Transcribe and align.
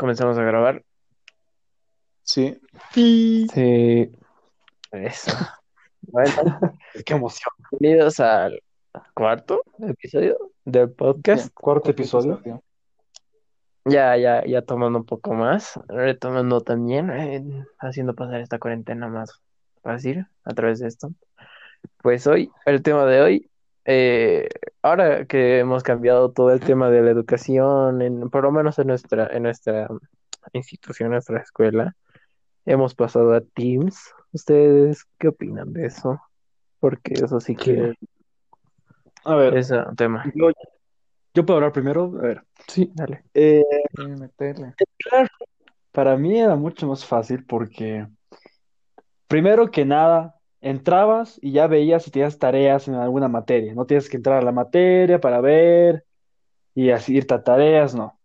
comenzamos 0.00 0.38
a 0.38 0.42
grabar. 0.42 0.82
Sí. 2.22 2.58
Sí. 2.94 4.10
Eso. 4.90 5.30
Bueno, 6.02 6.58
Qué 7.04 7.12
emoción. 7.12 7.52
bienvenidos 7.78 8.18
al 8.20 8.62
cuarto 9.12 9.62
episodio 9.86 10.50
del 10.64 10.90
podcast. 10.90 11.52
Cuarto 11.52 11.90
episodio. 11.90 12.40
Ya, 13.84 14.16
ya, 14.16 14.42
ya 14.46 14.62
tomando 14.62 15.00
un 15.00 15.04
poco 15.04 15.34
más, 15.34 15.78
retomando 15.88 16.62
también, 16.62 17.10
eh, 17.10 17.66
haciendo 17.78 18.14
pasar 18.14 18.40
esta 18.40 18.58
cuarentena 18.58 19.08
más 19.08 19.42
fácil 19.82 20.26
a 20.44 20.54
través 20.54 20.80
de 20.80 20.88
esto. 20.88 21.10
Pues 21.98 22.26
hoy, 22.26 22.50
el 22.64 22.82
tema 22.82 23.04
de 23.04 23.20
hoy, 23.20 23.49
eh, 23.92 24.48
ahora 24.82 25.24
que 25.26 25.58
hemos 25.58 25.82
cambiado 25.82 26.30
todo 26.30 26.52
el 26.52 26.60
tema 26.60 26.90
de 26.90 27.02
la 27.02 27.10
educación, 27.10 28.02
en, 28.02 28.30
por 28.30 28.44
lo 28.44 28.52
menos 28.52 28.78
en 28.78 28.86
nuestra, 28.86 29.26
en 29.26 29.42
nuestra 29.42 29.88
institución, 30.52 31.06
en 31.08 31.12
nuestra 31.12 31.40
escuela, 31.40 31.96
hemos 32.66 32.94
pasado 32.94 33.34
a 33.34 33.40
Teams. 33.40 33.98
¿Ustedes 34.32 35.04
qué 35.18 35.28
opinan 35.28 35.72
de 35.72 35.86
eso? 35.86 36.20
Porque 36.78 37.14
eso 37.14 37.40
sí 37.40 37.56
que 37.56 37.94
A 39.24 39.34
ver, 39.34 39.56
es 39.56 39.70
un 39.72 39.96
tema. 39.96 40.24
yo, 40.34 40.50
yo 41.34 41.44
puedo 41.44 41.56
hablar 41.58 41.72
primero. 41.72 42.12
A 42.18 42.22
ver, 42.22 42.42
Sí, 42.68 42.90
dale. 42.94 43.24
eh, 43.34 43.64
meterle. 44.18 44.74
para 45.90 46.16
mí 46.16 46.38
era 46.40 46.54
mucho 46.54 46.86
más 46.86 47.04
fácil 47.04 47.44
porque, 47.44 48.06
primero 49.26 49.70
que 49.70 49.84
nada, 49.84 50.36
entrabas 50.60 51.38
y 51.42 51.52
ya 51.52 51.66
veías 51.66 52.04
si 52.04 52.10
tenías 52.10 52.38
tareas 52.38 52.88
en 52.88 52.94
alguna 52.94 53.28
materia. 53.28 53.74
No 53.74 53.86
tienes 53.86 54.08
que 54.08 54.16
entrar 54.16 54.38
a 54.38 54.42
la 54.42 54.52
materia 54.52 55.20
para 55.20 55.40
ver 55.40 56.04
y 56.74 56.90
así 56.90 57.16
irte 57.16 57.34
a 57.34 57.42
tareas, 57.42 57.94
no. 57.94 58.18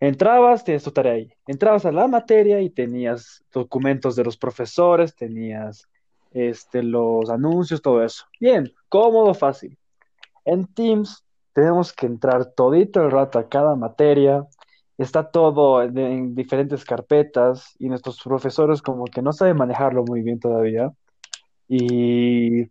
Entrabas, 0.00 0.64
tenías 0.64 0.82
tu 0.82 0.90
tarea 0.90 1.12
ahí. 1.12 1.32
Entrabas 1.46 1.86
a 1.86 1.92
la 1.92 2.08
materia 2.08 2.60
y 2.60 2.70
tenías 2.70 3.44
documentos 3.52 4.16
de 4.16 4.24
los 4.24 4.36
profesores, 4.36 5.14
tenías 5.14 5.88
este, 6.32 6.82
los 6.82 7.30
anuncios, 7.30 7.82
todo 7.82 8.02
eso. 8.02 8.24
Bien, 8.40 8.72
cómodo, 8.88 9.32
fácil. 9.34 9.78
En 10.44 10.66
Teams 10.66 11.24
tenemos 11.52 11.92
que 11.92 12.06
entrar 12.06 12.46
todito 12.46 13.00
el 13.00 13.10
rato 13.12 13.38
a 13.38 13.48
cada 13.48 13.76
materia. 13.76 14.44
Está 14.98 15.30
todo 15.30 15.82
en, 15.82 15.96
en 15.96 16.34
diferentes 16.34 16.84
carpetas 16.84 17.76
y 17.78 17.88
nuestros 17.88 18.20
profesores 18.22 18.82
como 18.82 19.04
que 19.04 19.22
no 19.22 19.32
saben 19.32 19.56
manejarlo 19.56 20.04
muy 20.04 20.22
bien 20.22 20.40
todavía. 20.40 20.92
Y 21.74 22.70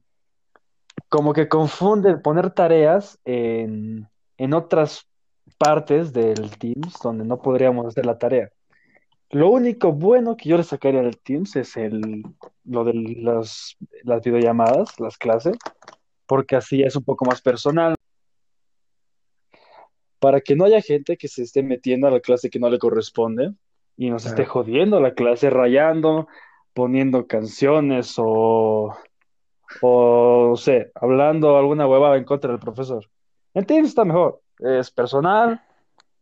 como 1.10 1.34
que 1.34 1.48
confunden 1.50 2.22
poner 2.22 2.52
tareas 2.52 3.18
en, 3.26 4.08
en 4.38 4.54
otras 4.54 5.08
partes 5.58 6.14
del 6.14 6.56
Teams 6.60 7.00
donde 7.02 7.26
no 7.26 7.42
podríamos 7.42 7.88
hacer 7.88 8.06
la 8.06 8.20
tarea. 8.20 8.52
Lo 9.32 9.50
único 9.50 9.92
bueno 9.92 10.38
que 10.38 10.50
yo 10.50 10.58
le 10.58 10.64
sacaría 10.64 11.02
del 11.02 11.18
Teams 11.18 11.56
es 11.56 11.78
el, 11.78 12.24
lo 12.64 12.84
de 12.84 12.94
las, 12.94 13.76
las 14.04 14.22
videollamadas, 14.22 15.00
las 15.00 15.18
clases, 15.18 15.58
porque 16.28 16.56
así 16.56 16.84
es 16.84 16.96
un 16.96 17.04
poco 17.04 17.26
más 17.26 17.42
personal. 17.42 17.96
Para 20.20 20.42
que 20.42 20.56
no 20.56 20.66
haya 20.66 20.80
gente 20.80 21.18
que 21.18 21.28
se 21.28 21.42
esté 21.42 21.64
metiendo 21.64 22.06
a 22.06 22.12
la 22.12 22.20
clase 22.20 22.52
que 22.52 22.60
no 22.60 22.70
le 22.70 22.78
corresponde 22.78 23.52
y 23.98 24.12
nos 24.12 24.28
esté 24.28 24.44
Claro. 24.44 24.52
jodiendo 24.52 25.00
la 25.00 25.16
clase, 25.16 25.50
rayando, 25.50 26.28
poniendo 26.74 27.28
canciones 27.28 28.16
o, 28.18 28.96
o 29.82 30.48
no 30.50 30.56
sé, 30.56 30.92
hablando 30.96 31.58
alguna 31.58 31.88
huevada 31.88 32.18
en 32.18 32.24
contra 32.24 32.52
del 32.52 32.60
profesor. 32.60 33.10
En 33.54 33.66
Teams 33.66 33.90
está 33.90 34.06
mejor, 34.06 34.42
es 34.60 34.92
personal. 34.92 35.62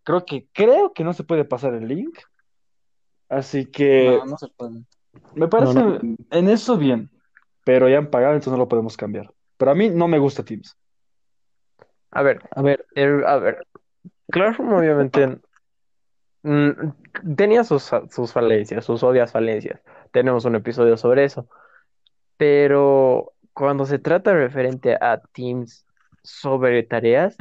Creo 0.04 0.26
que, 0.26 0.48
creo 0.54 0.94
que 0.94 1.04
no 1.04 1.14
se 1.14 1.24
puede 1.24 1.46
pasar 1.46 1.74
el 1.74 1.88
link. 1.88 2.18
Así 3.28 3.66
que 3.68 4.18
No, 4.20 4.26
no 4.26 4.38
se 4.38 4.48
puede. 4.48 4.84
me 5.36 5.48
parece 5.48 5.74
No, 5.74 6.00
en 6.32 6.50
eso 6.50 6.78
bien, 6.78 7.12
pero 7.64 7.88
ya 7.88 8.00
han 8.00 8.10
pagado, 8.10 8.34
entonces 8.34 8.52
no 8.54 8.58
lo 8.58 8.68
podemos 8.68 8.98
cambiar. 8.98 9.32
Pero 9.58 9.72
a 9.72 9.76
mí 9.76 9.90
no 9.90 10.08
me 10.08 10.18
gusta 10.18 10.44
Teams. 10.44 10.76
A 12.12 12.24
ver, 12.24 12.42
A 12.56 12.62
ver, 12.64 12.86
el- 12.96 13.24
a 13.26 13.38
ver, 13.38 13.68
Classroom 14.32 14.74
obviamente 14.74 15.28
mm, 16.44 17.36
tenía 17.36 17.64
sus, 17.64 17.92
sus 18.10 18.34
falencias, 18.34 18.86
sus 18.86 19.04
obvias 19.04 19.32
falencias. 19.32 19.80
Tenemos 20.12 20.46
un 20.46 20.56
episodio 20.56 20.98
sobre 20.98 21.26
eso. 21.26 21.48
Pero 22.38 23.34
cuando 23.54 23.86
se 23.86 24.00
trata 24.00 24.34
referente 24.34 24.96
a 24.96 25.22
Teams 25.34 25.86
sobre 26.24 26.84
tareas, 26.84 27.38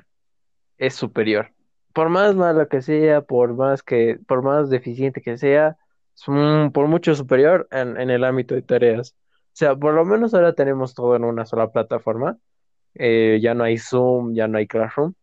es 0.78 0.94
superior. 0.94 1.52
Por 1.92 2.08
más 2.10 2.34
mala 2.36 2.66
que 2.68 2.82
sea, 2.82 3.22
por 3.22 3.54
más 3.54 3.82
que, 3.82 4.18
por 4.26 4.42
más 4.42 4.70
deficiente 4.70 5.20
que 5.22 5.38
sea, 5.38 5.76
es 6.16 6.28
un- 6.28 6.72
por 6.72 6.86
mucho 6.88 7.14
superior 7.14 7.68
en, 7.70 8.00
en 8.00 8.10
el 8.10 8.24
ámbito 8.24 8.54
de 8.54 8.62
tareas. 8.62 9.16
O 9.48 9.56
sea, 9.58 9.76
por 9.76 9.94
lo 9.94 10.04
menos 10.04 10.34
ahora 10.34 10.54
tenemos 10.54 10.94
todo 10.94 11.16
en 11.16 11.24
una 11.24 11.46
sola 11.46 11.70
plataforma. 11.72 12.38
Eh, 12.94 13.40
ya 13.42 13.54
no 13.54 13.64
hay 13.64 13.78
Zoom, 13.78 14.34
ya 14.34 14.48
no 14.48 14.58
hay 14.58 14.66
Classroom, 14.68 15.14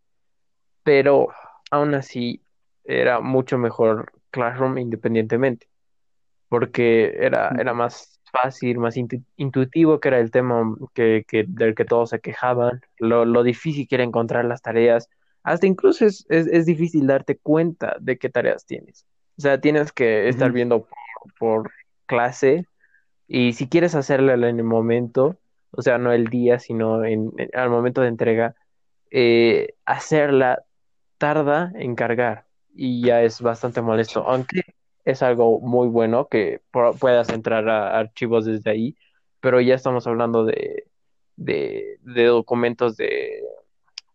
pero 0.82 1.28
aún 1.70 1.94
así 1.94 2.42
era 2.84 3.20
mucho 3.20 3.58
mejor 3.58 4.12
Classroom 4.30 4.78
independientemente 4.78 5.68
porque 6.58 7.14
era, 7.18 7.54
era 7.58 7.74
más 7.74 8.20
fácil, 8.32 8.78
más 8.78 8.96
intu- 8.96 9.24
intuitivo, 9.36 10.00
que 10.00 10.08
era 10.08 10.18
el 10.20 10.30
tema 10.30 10.76
que, 10.94 11.24
que- 11.28 11.44
del 11.48 11.74
que 11.74 11.84
todos 11.84 12.10
se 12.10 12.20
quejaban, 12.20 12.80
lo, 12.98 13.24
lo 13.24 13.42
difícil 13.42 13.86
que 13.88 13.96
era 13.96 14.04
encontrar 14.04 14.44
las 14.44 14.62
tareas, 14.62 15.08
hasta 15.42 15.66
incluso 15.66 16.04
es, 16.06 16.26
es, 16.28 16.46
es 16.48 16.66
difícil 16.66 17.06
darte 17.06 17.38
cuenta 17.38 17.96
de 18.00 18.18
qué 18.18 18.28
tareas 18.30 18.66
tienes. 18.66 19.06
O 19.38 19.42
sea, 19.42 19.60
tienes 19.60 19.92
que 19.92 20.28
estar 20.28 20.50
Ujú. 20.50 20.54
viendo 20.54 20.86
por, 20.86 21.34
por 21.38 21.72
clase. 22.06 22.66
Y 23.28 23.52
si 23.54 23.68
quieres 23.68 23.94
hacerla 23.94 24.34
en 24.34 24.44
el 24.44 24.64
momento, 24.64 25.38
o 25.72 25.82
sea, 25.82 25.98
no 25.98 26.12
el 26.12 26.26
día, 26.28 26.58
sino 26.60 27.04
en, 27.04 27.32
en- 27.38 27.50
al 27.54 27.70
momento 27.70 28.00
de 28.02 28.08
entrega, 28.08 28.56
eh, 29.10 29.74
hacerla 29.86 30.64
tarda 31.18 31.72
en 31.76 31.94
cargar. 31.96 32.46
Y 32.74 33.02
ya 33.04 33.22
es 33.22 33.40
bastante 33.42 33.82
molesto, 33.82 34.24
aunque 34.28 34.62
es 35.06 35.22
algo 35.22 35.60
muy 35.60 35.88
bueno 35.88 36.28
que 36.28 36.62
pu- 36.72 36.98
puedas 36.98 37.30
entrar 37.30 37.68
a 37.70 37.98
archivos 37.98 38.44
desde 38.46 38.70
ahí, 38.70 38.96
pero 39.40 39.60
ya 39.62 39.74
estamos 39.76 40.06
hablando 40.08 40.44
de, 40.44 40.84
de, 41.36 41.98
de 42.02 42.24
documentos 42.26 42.96
de, 42.98 43.42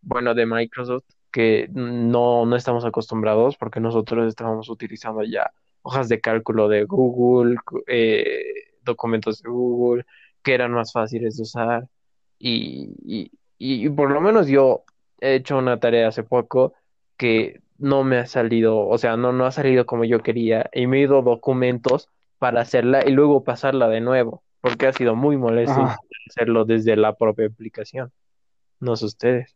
bueno, 0.02 0.34
de 0.34 0.46
Microsoft 0.46 1.04
que 1.30 1.68
no, 1.72 2.44
no 2.46 2.56
estamos 2.56 2.84
acostumbrados 2.84 3.56
porque 3.56 3.80
nosotros 3.80 4.28
estábamos 4.28 4.68
utilizando 4.68 5.22
ya 5.24 5.52
hojas 5.82 6.08
de 6.08 6.20
cálculo 6.20 6.68
de 6.68 6.84
Google, 6.84 7.56
eh, 7.86 8.44
documentos 8.82 9.42
de 9.42 9.48
Google 9.50 10.04
que 10.42 10.54
eran 10.54 10.72
más 10.72 10.92
fáciles 10.92 11.36
de 11.36 11.42
usar. 11.44 11.88
Y, 12.38 12.90
y, 13.04 13.30
y 13.58 13.88
por 13.90 14.10
lo 14.10 14.20
menos 14.20 14.48
yo 14.48 14.84
he 15.20 15.36
hecho 15.36 15.56
una 15.58 15.78
tarea 15.80 16.08
hace 16.08 16.22
poco 16.24 16.74
que 17.16 17.61
no 17.78 18.04
me 18.04 18.18
ha 18.18 18.26
salido, 18.26 18.86
o 18.86 18.98
sea, 18.98 19.16
no, 19.16 19.32
no 19.32 19.46
ha 19.46 19.52
salido 19.52 19.86
como 19.86 20.04
yo 20.04 20.20
quería 20.20 20.70
y 20.72 20.86
me 20.86 20.98
he 20.98 21.00
ido 21.02 21.22
documentos 21.22 22.08
para 22.38 22.60
hacerla 22.60 23.06
y 23.06 23.12
luego 23.12 23.44
pasarla 23.44 23.88
de 23.88 24.00
nuevo 24.00 24.42
porque 24.62 24.86
ha 24.86 24.92
sido 24.92 25.14
muy 25.14 25.36
molesto 25.36 25.82
Ajá. 25.82 25.98
hacerlo 26.30 26.64
desde 26.64 26.96
la 26.96 27.14
propia 27.14 27.46
aplicación. 27.46 28.10
No 28.80 28.96
sé 28.96 29.06
ustedes. 29.06 29.54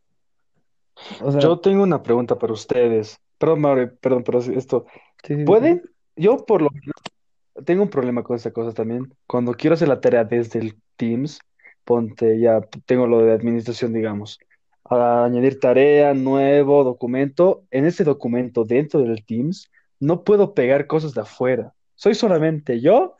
o 1.22 1.30
sea, 1.30 1.40
Yo 1.40 1.58
tengo 1.60 1.82
una 1.84 2.02
pregunta 2.02 2.38
para 2.38 2.52
ustedes. 2.52 3.18
Perdón, 3.38 3.60
Mauri, 3.60 3.86
perdón, 4.00 4.24
pero 4.24 4.40
esto. 4.40 4.86
Sí, 5.22 5.34
sí, 5.34 5.36
sí. 5.36 5.44
¿Pueden? 5.44 5.82
Yo 6.16 6.44
por 6.44 6.60
lo 6.60 6.70
menos 6.70 7.64
tengo 7.64 7.82
un 7.84 7.90
problema 7.90 8.22
con 8.24 8.36
esta 8.36 8.50
cosa 8.50 8.72
también. 8.72 9.14
Cuando 9.26 9.54
quiero 9.54 9.74
hacer 9.74 9.88
la 9.88 10.00
tarea 10.00 10.24
desde 10.24 10.58
el 10.58 10.76
Teams, 10.96 11.38
ponte 11.84 12.40
ya, 12.40 12.60
tengo 12.84 13.06
lo 13.06 13.20
de 13.20 13.32
administración, 13.32 13.92
digamos. 13.92 14.40
A 14.88 15.24
añadir 15.24 15.58
tarea, 15.60 16.14
nuevo 16.14 16.84
documento. 16.84 17.64
En 17.70 17.84
ese 17.86 18.04
documento 18.04 18.64
dentro 18.64 19.00
del 19.00 19.24
Teams, 19.24 19.70
no 20.00 20.22
puedo 20.24 20.54
pegar 20.54 20.86
cosas 20.86 21.14
de 21.14 21.22
afuera. 21.22 21.72
Soy 21.94 22.14
solamente 22.14 22.80
yo. 22.80 23.16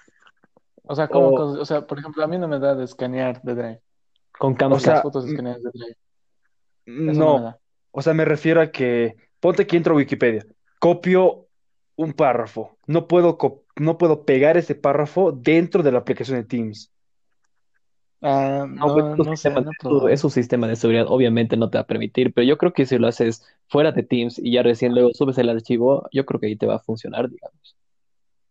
o 0.85 0.95
sea, 0.95 1.09
¿cómo? 1.09 1.29
o- 1.29 1.35
cosas? 1.37 1.61
O 1.61 1.65
sea, 1.65 1.87
por 1.87 1.99
ejemplo, 1.99 2.23
a 2.23 2.27
mí 2.27 2.39
no 2.39 2.47
me 2.49 2.59
da 2.59 2.75
de 2.75 2.85
escanear 2.85 3.41
de 3.43 3.55
Drive. 3.55 3.81
Con 4.39 4.53
O 4.53 4.57
cámaras 4.57 4.83
sea, 4.83 4.93
las 4.95 5.03
fotos 5.03 5.27
escaneadas 5.27 5.63
de 5.63 5.71
Drive. 5.73 5.97
Eso 7.11 7.21
no 7.21 7.39
no. 7.41 7.59
O 7.91 8.03
sea, 8.03 8.13
me 8.15 8.25
refiero 8.25 8.61
a 8.61 8.71
que, 8.71 9.17
ponte 9.41 9.67
que 9.67 9.77
entro 9.77 9.95
a 9.95 9.97
Wikipedia, 9.97 10.45
copio 10.79 11.47
un 11.97 12.13
párrafo, 12.13 12.77
no 12.87 13.09
puedo, 13.09 13.39
no 13.77 13.97
puedo 13.97 14.25
pegar 14.25 14.59
ese 14.59 14.75
párrafo 14.75 15.33
dentro 15.33 15.83
de 15.83 15.93
la 15.93 15.99
aplicación 16.01 16.39
de 16.39 16.45
Teams. 16.45 16.93
Ah, 18.23 18.67
No, 18.69 18.93
pues, 18.93 19.07
no, 19.17 19.37
sé, 19.37 19.51
no 19.61 19.75
tu- 19.75 20.09
es 20.09 20.25
un 20.25 20.31
sistema 20.31 20.67
de 20.69 20.77
seguridad, 20.77 21.07
obviamente 21.09 21.57
no 21.57 21.71
te 21.71 21.79
va 21.79 21.83
a 21.83 21.87
permitir, 21.87 22.33
pero 22.35 22.47
yo 22.47 22.59
creo 22.59 22.73
que 22.73 22.87
si 22.87 22.99
lo 22.99 23.07
haces 23.09 23.45
fuera 23.69 23.93
de 23.93 24.03
Teams 24.03 24.39
y 24.39 24.53
ya 24.53 24.63
recién 24.63 24.95
luego 24.95 25.11
subes 25.15 25.39
el 25.39 25.49
archivo, 25.51 26.09
yo 26.13 26.25
creo 26.27 26.41
que 26.41 26.47
ahí 26.49 26.57
te 26.57 26.67
va 26.67 26.77
a 26.77 26.79
funcionar, 26.81 27.29
digamos. 27.31 27.77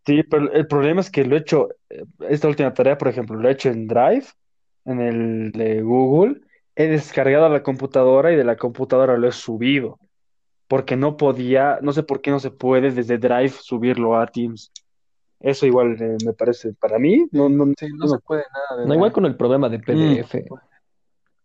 Sí, 0.06 0.22
pero 0.24 0.52
el 0.52 0.68
problema 0.68 1.02
es 1.02 1.10
que 1.10 1.26
lo 1.26 1.36
he 1.36 1.40
hecho, 1.40 1.70
eh, 1.90 2.04
esta 2.30 2.48
última 2.48 2.74
tarea, 2.74 2.98
por 2.98 3.08
ejemplo, 3.08 3.36
lo 3.38 3.50
he 3.50 3.54
hecho 3.54 3.70
en 3.70 3.88
Drive, 3.88 4.26
en 4.86 5.02
el 5.02 5.52
de 5.52 5.82
Google, 5.82 6.42
he 6.76 6.88
descargado 6.88 7.46
a 7.46 7.50
la 7.50 7.64
computadora 7.64 8.32
y 8.32 8.36
de 8.36 8.44
la 8.44 8.56
computadora 8.58 9.18
lo 9.18 9.28
he 9.28 9.32
subido. 9.32 10.00
porque 10.68 10.96
no 10.98 11.18
podía, 11.18 11.80
no 11.84 11.94
sé 11.94 12.04
por 12.04 12.22
qué 12.22 12.32
no 12.32 12.40
se 12.40 12.52
puede 12.52 12.92
desde 12.92 13.18
Drive 13.20 13.50
subirlo 13.52 14.18
a 14.20 14.28
Teams. 14.28 14.72
Eso 15.46 15.66
igual 15.68 15.96
eh, 16.02 16.18
me 16.26 16.34
parece, 16.34 16.74
para 16.74 16.98
mí, 16.98 17.28
no, 17.32 17.48
no, 17.50 17.72
Sí, 17.78 17.86
no 18.00 18.08
se 18.08 18.18
puede 18.20 18.44
nada 18.52 18.82
de 18.82 18.88
No, 18.88 18.96
igual 18.96 19.12
con 19.12 19.26
el 19.26 19.38
problema 19.38 19.70
de 19.70 19.78
PDF. 19.80 20.46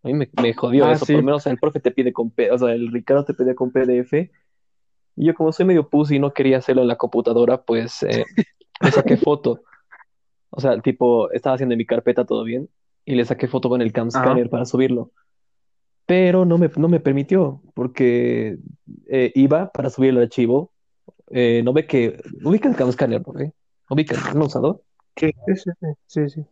A 0.02 0.08
mí 0.08 0.14
me, 0.14 0.28
me 0.32 0.54
jodió 0.54 0.86
Ah, 0.86 0.92
eso. 0.92 1.04
sí. 1.04 1.12
Por 1.12 1.20
lo 1.20 1.26
menos 1.26 1.46
el 1.46 1.58
profe 1.58 1.80
te 1.80 1.90
pide 1.90 2.10
con 2.12 2.30
P, 2.30 2.50
o 2.50 2.56
sea, 2.56 2.72
el 2.72 2.90
Ricardo 2.90 3.24
te 3.26 3.34
pedía 3.34 3.54
con 3.54 3.70
PDF. 3.70 4.30
Y 5.16 5.26
yo, 5.26 5.34
como 5.34 5.52
soy 5.52 5.66
medio 5.66 5.86
pussy 5.90 6.16
y 6.16 6.18
no 6.18 6.32
quería 6.32 6.56
hacerlo 6.58 6.80
en 6.80 6.88
la 6.88 6.96
computadora, 6.96 7.60
pues 7.62 8.02
eh, 8.04 8.24
le 8.82 8.90
saqué 8.90 9.16
foto. 9.18 9.60
O 10.48 10.60
sea, 10.60 10.80
tipo, 10.80 11.30
estaba 11.32 11.54
haciendo 11.56 11.74
en 11.74 11.78
mi 11.78 11.84
carpeta 11.84 12.24
todo 12.24 12.42
bien 12.44 12.70
y 13.04 13.14
le 13.16 13.24
saqué 13.26 13.48
foto 13.48 13.68
con 13.68 13.82
el 13.82 13.92
cam 13.92 14.08
Ajá. 14.08 14.20
scanner 14.22 14.48
para 14.48 14.64
subirlo. 14.64 15.10
Pero 16.06 16.46
no 16.46 16.56
me, 16.56 16.70
no 16.76 16.88
me 16.88 17.00
permitió 17.00 17.60
porque 17.74 18.56
eh, 19.08 19.30
iba 19.34 19.70
para 19.70 19.90
subir 19.90 20.10
el 20.10 20.18
archivo. 20.22 20.72
eh, 21.30 21.60
no 21.62 21.74
ve 21.74 21.86
que. 21.86 22.18
Ubica 22.42 22.68
el 22.68 22.76
cam 22.76 22.90
scanner, 22.90 23.22
¿no? 23.26 23.34
ve? 23.34 23.52
Ubica, 23.90 24.32
¿no 24.34 24.46
usado? 24.46 24.82
Sí, 25.16 25.32
sí, 26.06 26.28
sí, 26.30 26.44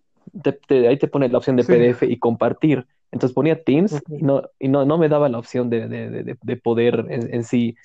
te- 0.43 0.52
te- 0.52 0.88
ahí 0.88 0.99
te 0.99 1.08
pone 1.08 1.29
la 1.29 1.38
opción 1.38 1.56
de 1.56 1.62
Sí. 1.62 1.73
PDF 1.73 2.06
y 2.06 2.19
compartir. 2.19 2.87
Entonces 3.11 3.35
ponía 3.35 3.62
Teams 3.64 4.02
y 4.11 4.23
no, 4.23 4.43
y 4.58 4.69
no, 4.69 4.85
no 4.85 4.99
me 4.99 5.08
daba 5.08 5.31
la 5.31 5.38
opción 5.38 5.70
de, 5.70 5.88
de- 5.88 6.11
de- 6.11 6.23
de- 6.25 6.38
de 6.40 6.56
poder 6.56 7.06
en, 7.08 7.35
en 7.35 7.44
sí 7.44 7.76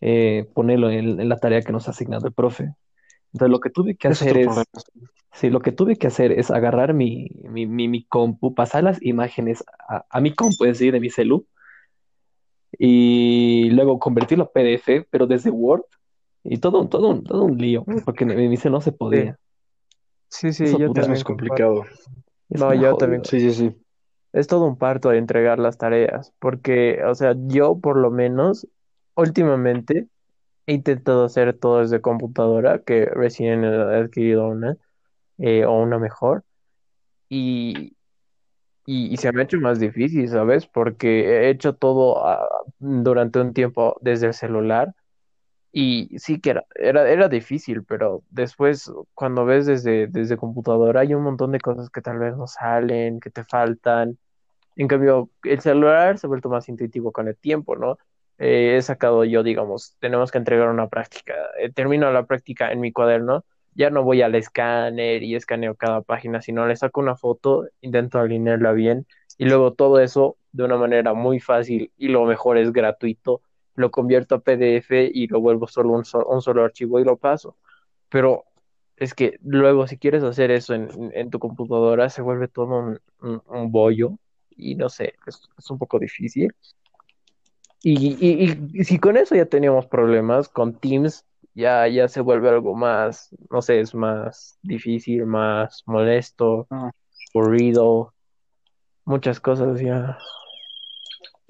eh, 0.00 0.48
ponerlo 0.54 0.90
en, 0.90 1.20
en 1.20 1.28
la 1.28 1.38
tarea 1.38 1.62
que 1.62 1.72
nos 1.72 1.88
ha 1.88 1.90
asignado 1.90 2.28
el 2.28 2.32
profe. 2.32 2.74
Entonces 3.32 3.50
lo 3.50 3.58
que 3.60 3.70
tuve 3.70 3.96
que 3.96 4.08
hacer 4.08 4.36
es, 4.38 4.48
sí, 5.32 5.50
lo 5.50 5.60
que 5.60 5.72
tuve 5.72 5.96
que 5.96 6.06
hacer 6.06 6.30
es 6.32 6.50
agarrar 6.50 6.94
mi, 6.94 7.28
mi, 7.42 7.66
mi, 7.66 7.88
mi 7.88 8.04
compu, 8.04 8.54
pasar 8.54 8.84
las 8.84 9.02
imágenes 9.02 9.64
a, 9.88 10.04
a 10.08 10.20
mi 10.20 10.34
compu, 10.34 10.64
es 10.64 10.78
decir, 10.78 10.92
de 10.92 11.00
mi 11.00 11.10
celu, 11.10 11.44
y 12.78 13.70
luego 13.70 13.98
convertirlo 13.98 14.44
a 14.44 14.50
PDF, 14.52 15.06
pero 15.10 15.26
desde 15.26 15.50
Word, 15.50 15.82
y 16.44 16.58
todo, 16.58 16.80
un- 16.82 16.88
todo, 16.90 17.08
un, 17.10 17.24
todo 17.24 17.44
un 17.44 17.58
lío, 17.58 17.84
porque 18.04 18.24
en 18.24 18.50
mi 18.50 18.56
celu 18.56 18.74
no 18.76 18.80
se 18.80 18.92
podía. 18.92 19.38
Sí, 20.30 20.52
sí, 20.52 20.64
Eso 20.64 20.78
yo 20.78 20.92
puta, 20.92 21.00
Es 21.02 21.08
también 21.08 21.24
más 21.24 21.24
complicado. 21.24 21.84
Es 22.50 22.62
No, 22.62 22.74
yo 22.74 22.96
jodida. 22.96 22.96
también. 22.96 23.24
Sí, 23.24 23.40
sí, 23.40 23.52
sí. 23.54 23.76
Es 24.32 24.46
todo 24.46 24.66
un 24.66 24.78
parto 24.78 25.10
de 25.10 25.18
entregar 25.18 25.58
las 25.58 25.78
tareas, 25.78 26.32
porque, 26.38 27.02
o 27.04 27.14
sea, 27.14 27.34
yo 27.46 27.78
por 27.80 27.96
lo 27.98 28.10
menos 28.10 28.68
últimamente 29.16 30.08
he 30.66 30.74
intentado 30.74 31.24
hacer 31.26 31.58
todo 31.58 31.80
desde 31.80 32.00
computadora, 32.02 32.80
que 32.82 33.06
recién 33.06 33.64
he 33.64 33.68
adquirido 33.68 34.48
una, 34.48 34.76
eh, 35.38 35.64
o 35.66 35.74
una 35.82 35.98
mejor, 35.98 36.44
y, 37.28 37.96
y, 38.86 39.12
y 39.14 39.16
se 39.18 39.32
me 39.32 39.42
ha 39.42 39.44
hecho 39.44 39.58
más 39.60 39.80
difícil, 39.80 40.28
¿sabes? 40.28 40.66
Porque 40.66 41.46
he 41.46 41.50
hecho 41.50 41.74
todo 41.76 42.26
ah, 42.26 42.48
durante 42.78 43.40
un 43.40 43.52
tiempo 43.54 43.96
desde 44.02 44.28
el 44.28 44.34
celular, 44.34 44.94
y 45.72 46.18
sí 46.18 46.40
que 46.40 46.50
era, 46.50 46.66
era, 46.74 47.08
era 47.10 47.28
difícil, 47.28 47.84
pero 47.84 48.22
después 48.30 48.90
cuando 49.14 49.44
ves 49.44 49.66
desde, 49.66 50.06
desde 50.08 50.36
computadora 50.36 51.00
hay 51.00 51.14
un 51.14 51.22
montón 51.22 51.52
de 51.52 51.60
cosas 51.60 51.90
que 51.90 52.00
tal 52.02 52.18
vez 52.18 52.36
no 52.36 52.46
salen, 52.46 53.20
que 53.20 53.30
te 53.30 53.44
faltan. 53.44 54.18
En 54.76 54.88
cambio, 54.88 55.30
el 55.44 55.60
celular 55.60 56.18
se 56.18 56.26
ha 56.26 56.28
vuelto 56.28 56.48
más 56.48 56.68
intuitivo 56.68 57.12
con 57.12 57.28
el 57.28 57.36
tiempo, 57.36 57.76
¿no? 57.76 57.98
Eh, 58.38 58.76
he 58.76 58.82
sacado 58.82 59.24
yo, 59.24 59.42
digamos, 59.42 59.96
tenemos 60.00 60.30
que 60.30 60.38
entregar 60.38 60.68
una 60.68 60.88
práctica. 60.88 61.34
Eh, 61.60 61.72
termino 61.72 62.10
la 62.12 62.26
práctica 62.26 62.72
en 62.72 62.80
mi 62.80 62.92
cuaderno, 62.92 63.44
ya 63.74 63.90
no 63.90 64.04
voy 64.04 64.22
al 64.22 64.34
escáner 64.34 65.22
y 65.22 65.34
escaneo 65.36 65.74
cada 65.74 66.02
página, 66.02 66.40
sino 66.42 66.66
le 66.66 66.76
saco 66.76 67.00
una 67.00 67.16
foto, 67.16 67.66
intento 67.80 68.18
alinearla 68.18 68.72
bien 68.72 69.06
y 69.38 69.44
luego 69.46 69.72
todo 69.72 70.00
eso 70.00 70.36
de 70.52 70.64
una 70.64 70.76
manera 70.76 71.14
muy 71.14 71.40
fácil 71.40 71.92
y 71.96 72.08
lo 72.08 72.24
mejor 72.24 72.58
es 72.58 72.72
gratuito, 72.72 73.40
lo 73.78 73.90
convierto 73.90 74.34
a 74.34 74.40
PDF 74.40 75.10
y 75.14 75.28
lo 75.28 75.40
vuelvo 75.40 75.66
solo 75.68 75.90
un, 75.90 76.04
so- 76.04 76.26
un 76.26 76.42
solo 76.42 76.64
archivo 76.64 76.98
y 77.00 77.04
lo 77.04 77.16
paso. 77.16 77.56
Pero 78.08 78.44
es 78.96 79.14
que 79.14 79.38
luego 79.44 79.86
si 79.86 79.96
quieres 79.98 80.24
hacer 80.24 80.50
eso 80.50 80.74
en, 80.74 80.88
en 81.14 81.30
tu 81.30 81.38
computadora 81.38 82.10
se 82.10 82.20
vuelve 82.22 82.48
todo 82.48 82.66
un, 82.78 83.00
un- 83.22 83.42
un 83.46 83.70
bollo 83.72 84.18
y 84.50 84.74
no 84.74 84.88
sé, 84.88 85.14
es, 85.26 85.48
es 85.56 85.70
un 85.70 85.78
poco 85.78 85.98
difícil. 86.00 86.52
Y, 87.82 88.16
y- 88.18 88.58
y 88.72 88.84
si 88.84 88.98
con 88.98 89.16
eso 89.16 89.36
ya 89.36 89.46
teníamos 89.46 89.86
problemas, 89.86 90.48
con 90.48 90.74
Teams 90.74 91.24
ya, 91.54 91.86
ya 91.86 92.08
se 92.08 92.20
vuelve 92.20 92.48
algo 92.48 92.74
más, 92.74 93.30
no 93.50 93.62
sé, 93.62 93.78
es 93.80 93.94
más 93.94 94.58
difícil, 94.62 95.24
más 95.26 95.84
molesto, 95.86 96.66
Ah. 96.70 96.90
aburrido, 97.34 98.12
muchas 99.04 99.38
cosas 99.38 99.80
ya 99.80 100.18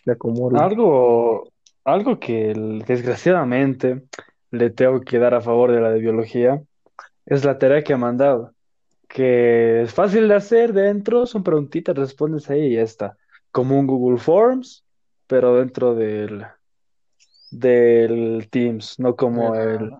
se 0.05 0.11
acumulan. 0.13 0.63
Algo, 0.63 1.49
algo 1.93 2.19
que 2.19 2.53
desgraciadamente 2.87 4.03
le 4.51 4.71
tengo 4.71 5.01
que 5.01 5.19
dar 5.19 5.35
a 5.35 5.41
favor 5.41 5.73
de 5.73 5.81
la 5.81 5.91
de 5.91 6.01
biología 6.01 6.63
es 7.27 7.45
la 7.45 7.59
tarea 7.59 7.85
que 7.85 7.93
ha 7.93 7.99
mandado, 7.99 8.55
que 9.09 9.83
es 9.83 9.93
fácil 9.93 10.29
de 10.29 10.35
hacer 10.35 10.73
dentro, 10.73 11.27
son 11.27 11.43
preguntitas, 11.43 11.97
respondes 11.97 12.49
ahí 12.51 12.67
y 12.67 12.75
ya 12.75 12.83
está. 12.83 13.17
Como 13.51 13.79
un 13.79 13.87
Google 13.87 14.19
Forms, 14.19 14.85
pero 15.27 15.57
dentro 15.57 15.95
del, 15.95 16.47
del 17.51 18.49
Teams, 18.51 18.99
no 18.99 19.17
como 19.17 19.55
el, 19.55 19.93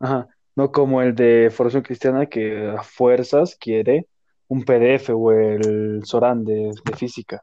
ajá, 0.00 0.28
no 0.54 0.72
como 0.72 1.02
el 1.02 1.14
de 1.14 1.50
Formación 1.50 1.82
Cristiana 1.82 2.26
que 2.26 2.68
a 2.68 2.82
fuerzas 2.82 3.56
quiere 3.58 4.06
un 4.48 4.64
PDF 4.64 5.10
o 5.10 5.32
el 5.32 6.02
Soran 6.04 6.44
de, 6.44 6.72
de 6.84 6.96
física 6.96 7.42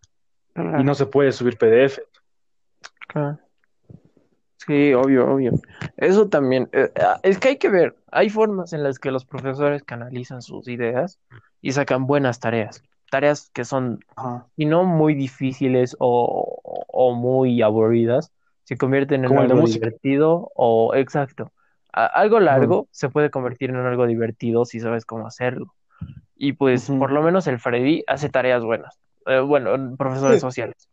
y 0.55 0.83
no 0.83 0.93
se 0.93 1.05
puede 1.05 1.31
subir 1.31 1.57
PDF. 1.57 1.99
Claro. 3.07 3.39
Sí, 4.65 4.93
obvio, 4.93 5.29
obvio. 5.29 5.51
Eso 5.97 6.29
también, 6.29 6.69
eh, 6.71 6.91
ah, 7.01 7.19
es 7.23 7.37
que 7.37 7.49
hay 7.49 7.57
que 7.57 7.69
ver, 7.69 7.95
hay 8.11 8.29
formas 8.29 8.71
en 8.73 8.83
las 8.83 8.97
que 8.97 9.11
los 9.11 9.25
profesores 9.25 9.83
canalizan 9.83 10.41
sus 10.41 10.67
ideas 10.67 11.19
y 11.61 11.73
sacan 11.73 12.05
buenas 12.07 12.39
tareas, 12.39 12.81
tareas 13.11 13.49
que 13.53 13.65
son, 13.65 13.99
Ajá. 14.15 14.47
si 14.55 14.65
no 14.65 14.85
muy 14.85 15.15
difíciles 15.15 15.97
o, 15.99 16.59
o 16.87 17.13
muy 17.13 17.61
aburridas, 17.61 18.31
se 18.63 18.77
convierten 18.77 19.23
en 19.25 19.29
Como 19.29 19.41
el 19.41 19.47
de 19.49 19.53
algo 19.55 19.67
música. 19.67 19.85
divertido 19.85 20.51
o, 20.55 20.95
exacto, 20.95 21.51
A- 21.91 22.05
algo 22.05 22.39
largo 22.39 22.87
se 22.91 23.09
puede 23.09 23.29
convertir 23.29 23.69
en 23.69 23.75
algo 23.75 24.07
divertido 24.07 24.63
si 24.65 24.79
sabes 24.79 25.05
cómo 25.05 25.27
hacerlo. 25.27 25.73
Y 26.35 26.53
pues, 26.53 26.89
Ujú. 26.89 26.99
por 26.99 27.11
lo 27.11 27.21
menos 27.21 27.47
el 27.47 27.59
Freddy 27.59 28.03
hace 28.07 28.29
tareas 28.29 28.63
buenas, 28.63 28.97
Eh, 29.25 29.39
bueno, 29.39 29.95
profesores 29.97 30.37
Sí. 30.37 30.41
sociales. 30.41 30.89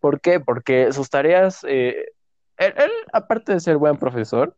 ¿Por 0.00 0.20
qué? 0.20 0.40
Porque 0.40 0.92
sus 0.92 1.10
tareas, 1.10 1.64
eh, 1.68 2.06
él, 2.60 2.74
él, 2.76 2.90
aparte 3.12 3.52
de 3.54 3.60
ser 3.60 3.76
buen 3.78 3.96
profesor, 3.98 4.56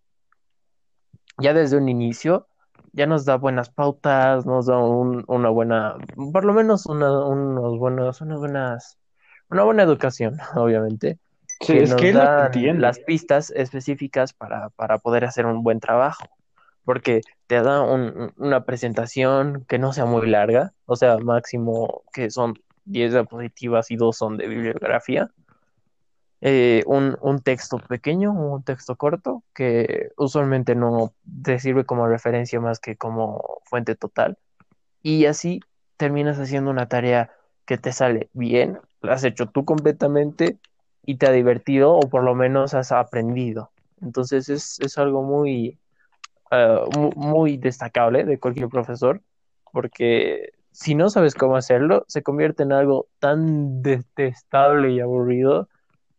ya 1.39 1.55
desde 1.55 1.77
un 1.77 1.89
inicio, 1.89 2.47
ya 2.93 3.07
nos 3.07 3.25
da 3.25 3.37
buenas 3.37 3.71
pautas, 3.71 4.47
nos 4.47 4.67
da 4.67 4.79
un- 4.79 5.25
una 5.27 5.49
buena, 5.49 5.97
por 6.33 6.45
lo 6.45 6.53
menos 6.53 6.87
una, 6.87 7.27
unos 7.27 7.79
buenos, 7.79 8.21
unas 8.21 8.39
buenas, 8.39 8.99
una 9.51 9.63
buena 9.65 9.83
educación, 9.83 10.39
obviamente, 10.57 11.19
Sí, 11.61 11.75
que 11.75 11.83
es 11.83 11.91
nos 11.91 12.01
que 12.01 12.09
él 12.11 12.17
lo 12.17 12.25
dan 12.25 12.47
entiende. 12.47 12.83
las 12.83 12.99
pistas 13.01 13.51
específicas 13.51 14.33
para, 14.33 14.71
para 14.71 14.99
poder 14.99 15.25
hacer 15.25 15.47
un 15.47 15.63
buen 15.63 15.81
trabajo, 15.81 16.25
porque 16.85 17.21
te 17.47 17.63
da 17.63 17.83
un- 17.83 18.33
una 18.37 18.65
presentación 18.65 19.65
que 19.69 19.79
no 19.79 19.93
sea 19.93 20.05
muy 20.07 20.29
larga, 20.29 20.73
o 20.87 20.97
sea, 20.97 21.19
máximo 21.19 22.03
que 22.13 22.31
son 22.31 22.55
10 22.85 23.13
diapositivas 23.13 23.91
y 23.91 23.97
dos 23.97 24.17
son 24.17 24.37
de 24.37 24.49
bibliografía 24.49 25.31
eh, 26.43 26.85
un, 26.87 27.19
un 27.23 27.41
texto 27.43 27.79
pequeño, 27.81 28.33
un 28.33 28.65
texto 28.65 28.97
corto, 28.97 29.45
que 29.55 30.11
usualmente 30.19 30.77
no 30.77 31.15
te 31.45 31.61
sirve 31.61 31.87
como 31.87 32.09
referencia 32.09 32.61
más 32.61 32.81
que 32.81 32.97
como 32.99 33.61
fuente 33.65 33.97
total. 33.97 34.39
Y 35.03 35.27
así 35.27 35.61
terminas 35.97 36.39
haciendo 36.39 36.71
una 36.71 36.89
tarea 36.89 37.31
que 37.67 37.79
te 37.79 37.93
sale 37.93 38.31
bien, 38.35 38.81
la 39.03 39.15
has 39.15 39.25
hecho 39.25 39.47
tú 39.49 39.65
completamente 39.65 40.59
y 41.05 41.17
te 41.17 41.27
ha 41.27 41.33
divertido 41.33 41.95
o 41.95 42.09
por 42.09 42.25
lo 42.25 42.35
menos 42.35 42.75
has 42.75 42.93
aprendido. 42.93 43.73
Entonces 44.03 44.49
es, 44.49 44.81
es 44.81 44.99
algo 44.99 45.23
muy, 45.23 45.79
mu- 46.97 47.13
muy 47.17 47.57
destacable 47.57 48.25
de 48.25 48.39
cualquier 48.39 48.69
profesor, 48.69 49.23
porque 49.73 50.53
si 50.73 50.95
no 50.95 51.11
sabes 51.11 51.35
cómo 51.35 51.57
hacerlo, 51.57 52.05
se 52.09 52.23
convierte 52.23 52.63
en 52.63 52.73
algo 52.73 53.09
tan 53.19 53.83
detestable 53.83 54.93
y 54.93 55.01
aburrido 55.01 55.69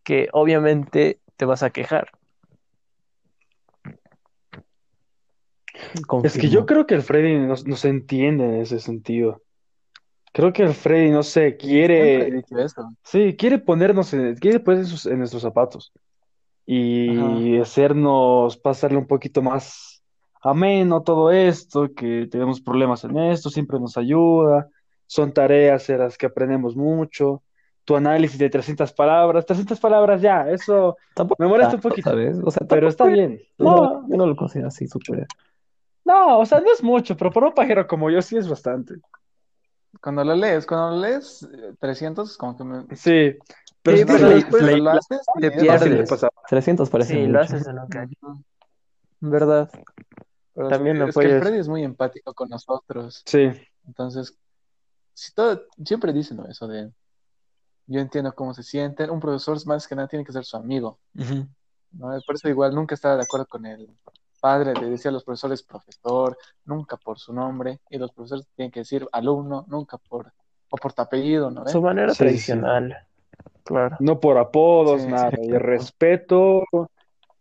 que 0.03 0.29
obviamente 0.31 1.19
te 1.37 1.45
vas 1.45 1.63
a 1.63 1.69
quejar. 1.69 2.11
Es 6.23 6.37
que 6.37 6.49
yo 6.49 6.65
creo 6.65 6.85
que 6.85 6.95
el 6.95 7.01
Freddy 7.01 7.37
no, 7.39 7.55
no 7.65 7.75
se 7.75 7.89
entiende 7.89 8.45
en 8.45 8.55
ese 8.61 8.79
sentido. 8.79 9.41
Creo 10.31 10.51
que 10.51 10.63
el 10.63 10.73
Freddy, 10.73 11.11
no 11.11 11.23
sé, 11.23 11.47
he 11.47 11.57
quiere, 11.57 12.31
dicho 12.31 12.57
eso. 12.57 12.89
sí, 13.03 13.35
quiere 13.37 13.59
ponernos, 13.59 14.13
en, 14.13 14.35
quiere 14.35 14.59
ponerse 14.59 15.11
en 15.11 15.19
nuestros 15.19 15.43
zapatos 15.43 15.91
y 16.65 17.59
hacernos 17.59 18.57
pasarle 18.57 18.97
un 18.97 19.05
poquito 19.05 19.41
más 19.41 20.01
ameno 20.41 21.03
todo 21.03 21.31
esto, 21.31 21.93
que 21.93 22.27
tenemos 22.29 22.61
problemas 22.61 23.03
en 23.03 23.17
esto, 23.17 23.49
siempre 23.49 23.79
nos 23.79 23.97
ayuda, 23.97 24.69
son 25.05 25.33
tareas 25.33 25.89
en 25.89 25.99
las 25.99 26.17
que 26.17 26.25
aprendemos 26.25 26.75
mucho, 26.75 27.43
tu 27.85 27.95
análisis 27.95 28.37
de 28.39 28.49
300 28.49 28.91
palabras. 28.93 29.45
300 29.45 29.79
palabras 29.79 30.21
ya, 30.21 30.49
eso 30.49 30.97
Tampoco 31.13 31.41
me 31.43 31.49
molesta 31.49 31.75
un 31.75 31.81
tanto, 31.81 31.89
poquito, 31.89 32.09
¿sabes? 32.09 32.37
O 32.43 32.51
sea, 32.51 32.65
pero 32.67 32.87
está 32.87 33.05
bien. 33.05 33.41
No, 33.57 34.07
yo 34.07 34.17
no 34.17 34.25
lo 34.25 34.35
considero 34.35 34.67
así 34.69 34.87
súper. 34.87 35.27
No, 36.05 36.39
o 36.39 36.45
sea, 36.45 36.59
no 36.59 36.71
es 36.71 36.83
mucho, 36.83 37.15
pero 37.15 37.31
para 37.31 37.47
un 37.47 37.53
pajero 37.53 37.87
como 37.87 38.09
yo 38.09 38.21
sí 38.21 38.35
es 38.37 38.47
bastante. 38.47 38.95
Cuando 40.01 40.23
lo 40.23 40.35
lees, 40.35 40.65
cuando 40.65 40.95
lo 40.95 41.01
lees 41.01 41.43
eh, 41.43 41.73
300, 41.79 42.35
como 42.37 42.57
que 42.57 42.63
me... 42.63 42.95
Sí, 42.95 43.37
pero 43.81 43.97
Sí, 43.97 44.03
si 44.03 44.11
pero 44.11 44.29
después 44.29 44.61
le- 44.63 44.77
lo 44.79 44.89
haces, 44.89 45.21
te 45.39 45.47
es 45.47 45.53
pierdes. 45.53 45.67
fácil 45.71 45.91
de 45.91 45.97
fácil. 45.99 46.09
pasar. 46.09 46.31
300 46.49 46.89
parece 46.89 47.13
Sí, 47.13 47.19
mucho. 47.19 47.31
lo 47.31 47.39
haces 47.41 47.67
en 47.67 47.79
un 47.79 47.87
cacho. 47.87 48.17
¿Verdad? 49.19 49.69
Pero 50.53 50.67
También 50.69 50.97
es 50.97 51.05
que 51.07 51.13
puedes- 51.13 51.41
Freddy 51.43 51.59
es 51.59 51.67
muy 51.67 51.83
empático 51.83 52.33
con 52.33 52.49
nosotros. 52.49 53.23
Sí, 53.25 53.49
Entonces, 53.87 54.37
si 55.13 55.33
todo, 55.33 55.61
siempre 55.85 56.11
dicen 56.11 56.37
¿no? 56.37 56.47
eso 56.47 56.67
de, 56.67 56.91
yo 57.87 57.99
entiendo 57.99 58.33
cómo 58.33 58.53
se 58.53 58.63
sienten. 58.63 59.09
Un 59.09 59.19
profesor 59.19 59.57
más 59.67 59.87
que 59.87 59.95
nada 59.95 60.07
tiene 60.07 60.25
que 60.25 60.31
ser 60.31 60.45
su 60.45 60.57
amigo. 60.57 60.99
¿no? 61.13 62.09
Por 62.25 62.35
eso 62.35 62.49
igual 62.49 62.73
nunca 62.73 62.95
estaba 62.95 63.15
de 63.17 63.23
acuerdo 63.23 63.45
con 63.47 63.65
el 63.65 63.87
padre, 64.39 64.73
le 64.73 64.89
decía 64.89 65.09
a 65.09 65.13
los 65.13 65.23
profesores 65.23 65.63
profesor, 65.63 66.37
nunca 66.65 66.97
por 66.97 67.17
su 67.17 67.33
nombre, 67.33 67.79
y 67.89 67.97
los 67.97 68.11
profesores 68.11 68.45
tienen 68.55 68.71
que 68.71 68.81
decir 68.81 69.07
alumno, 69.11 69.65
nunca 69.69 69.97
por, 69.97 70.33
o 70.69 70.77
por 70.77 70.91
tu 70.91 71.01
apellido, 71.01 71.49
¿no? 71.49 71.65
Su 71.67 71.81
manera 71.81 72.09
Sí, 72.09 72.15
sí, 72.15 72.17
sí. 72.17 72.23
tradicional. 72.25 72.97
Claro. 73.63 73.95
no 74.01 74.19
por 74.19 74.37
apodos, 74.37 75.03
Sí, 75.03 75.07
nada, 75.07 75.31
sí, 75.31 75.37
y 75.43 75.47
claro. 75.47 75.65
respeto, 75.65 76.63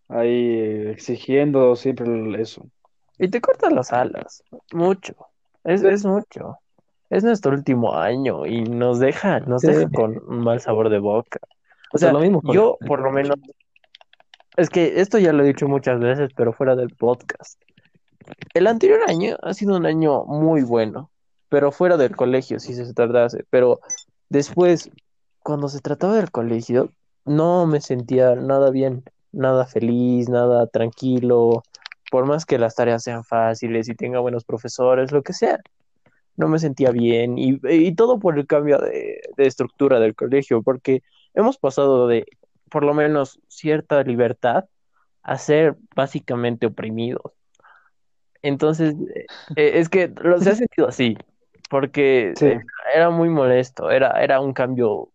ahí 0.09 0.87
exigiendo 0.89 1.75
siempre 1.75 2.41
eso. 2.41 2.65
Y 3.19 3.29
te 3.29 3.41
cortas 3.41 3.73
las 3.73 3.93
alas. 3.93 4.45
Mucho. 4.73 5.15
Es, 5.65 5.83
es 5.83 6.05
mucho. 6.05 6.59
Es 7.13 7.23
nuestro 7.25 7.53
último 7.53 7.95
año 7.95 8.47
y 8.47 8.63
nos 8.63 8.99
deja, 8.99 9.41
nos 9.41 9.61
Sí. 9.61 9.67
deja 9.67 9.91
con 9.91 10.23
un 10.27 10.39
mal 10.41 10.61
sabor 10.61 10.89
de 10.89 10.99
boca. 10.99 11.41
O 11.93 11.97
O 11.97 11.99
sea, 11.99 12.11
lo 12.11 12.21
mismo 12.21 12.41
yo 12.55 12.79
por 12.87 13.01
lo 13.01 13.13
menos, 13.13 13.37
es 14.57 14.71
que 14.71 14.99
esto 14.99 15.19
ya 15.19 15.35
lo 15.35 15.43
he 15.45 15.47
dicho 15.47 15.69
muchas 15.69 16.01
veces, 16.01 16.31
pero 16.35 16.55
fuera 16.55 16.75
del 16.75 16.89
podcast. 16.89 17.61
El 18.55 18.67
anterior 18.67 19.01
año 19.07 19.37
ha 19.43 19.53
sido 19.53 19.77
un 19.77 19.85
año 19.85 20.25
muy 20.25 20.63
bueno, 20.63 21.11
pero 21.51 21.71
fuera 21.71 21.99
del 21.99 22.17
colegio, 22.17 22.59
si 22.59 22.73
se 22.73 22.95
tratase. 22.95 23.45
Pero 23.51 23.81
después, 24.31 24.91
cuando 25.43 25.69
se 25.69 25.81
trataba 25.81 26.17
del 26.17 26.31
colegio, 26.31 26.89
no 27.27 27.67
me 27.67 27.83
sentía 27.83 28.37
nada 28.37 28.71
bien, 28.71 29.05
nada 29.33 29.67
feliz, 29.67 30.31
nada 30.31 30.67
tranquilo, 30.67 31.63
por 32.11 32.25
más 32.25 32.47
que 32.47 32.57
las 32.59 32.75
tareas 32.75 33.03
sean 33.03 33.23
fáciles 33.23 33.91
y 33.91 33.95
tenga 33.95 34.19
buenos 34.21 34.45
profesores, 34.45 35.13
lo 35.13 35.23
que 35.23 35.35
sea. 35.35 35.61
No 36.37 36.49
me 36.49 36.59
sentía 36.59 36.91
bien 36.91 37.39
y, 37.39 37.61
y 37.69 37.95
todo 37.95 38.19
por 38.19 38.39
el 38.39 38.47
cambio 38.47 38.79
de, 38.79 39.21
de 39.37 39.47
estructura 39.47 40.01
del 40.01 40.15
colegio, 40.15 40.63
porque 40.63 41.03
hemos 41.35 41.59
pasado 41.59 42.07
de 42.07 42.27
por 42.71 42.85
lo 42.85 42.95
menos 42.95 43.39
cierta 43.49 44.03
libertad 44.03 44.65
a 45.23 45.39
ser 45.39 45.77
básicamente 45.95 46.67
oprimidos. 46.67 47.33
Entonces, 48.43 48.95
eh, 49.15 49.27
eh, 49.57 49.73
es 49.75 49.89
que 49.89 50.09
lo, 50.09 50.41
se 50.41 50.51
ha 50.51 50.55
sentido 50.55 50.89
así, 50.89 51.17
porque 51.71 52.33
Sí. 52.35 52.47
eh, 52.47 52.61
era 52.95 53.11
muy 53.11 53.29
molesto, 53.29 53.91
era, 53.91 54.23
era 54.23 54.41
un 54.41 54.53
cambio 54.53 55.11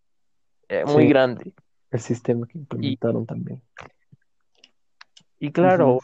eh, 0.68 0.84
muy 0.86 1.04
Sí. 1.04 1.08
grande. 1.08 1.52
El 1.90 2.00
sistema 2.00 2.46
que 2.46 2.58
implementaron 2.58 3.26
también. 3.26 3.60
Y 5.40 5.52
claro, 5.52 5.98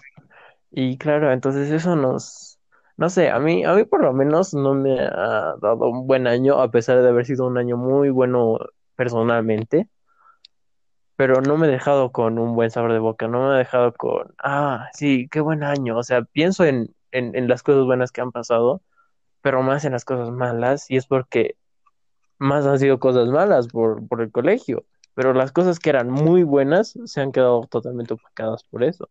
y 0.70 0.96
claro, 0.96 1.32
entonces 1.32 1.70
eso 1.70 1.96
nos, 1.96 2.53
no 2.96 3.10
sé, 3.10 3.30
a 3.30 3.38
mí, 3.40 3.64
a 3.64 3.74
mí 3.74 3.84
por 3.84 4.02
lo 4.02 4.12
menos 4.12 4.54
no 4.54 4.74
me 4.74 5.00
ha 5.00 5.54
dado 5.60 5.88
un 5.88 6.06
buen 6.06 6.26
año, 6.26 6.60
a 6.60 6.70
pesar 6.70 7.02
de 7.02 7.08
haber 7.08 7.26
sido 7.26 7.46
un 7.46 7.58
año 7.58 7.76
muy 7.76 8.10
bueno 8.10 8.58
personalmente, 8.96 9.88
pero 11.16 11.40
no 11.40 11.56
me 11.56 11.68
he 11.68 11.70
dejado 11.70 12.12
con 12.12 12.38
un 12.38 12.54
buen 12.54 12.70
sabor 12.70 12.92
de 12.92 12.98
boca, 12.98 13.28
no 13.28 13.48
me 13.48 13.54
he 13.54 13.58
dejado 13.58 13.92
con, 13.94 14.34
ah, 14.38 14.88
sí, 14.94 15.28
qué 15.30 15.40
buen 15.40 15.62
año, 15.62 15.96
o 15.98 16.02
sea, 16.02 16.22
pienso 16.22 16.64
en, 16.64 16.94
en, 17.12 17.36
en 17.36 17.48
las 17.48 17.62
cosas 17.62 17.84
buenas 17.84 18.10
que 18.12 18.20
han 18.20 18.32
pasado, 18.32 18.82
pero 19.42 19.62
más 19.62 19.84
en 19.84 19.92
las 19.92 20.04
cosas 20.04 20.30
malas, 20.30 20.90
y 20.90 20.96
es 20.96 21.06
porque 21.06 21.56
más 22.38 22.66
han 22.66 22.78
sido 22.78 22.98
cosas 23.00 23.28
malas 23.28 23.68
por, 23.68 24.06
por 24.08 24.22
el 24.22 24.32
colegio, 24.32 24.84
pero 25.14 25.34
las 25.34 25.52
cosas 25.52 25.78
que 25.78 25.90
eran 25.90 26.10
muy 26.10 26.42
buenas 26.44 26.98
se 27.04 27.20
han 27.20 27.32
quedado 27.32 27.66
totalmente 27.68 28.14
opacadas 28.14 28.64
por 28.64 28.84
eso. 28.84 29.08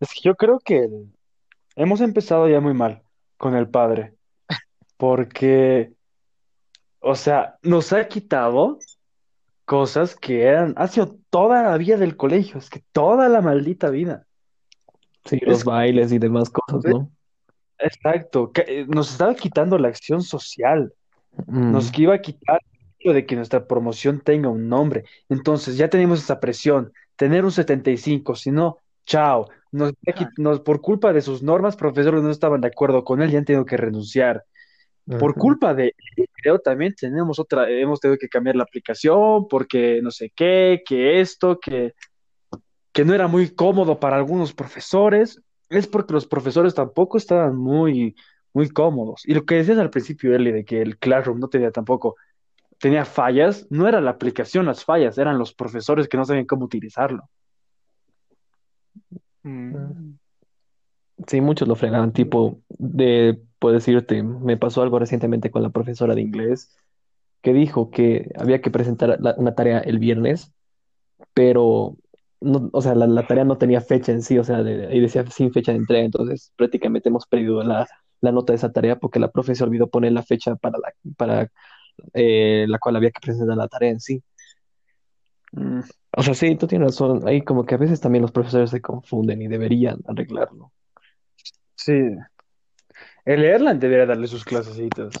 Es 0.00 0.10
que 0.12 0.20
yo 0.22 0.34
creo 0.34 0.58
que 0.58 0.84
el- 0.84 1.12
hemos 1.76 2.00
empezado 2.00 2.48
ya 2.48 2.60
muy 2.60 2.74
mal 2.74 3.02
con 3.36 3.54
el 3.56 3.68
padre, 3.68 4.14
porque, 4.96 5.92
o 7.00 7.14
sea, 7.14 7.56
nos 7.62 7.92
ha 7.92 8.06
quitado 8.08 8.78
cosas 9.64 10.14
que 10.14 10.42
eran, 10.42 10.74
ha 10.76 10.86
sido 10.88 11.16
toda 11.30 11.62
la 11.62 11.76
vida 11.76 11.96
del 11.96 12.16
colegio, 12.16 12.58
es 12.58 12.70
que 12.70 12.82
toda 12.92 13.28
la 13.28 13.40
maldita 13.40 13.90
vida. 13.90 14.26
Sí, 15.24 15.38
Es- 15.40 15.48
los 15.48 15.64
bailes 15.64 16.12
y 16.12 16.18
demás 16.18 16.50
cosas, 16.50 16.84
¿no? 16.84 17.10
Exacto, 17.78 18.52
eh, 18.66 18.86
nos 18.88 19.10
estaba 19.10 19.34
quitando 19.34 19.78
la 19.78 19.88
acción 19.88 20.22
social, 20.22 20.92
Mm. 21.46 21.72
nos 21.72 21.98
iba 21.98 22.14
a 22.14 22.20
quitar 22.20 22.60
el 22.72 22.88
hecho 22.98 23.12
de 23.12 23.26
que 23.26 23.34
nuestra 23.36 23.66
promoción 23.66 24.20
tenga 24.20 24.48
un 24.48 24.68
nombre. 24.68 25.04
Entonces 25.28 25.76
ya 25.76 25.88
tenemos 25.88 26.20
esa 26.22 26.38
presión, 26.38 26.92
tener 27.16 27.44
un 27.44 27.50
75, 27.50 28.36
si 28.36 28.50
no, 28.52 28.78
chao. 29.06 29.48
Nos, 29.74 29.92
nos- 30.38 30.60
por 30.60 30.80
culpa 30.80 31.12
de 31.12 31.20
sus 31.20 31.42
normas, 31.42 31.76
profesores 31.76 32.22
no 32.22 32.30
estaban 32.30 32.60
de 32.60 32.68
acuerdo 32.68 33.02
con 33.04 33.20
él 33.22 33.32
y 33.32 33.36
han 33.36 33.44
tenido 33.44 33.64
que 33.64 33.76
renunciar. 33.76 34.44
Por 35.06 35.34
culpa 35.34 35.74
de 35.74 35.94
él, 36.16 36.26
creo 36.32 36.58
también 36.60 36.94
tenemos 36.94 37.38
otra, 37.38 37.68
hemos 37.68 38.00
tenido 38.00 38.18
que 38.18 38.28
cambiar 38.28 38.56
la 38.56 38.62
aplicación 38.64 39.48
porque 39.48 40.00
no 40.02 40.10
sé 40.10 40.32
qué, 40.34 40.82
que 40.86 41.20
esto, 41.20 41.58
que, 41.60 41.94
que 42.92 43.04
no 43.04 43.14
era 43.14 43.26
muy 43.26 43.50
cómodo 43.54 43.98
para 43.98 44.16
algunos 44.16 44.52
profesores. 44.54 45.40
Es 45.68 45.86
porque 45.86 46.14
los 46.14 46.26
profesores 46.26 46.74
tampoco 46.74 47.18
estaban 47.18 47.56
muy, 47.56 48.14
muy 48.52 48.68
cómodos. 48.70 49.22
Y 49.26 49.34
lo 49.34 49.44
que 49.44 49.56
decías 49.56 49.78
al 49.78 49.90
principio, 49.90 50.34
Eli, 50.34 50.52
de 50.52 50.64
que 50.64 50.80
el 50.82 50.98
Classroom 50.98 51.38
no 51.40 51.48
tenía 51.48 51.70
tampoco, 51.72 52.16
tenía 52.78 53.04
fallas, 53.04 53.66
no 53.70 53.88
era 53.88 54.00
la 54.00 54.12
aplicación 54.12 54.66
las 54.66 54.84
fallas, 54.84 55.18
eran 55.18 55.38
los 55.38 55.54
profesores 55.54 56.08
que 56.08 56.16
no 56.16 56.24
sabían 56.24 56.46
cómo 56.46 56.64
utilizarlo. 56.64 57.28
Mm. 59.44 60.16
Sí, 61.28 61.40
muchos 61.40 61.68
lo 61.68 61.76
fregaban, 61.76 62.12
tipo, 62.12 62.60
de, 62.68 63.40
puedo 63.60 63.74
decirte, 63.74 64.22
me 64.22 64.56
pasó 64.56 64.82
algo 64.82 64.98
recientemente 64.98 65.50
con 65.50 65.62
la 65.62 65.70
profesora 65.70 66.14
de 66.14 66.22
inglés 66.22 66.74
que 67.42 67.52
dijo 67.54 67.90
que 67.90 68.30
había 68.38 68.60
que 68.62 68.70
presentar 68.70 69.18
la- 69.20 69.34
una 69.38 69.54
tarea 69.54 69.80
el 69.80 69.98
viernes, 69.98 70.52
pero, 71.34 71.96
no, 72.40 72.70
o 72.72 72.82
sea, 72.82 72.94
la, 72.96 73.06
la 73.08 73.26
tarea 73.26 73.44
no 73.44 73.58
tenía 73.58 73.80
fecha 73.82 74.12
en 74.12 74.22
sí, 74.22 74.38
o 74.38 74.44
sea, 74.44 74.62
de- 74.62 74.94
y 74.96 75.00
decía 75.00 75.26
sin 75.30 75.52
fecha 75.52 75.72
de 75.72 75.78
entrega, 75.78 76.04
entonces 76.04 76.52
prácticamente 76.56 77.08
hemos 77.10 77.26
perdido 77.26 77.62
la, 77.64 77.88
la 78.20 78.32
nota 78.32 78.52
de 78.52 78.58
esa 78.58 78.72
tarea 78.72 78.98
porque 78.98 79.20
la 79.20 79.30
profe 79.32 79.54
se 79.56 79.64
olvidó 79.64 79.88
poner 79.90 80.12
la 80.12 80.22
fecha 80.24 80.56
para 80.56 80.78
la, 80.78 80.92
para, 81.16 81.52
eh, 82.14 82.66
la 82.68 82.78
cual 82.78 82.96
había 82.96 83.10
que 83.12 83.20
presentar 83.20 83.56
la 83.56 83.68
tarea 83.68 83.90
en 83.92 84.00
sí. 84.00 84.22
Mm, 85.52 85.80
O 86.16 86.22
sea, 86.22 86.34
sí, 86.34 86.54
tú 86.56 86.66
tienes 86.66 86.86
razón, 86.88 87.26
ahí 87.26 87.42
como 87.42 87.64
que 87.66 87.74
a 87.74 87.78
veces 87.78 88.00
también 88.00 88.22
los 88.22 88.30
profesores 88.32 88.70
se 88.70 88.80
confunden 88.80 89.42
y 89.42 89.48
deberían 89.48 89.98
arreglarlo. 90.06 90.72
sí. 91.74 91.92
El 93.24 93.42
Erland 93.44 93.80
debería 93.80 94.06
darle 94.06 94.26
sus 94.26 94.44
clasecitas. 94.44 95.14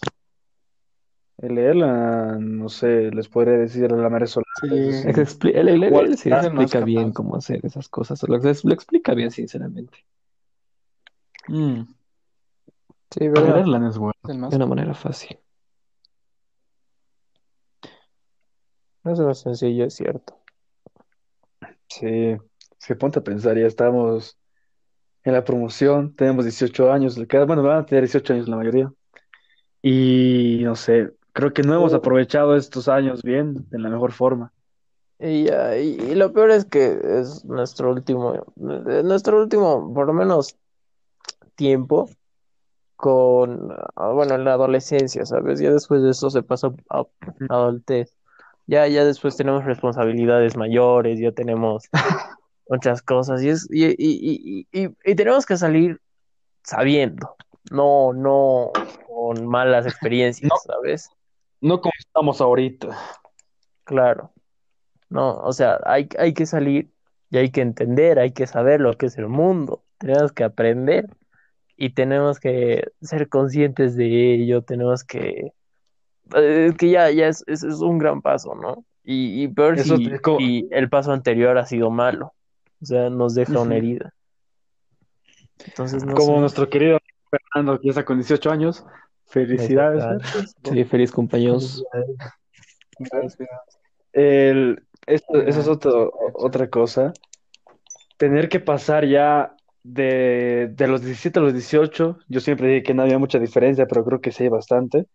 El 1.38 1.58
Erland, 1.58 2.40
no 2.60 2.68
sé, 2.68 3.10
les 3.10 3.28
podría 3.28 3.54
decir 3.56 3.92
a 3.92 3.96
la. 3.96 4.26
Sí. 4.26 4.68
¿Cuál? 5.90 6.06
él 6.06 6.16
sí 6.18 6.30
Es 6.30 6.44
el 6.44 6.52
más 6.54 6.72
explica 6.72 6.84
bien 6.84 7.06
capaz. 7.08 7.14
cómo 7.14 7.36
hacer 7.36 7.64
esas 7.64 7.88
cosas, 7.88 8.22
lo, 8.28 8.38
lo 8.38 8.72
explica 8.74 9.14
bien, 9.14 9.30
sinceramente, 9.30 9.98
Mm, 11.48 11.82
Sí, 13.10 13.24
el 13.24 13.32
¿verdad? 13.32 13.58
Erland 13.58 13.88
es 13.88 13.98
bueno. 13.98 14.14
Es 14.24 14.30
el 14.30 14.38
más- 14.38 14.50
de 14.50 14.56
una 14.56 14.66
manera 14.66 14.94
fácil. 14.94 15.38
No 19.02 19.12
es 19.12 19.20
más 19.20 19.40
sencillo, 19.40 19.84
es 19.84 19.94
cierto. 19.94 20.38
Sí, 22.00 22.36
que 22.86 22.96
ponte 22.96 23.20
a 23.20 23.22
pensar, 23.22 23.56
ya 23.56 23.66
estamos 23.66 24.36
en 25.22 25.32
la 25.32 25.44
promoción, 25.44 26.14
tenemos 26.14 26.44
18 26.44 26.92
años, 26.92 27.16
bueno, 27.46 27.62
van 27.62 27.78
a 27.78 27.86
tener 27.86 28.02
18 28.02 28.32
años 28.34 28.48
la 28.48 28.56
mayoría. 28.56 28.92
Y 29.80 30.60
no 30.64 30.74
sé, 30.74 31.12
creo 31.32 31.52
que 31.52 31.62
no 31.62 31.74
hemos 31.74 31.94
aprovechado 31.94 32.56
estos 32.56 32.88
años 32.88 33.22
bien, 33.22 33.68
de 33.70 33.78
la 33.78 33.88
mejor 33.90 34.10
forma. 34.12 34.52
Y, 35.20 35.44
ya, 35.44 35.78
y, 35.78 35.94
y 36.00 36.14
lo 36.16 36.32
peor 36.32 36.50
es 36.50 36.64
que 36.64 36.98
es 37.20 37.44
nuestro 37.44 37.92
último, 37.92 38.34
eh, 38.34 39.02
nuestro 39.04 39.40
último, 39.40 39.92
por 39.94 40.08
lo 40.08 40.14
menos, 40.14 40.56
tiempo 41.54 42.10
con, 42.96 43.70
ah, 43.94 44.08
bueno, 44.10 44.34
en 44.34 44.44
la 44.44 44.54
adolescencia, 44.54 45.24
¿sabes? 45.26 45.60
Ya 45.60 45.70
después 45.70 46.02
de 46.02 46.10
eso 46.10 46.28
se 46.28 46.42
pasa 46.42 46.72
a, 46.90 47.00
a 47.00 47.06
adultez. 47.54 48.16
Ya, 48.66 48.86
ya 48.88 49.04
después 49.04 49.36
tenemos 49.36 49.64
responsabilidades 49.64 50.56
mayores, 50.56 51.18
ya 51.20 51.32
tenemos 51.32 51.84
muchas 52.68 53.02
cosas 53.02 53.42
y, 53.42 53.50
es, 53.50 53.68
y, 53.70 53.86
y, 53.86 54.66
y, 54.72 54.84
y, 54.84 54.88
y 55.04 55.14
tenemos 55.14 55.44
que 55.44 55.56
salir 55.56 56.00
sabiendo, 56.62 57.36
no, 57.70 58.12
no, 58.12 58.72
con 59.06 59.46
malas 59.46 59.86
experiencias, 59.86 60.50
No. 60.50 60.56
¿sabes? 60.64 61.10
No 61.60 61.80
como 61.80 61.92
estamos 61.98 62.40
ahorita. 62.40 62.88
Claro. 63.84 64.32
No, 65.08 65.36
o 65.38 65.52
sea, 65.52 65.78
hay, 65.84 66.08
hay 66.18 66.34
que 66.34 66.46
salir 66.46 66.90
y 67.30 67.38
hay 67.38 67.50
que 67.50 67.60
entender, 67.60 68.18
hay 68.18 68.32
que 68.32 68.46
saber 68.46 68.80
lo 68.80 68.96
que 68.96 69.06
es 69.06 69.18
el 69.18 69.28
mundo. 69.28 69.82
Tenemos 69.98 70.32
que 70.32 70.44
aprender 70.44 71.06
y 71.76 71.90
tenemos 71.90 72.40
que 72.40 72.92
ser 73.00 73.28
conscientes 73.28 73.96
de 73.96 74.34
ello, 74.34 74.62
tenemos 74.62 75.04
que... 75.04 75.52
Es 76.36 76.74
que 76.76 76.90
ya, 76.90 77.10
ya 77.10 77.28
es, 77.28 77.44
es, 77.46 77.62
es 77.62 77.80
un 77.80 77.98
gran 77.98 78.22
paso, 78.22 78.54
¿no? 78.54 78.84
Y, 79.04 79.42
y 79.44 79.48
peor 79.48 79.78
Eso 79.78 79.96
si, 79.96 80.10
como- 80.18 80.38
si 80.38 80.66
el 80.70 80.88
paso 80.88 81.12
anterior 81.12 81.58
ha 81.58 81.66
sido 81.66 81.90
malo. 81.90 82.32
O 82.82 82.86
sea, 82.86 83.10
nos 83.10 83.34
deja 83.34 83.58
una 83.60 83.76
herida. 83.76 84.12
Entonces, 85.66 86.04
no 86.04 86.14
Como 86.14 86.34
sé. 86.34 86.40
nuestro 86.40 86.68
querido 86.68 86.98
Fernando, 87.30 87.78
que 87.80 87.86
ya 87.86 87.90
está 87.90 88.04
con 88.04 88.16
18 88.18 88.50
años. 88.50 88.84
Felicidades. 89.26 90.04
Sí, 90.62 90.84
feliz 90.84 91.10
cumpleaños. 91.12 91.84
Gracias. 92.98 93.48
El, 94.12 94.82
esto, 95.06 95.40
eso 95.40 95.60
es 95.60 95.68
otro- 95.68 96.12
otra 96.34 96.68
cosa. 96.68 97.12
Tener 98.16 98.48
que 98.48 98.60
pasar 98.60 99.04
ya 99.06 99.54
de, 99.82 100.70
de 100.72 100.86
los 100.86 101.02
17 101.02 101.38
a 101.38 101.42
los 101.42 101.52
18, 101.52 102.18
yo 102.28 102.40
siempre 102.40 102.68
dije 102.68 102.82
que 102.84 102.94
no 102.94 103.02
había 103.02 103.18
mucha 103.18 103.38
diferencia, 103.38 103.86
pero 103.86 104.04
creo 104.04 104.20
que 104.20 104.30
sí 104.32 104.44
hay 104.44 104.48
bastante. 104.50 105.06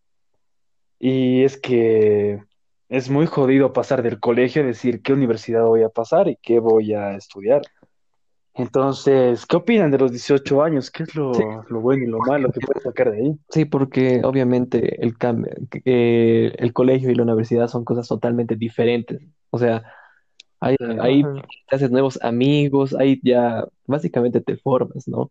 Y 0.99 1.43
es 1.43 1.57
que 1.57 2.43
es 2.89 3.09
muy 3.09 3.25
jodido 3.25 3.71
pasar 3.73 4.03
del 4.03 4.19
colegio 4.19 4.61
y 4.61 4.65
decir 4.67 5.01
qué 5.01 5.13
universidad 5.13 5.63
voy 5.65 5.83
a 5.83 5.89
pasar 5.89 6.27
y 6.27 6.37
qué 6.41 6.59
voy 6.59 6.93
a 6.93 7.15
estudiar. 7.15 7.61
Entonces, 8.55 9.45
¿qué 9.45 9.55
opinan 9.55 9.91
de 9.91 9.99
los 9.99 10.11
18 10.11 10.61
años? 10.61 10.91
¿Qué 10.91 11.03
es 11.03 11.15
lo, 11.15 11.33
Sí. 11.33 11.43
lo 11.69 11.79
bueno 11.79 12.03
y 12.03 12.07
lo 12.07 12.19
malo 12.19 12.51
que 12.51 12.59
puedes 12.59 12.83
sacar 12.83 13.11
de 13.11 13.17
ahí? 13.17 13.35
Sí, 13.49 13.63
porque 13.65 14.21
obviamente 14.23 15.01
el 15.01 15.17
cambio, 15.17 15.53
que- 15.69 16.47
el 16.57 16.73
colegio 16.73 17.09
y 17.09 17.15
la 17.15 17.23
universidad 17.23 17.67
son 17.67 17.85
cosas 17.85 18.07
totalmente 18.07 18.55
diferentes. 18.55 19.21
O 19.51 19.59
sea, 19.59 19.83
ahí, 20.59 20.75
ahí 20.99 21.23
te 21.69 21.75
haces 21.75 21.91
nuevos 21.91 22.19
amigos, 22.21 22.93
ahí 22.95 23.19
ya 23.23 23.65
básicamente 23.85 24.41
te 24.41 24.57
formas, 24.57 25.07
¿no? 25.07 25.29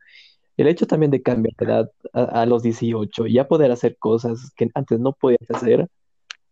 El 0.58 0.66
hecho 0.68 0.86
también 0.86 1.10
de 1.10 1.22
cambiar 1.22 1.54
de 1.56 1.64
edad 1.64 1.90
a, 2.12 2.42
a 2.42 2.46
los 2.46 2.62
18 2.62 3.26
y 3.26 3.34
ya 3.34 3.48
poder 3.48 3.70
hacer 3.70 3.96
cosas 3.96 4.52
que 4.56 4.68
antes 4.74 5.00
no 5.00 5.12
podías 5.12 5.50
hacer, 5.50 5.88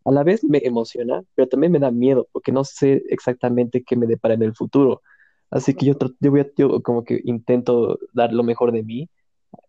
a 0.04 0.10
la 0.12 0.22
vez 0.22 0.44
me 0.44 0.58
emociona, 0.64 1.22
pero 1.34 1.48
también 1.48 1.72
me 1.72 1.80
da 1.80 1.90
miedo 1.90 2.28
porque 2.32 2.52
no 2.52 2.64
sé 2.64 3.02
exactamente 3.10 3.82
qué 3.82 3.96
me 3.96 4.06
depara 4.06 4.34
en 4.34 4.42
el 4.44 4.54
futuro. 4.54 5.02
Así 5.50 5.74
que 5.74 5.86
yo, 5.86 5.94
yo, 6.20 6.30
voy 6.30 6.40
a- 6.40 6.50
yo 6.56 6.80
como 6.82 7.04
que 7.04 7.20
intento 7.24 7.98
dar 8.12 8.32
lo 8.32 8.42
mejor 8.44 8.72
de 8.72 8.82
mí 8.84 9.08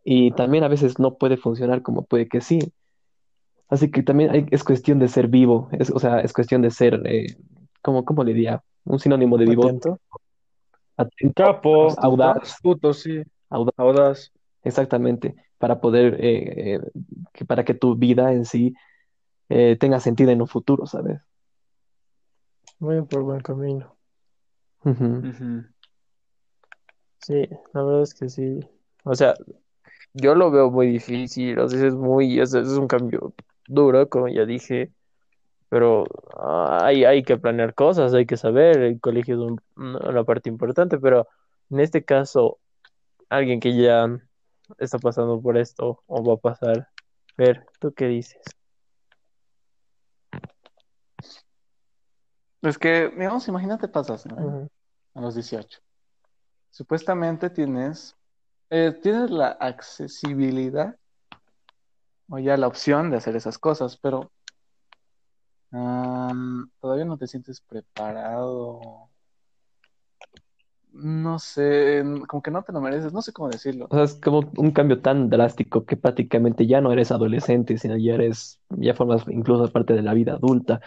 y 0.03 0.31
también 0.31 0.63
a 0.63 0.67
veces 0.67 0.99
no 0.99 1.17
puede 1.17 1.37
funcionar 1.37 1.81
como 1.81 2.05
puede 2.05 2.27
que 2.27 2.39
sí. 2.41 2.59
Así 3.69 3.91
que 3.91 4.03
también 4.03 4.29
hay- 4.29 4.45
es 4.51 4.63
cuestión 4.63 4.99
de 4.99 5.07
ser 5.07 5.27
vivo, 5.27 5.69
es, 5.71 5.89
o 5.89 5.99
sea, 5.99 6.19
es 6.21 6.31
cuestión 6.31 6.61
de 6.61 6.69
ser, 6.71 7.01
eh, 7.05 7.35
¿cómo, 7.81 8.05
cómo 8.05 8.23
le 8.23 8.33
diría? 8.33 8.63
Un 8.85 8.99
sinónimo 8.99 9.37
de 9.37 9.45
vivo, 9.45 9.65
Atento. 9.65 9.99
atento, 10.95 11.33
Capo, 11.43 11.95
audaz, 11.99 12.37
astuto, 12.43 12.93
sí, 12.93 13.23
audaz, 13.49 13.73
audaz. 13.77 14.31
exactamente, 14.63 15.35
para 15.57 15.79
poder, 15.81 16.15
eh, 16.19 16.75
eh, 16.75 16.79
que, 17.33 17.45
para 17.45 17.63
que 17.63 17.73
tu 17.73 17.95
vida 17.95 18.33
en 18.33 18.45
sí 18.45 18.73
eh, 19.49 19.77
tenga 19.79 19.99
sentido 19.99 20.31
en 20.31 20.41
un 20.41 20.47
futuro, 20.47 20.85
¿sabes? 20.85 21.19
Voy 22.79 23.01
por 23.03 23.23
buen 23.23 23.39
camino. 23.41 23.95
Sí, 27.19 27.47
la 27.73 27.83
verdad 27.83 28.03
es 28.03 28.13
que 28.13 28.29
sí. 28.29 28.59
O 29.03 29.15
sea, 29.15 29.33
yo 30.13 30.35
lo 30.35 30.51
veo 30.51 30.71
muy 30.71 30.87
difícil, 30.87 31.59
o 31.59 31.67
sea, 31.67 31.87
es 31.87 31.93
muy, 31.95 32.39
es, 32.39 32.53
es 32.53 32.69
un 32.69 32.87
cambio 32.87 33.33
duro, 33.67 34.07
como 34.09 34.27
ya 34.27 34.45
dije, 34.45 34.91
pero 35.69 36.05
ah, 36.37 36.79
hay, 36.83 37.05
hay 37.05 37.23
que 37.23 37.37
planear 37.37 37.73
cosas, 37.73 38.13
hay 38.13 38.25
que 38.25 38.37
saber, 38.37 38.77
el 38.79 38.99
colegio 38.99 39.35
es 39.35 39.41
un- 39.41 39.61
una 39.77 40.23
parte 40.23 40.49
importante, 40.49 40.97
pero 40.99 41.27
en 41.69 41.79
este 41.81 42.03
caso, 42.05 42.59
alguien 43.29 43.59
que 43.59 43.75
ya 43.75 44.07
está 44.77 44.99
pasando 44.99 45.41
por 45.41 45.57
esto 45.57 46.03
o 46.07 46.23
va 46.23 46.33
a 46.33 46.37
pasar, 46.37 46.89
ver, 47.37 47.65
¿tú 47.79 47.93
qué 47.93 48.07
dices? 48.07 48.41
Es 52.61 52.77
que, 52.77 53.09
digamos, 53.09 53.47
imagínate 53.47 53.87
pasas, 53.87 54.25
¿no? 54.25 54.69
A 55.13 55.21
los 55.21 55.35
18. 55.35 55.79
Supuestamente 56.69 57.49
tienes, 57.49 58.15
eh, 58.69 58.91
tienes 59.01 59.29
la 59.31 59.49
accesibilidad 59.49 60.97
o 62.29 62.39
ya 62.39 62.57
la 62.57 62.67
opción 62.67 63.09
de 63.09 63.17
hacer 63.17 63.35
esas 63.35 63.57
cosas, 63.57 63.97
pero 63.97 64.31
ah, 65.71 66.33
todavía 66.81 67.05
no 67.05 67.17
te 67.17 67.27
sientes 67.27 67.61
preparado. 67.61 69.06
No 70.93 71.37
sé, 71.37 72.03
como 72.27 72.41
que 72.41 72.49
no 72.49 72.63
te 72.63 72.71
lo 72.71 72.81
mereces, 72.81 73.13
no 73.13 73.21
sé 73.21 73.31
cómo 73.31 73.49
decirlo. 73.49 73.85
O 73.89 73.95
sea, 73.95 74.03
es 74.03 74.15
como 74.15 74.51
un 74.57 74.71
cambio 74.71 74.99
tan 75.01 75.29
drástico 75.29 75.85
que 75.85 75.95
prácticamente 75.95 76.65
ya 76.65 76.81
no 76.81 76.91
eres 76.91 77.11
adolescente, 77.11 77.77
sino 77.77 77.97
ya 77.97 78.15
eres, 78.15 78.59
ya 78.69 78.95
formas 78.95 79.23
incluso 79.29 79.71
parte 79.71 79.93
de 79.93 80.01
la 80.01 80.13
vida 80.13 80.33
adulta. 80.33 80.81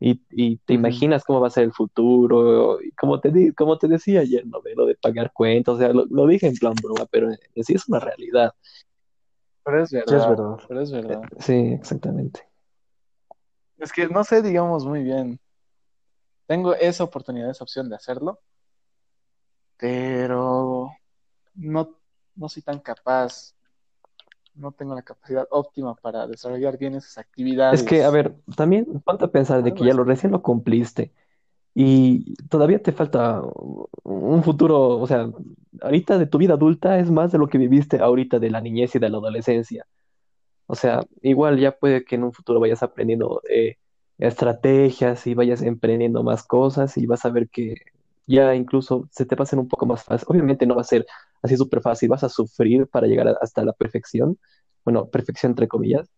Y, 0.00 0.20
y 0.30 0.58
te 0.58 0.74
imaginas 0.74 1.24
cómo 1.24 1.40
va 1.40 1.46
a 1.48 1.50
ser 1.50 1.64
el 1.64 1.72
futuro, 1.72 2.82
y 2.82 2.92
como 2.92 3.20
te, 3.20 3.30
di- 3.30 3.52
como 3.52 3.78
te 3.78 3.88
decía 3.88 4.20
ayer, 4.20 4.46
¿no? 4.46 4.60
ve? 4.62 4.74
Lo 4.76 4.84
de 4.86 4.96
pagar 4.96 5.32
cuentas, 5.32 5.76
o 5.76 5.78
sea, 5.78 5.88
lo, 5.92 6.06
lo 6.10 6.26
dije 6.26 6.46
en 6.48 6.54
plan 6.56 6.74
broma, 6.82 7.06
pero 7.10 7.30
sí 7.62 7.74
es 7.74 7.88
una 7.88 8.00
realidad. 8.00 8.52
Pero 9.64 9.82
es 9.82 9.90
Sí, 10.06 10.14
es 10.16 10.26
verdad, 10.26 10.30
verdad. 10.30 10.58
pero 10.66 10.80
es 10.80 10.90
verdad. 10.92 11.22
Sí, 11.40 11.52
exactamente. 11.52 12.48
Es 13.78 13.90
que 13.92 14.06
no 14.08 14.22
sé, 14.22 14.42
digamos, 14.42 14.84
muy 14.84 15.02
bien. 15.02 15.40
Tengo 16.46 16.74
esa 16.74 17.04
oportunidad, 17.04 17.50
esa 17.50 17.62
opción 17.64 17.88
de 17.88 17.94
hacerlo, 17.96 18.40
pero 19.76 20.90
no, 21.54 21.96
no 22.34 22.48
soy 22.48 22.62
tan 22.62 22.80
capaz, 22.80 23.54
no 24.54 24.72
tengo 24.72 24.94
la 24.94 25.02
capacidad 25.02 25.46
óptima 25.50 25.94
para 25.94 26.26
desarrollar 26.26 26.78
bien 26.78 26.94
esas 26.94 27.18
actividades. 27.18 27.80
Es 27.80 27.86
que, 27.86 28.04
a 28.04 28.10
ver, 28.10 28.36
también 28.56 29.02
ponte 29.04 29.24
a 29.24 29.30
pensar 29.30 29.62
de 29.62 29.74
que 29.74 29.84
ya 29.84 29.94
lo 29.94 30.04
recién 30.04 30.32
lo 30.32 30.42
cumpliste 30.42 31.12
y 31.78 32.34
todavía 32.48 32.82
te 32.82 32.90
falta 32.90 33.42
un 34.02 34.42
futuro, 34.42 34.98
o 34.98 35.06
sea, 35.06 35.30
ahorita 35.82 36.16
de 36.16 36.24
tu 36.24 36.38
vida 36.38 36.54
adulta 36.54 36.98
es 36.98 37.10
más 37.10 37.32
de 37.32 37.38
lo 37.38 37.48
que 37.48 37.58
viviste 37.58 37.98
ahorita 37.98 38.38
de 38.38 38.48
la 38.48 38.62
niñez 38.62 38.94
y 38.94 38.98
de 38.98 39.10
la 39.10 39.18
adolescencia. 39.18 39.86
O 40.64 40.74
sea, 40.74 41.02
igual 41.20 41.58
ya 41.58 41.72
puede 41.72 42.02
que 42.06 42.14
en 42.14 42.24
un 42.24 42.32
futuro 42.32 42.60
vayas 42.60 42.82
aprendiendo 42.82 43.42
eh, 43.46 43.76
estrategias 44.16 45.26
y 45.26 45.34
vayas 45.34 45.60
emprendiendo 45.60 46.22
más 46.22 46.44
cosas 46.44 46.96
y 46.96 47.04
vas 47.04 47.26
a 47.26 47.28
ver 47.28 47.50
que 47.50 47.74
ya 48.26 48.54
incluso 48.54 49.08
se 49.12 49.24
te 49.26 49.36
pasen 49.36 49.58
un 49.60 49.68
poco 49.68 49.86
más 49.86 50.02
fácil. 50.04 50.26
Obviamente 50.30 50.66
no 50.66 50.74
va 50.74 50.82
a 50.82 50.84
ser 50.84 51.06
así 51.42 51.56
súper 51.56 51.80
fácil, 51.80 52.08
vas 52.08 52.24
a 52.24 52.28
sufrir 52.28 52.86
para 52.88 53.06
llegar 53.06 53.28
a- 53.28 53.38
hasta 53.40 53.64
la 53.64 53.72
perfección, 53.72 54.38
bueno, 54.84 55.06
perfección 55.08 55.52
entre 55.52 55.68
comillas, 55.68 56.08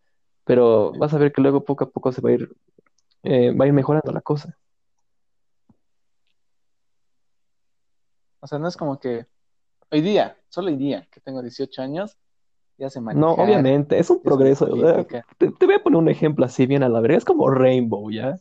pero 0.45 0.93
vas 0.93 1.13
a 1.15 1.19
ver 1.19 1.33
que 1.33 1.43
luego 1.43 1.65
poco 1.65 1.85
a 1.85 1.91
poco 1.91 2.13
se 2.13 2.21
va 2.21 2.31
a 2.31 2.33
ir, 2.33 2.49
eh, 3.23 3.53
va 3.55 3.65
a 3.65 3.69
ir 3.69 3.75
mejorando 3.75 4.13
la 4.13 4.21
cosa. 4.21 4.57
O 8.41 8.47
sea, 8.47 8.59
no 8.59 8.69
es 8.69 8.77
como 8.77 8.99
que 9.01 9.27
hoy 9.91 10.01
día, 10.01 10.37
solo 10.49 10.69
hoy 10.69 10.77
día, 10.77 11.07
que 11.11 11.21
tengo 11.21 11.43
18 11.43 11.83
años, 11.83 12.17
ya 12.79 12.89
se 12.89 13.01
No, 13.01 13.05
manejar, 13.05 13.39
obviamente, 13.45 13.99
es 13.99 14.11
un 14.11 14.23
progreso. 14.23 14.67
te, 15.39 15.51
te 15.51 15.67
voy 15.67 15.75
a 15.75 15.83
poner 15.83 15.99
un 15.99 16.09
ejemplo 16.09 16.45
así 16.45 16.67
bien 16.67 16.83
a 16.83 16.89
la 16.89 17.01
verga, 17.01 17.19
es 17.19 17.25
como 17.25 17.51
Rainbow, 17.51 18.11
¿ya? 18.11 18.39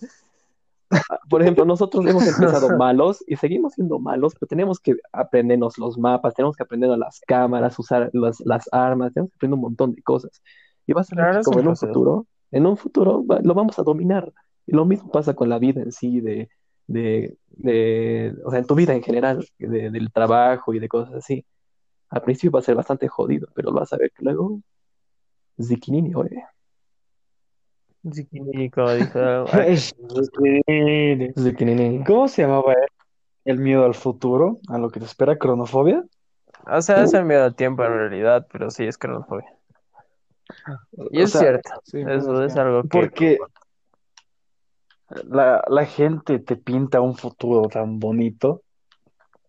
Por 1.29 1.41
ejemplo, 1.41 1.65
nosotros 1.65 2.05
hemos 2.07 2.27
empezado 2.27 2.71
malos 2.71 3.23
y 3.27 3.35
seguimos 3.37 3.73
siendo 3.73 3.99
malos, 3.99 4.33
pero 4.35 4.47
tenemos 4.47 4.79
que 4.79 4.95
aprendernos 5.13 5.77
los 5.77 5.97
mapas, 5.97 6.33
tenemos 6.33 6.55
que 6.55 6.63
aprender 6.63 6.89
las 6.97 7.21
cámaras, 7.27 7.77
usar 7.79 8.09
las, 8.13 8.39
las 8.41 8.67
armas, 8.71 9.13
tenemos 9.13 9.31
que 9.31 9.35
aprender 9.37 9.55
un 9.55 9.61
montón 9.61 9.93
de 9.93 10.03
cosas. 10.03 10.41
Y 10.85 10.93
vas 10.93 11.11
a 11.11 11.15
ver 11.15 11.25
Claro, 11.25 11.43
como 11.43 11.59
en 11.59 11.67
un 11.67 11.77
futuro, 11.77 12.27
en 12.51 12.65
un 12.65 12.77
futuro 12.77 13.25
va- 13.25 13.39
lo 13.41 13.53
vamos 13.53 13.79
a 13.79 13.83
dominar. 13.83 14.33
Y 14.65 14.73
lo 14.75 14.85
mismo 14.85 15.11
pasa 15.11 15.33
con 15.33 15.49
la 15.49 15.59
vida 15.59 15.81
en 15.81 15.91
sí, 15.91 16.19
de, 16.21 16.49
de, 16.87 17.37
de, 17.49 18.35
o 18.45 18.49
sea, 18.51 18.59
en 18.59 18.65
tu 18.67 18.75
vida 18.75 18.93
en 18.93 19.03
general, 19.03 19.45
de- 19.57 19.89
del 19.91 20.11
trabajo 20.11 20.73
y 20.73 20.79
de 20.79 20.89
cosas 20.89 21.13
así. 21.15 21.45
Al 22.09 22.23
principio 22.23 22.51
va 22.53 22.59
a 22.59 22.63
ser 22.63 22.75
bastante 22.75 23.07
jodido, 23.09 23.47
pero 23.55 23.71
vas 23.73 23.93
a 23.93 23.97
ver 23.97 24.11
que 24.11 24.23
luego, 24.25 24.61
ziquinini, 25.61 26.13
oye. 26.15 26.43
Dijo, 28.11 28.87
Ziquinini. 31.37 32.03
¿Cómo 32.05 32.27
se 32.27 32.41
llamaba 32.43 32.73
él? 32.73 32.87
El 33.45 33.59
miedo 33.59 33.85
al 33.85 33.93
futuro, 33.95 34.59
a 34.67 34.77
lo 34.77 34.89
que 34.89 34.99
te 34.99 35.05
espera, 35.05 35.37
cronofobia. 35.37 36.03
O 36.69 36.81
sea, 36.81 37.03
es 37.03 37.13
el 37.13 37.23
miedo 37.25 37.43
al 37.43 37.55
tiempo 37.55 37.83
en 37.85 37.93
realidad, 37.93 38.45
pero 38.51 38.69
sí 38.69 38.85
es 38.85 38.97
cronofobia. 38.97 39.53
Y 41.11 41.21
O 41.21 41.23
es 41.23 41.31
sea, 41.31 41.41
cierto, 41.41 41.69
Sí, 41.83 42.01
eso 42.05 42.43
es 42.43 42.55
algo 42.57 42.83
que 42.83 42.89
Porque 42.89 43.37
la, 45.29 45.63
la 45.67 45.85
gente 45.85 46.39
te 46.39 46.55
pinta 46.57 46.99
un 46.99 47.15
futuro 47.15 47.69
tan 47.69 47.99
bonito 47.99 48.63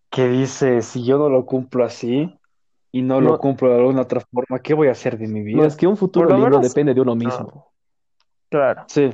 que 0.09 0.27
dice, 0.27 0.81
si 0.81 1.05
yo 1.05 1.17
no 1.17 1.29
lo 1.29 1.45
cumplo 1.45 1.83
así, 1.83 2.33
y 2.91 3.01
no, 3.01 3.21
No. 3.21 3.31
lo 3.31 3.37
cumplo 3.39 3.69
de 3.69 3.75
alguna 3.75 4.01
otra 4.01 4.21
forma, 4.21 4.59
¿qué 4.59 4.73
voy 4.73 4.87
a 4.87 4.91
hacer 4.91 5.17
de 5.17 5.27
mi 5.27 5.41
vida? 5.41 5.57
No, 5.57 5.65
es 5.65 5.75
que 5.75 5.87
un 5.87 5.97
futuro 5.97 6.29
menos- 6.35 6.61
depende 6.61 6.93
de 6.93 7.01
uno 7.01 7.15
No. 7.15 7.68
Claro. 8.49 8.83
Sí, 8.87 9.09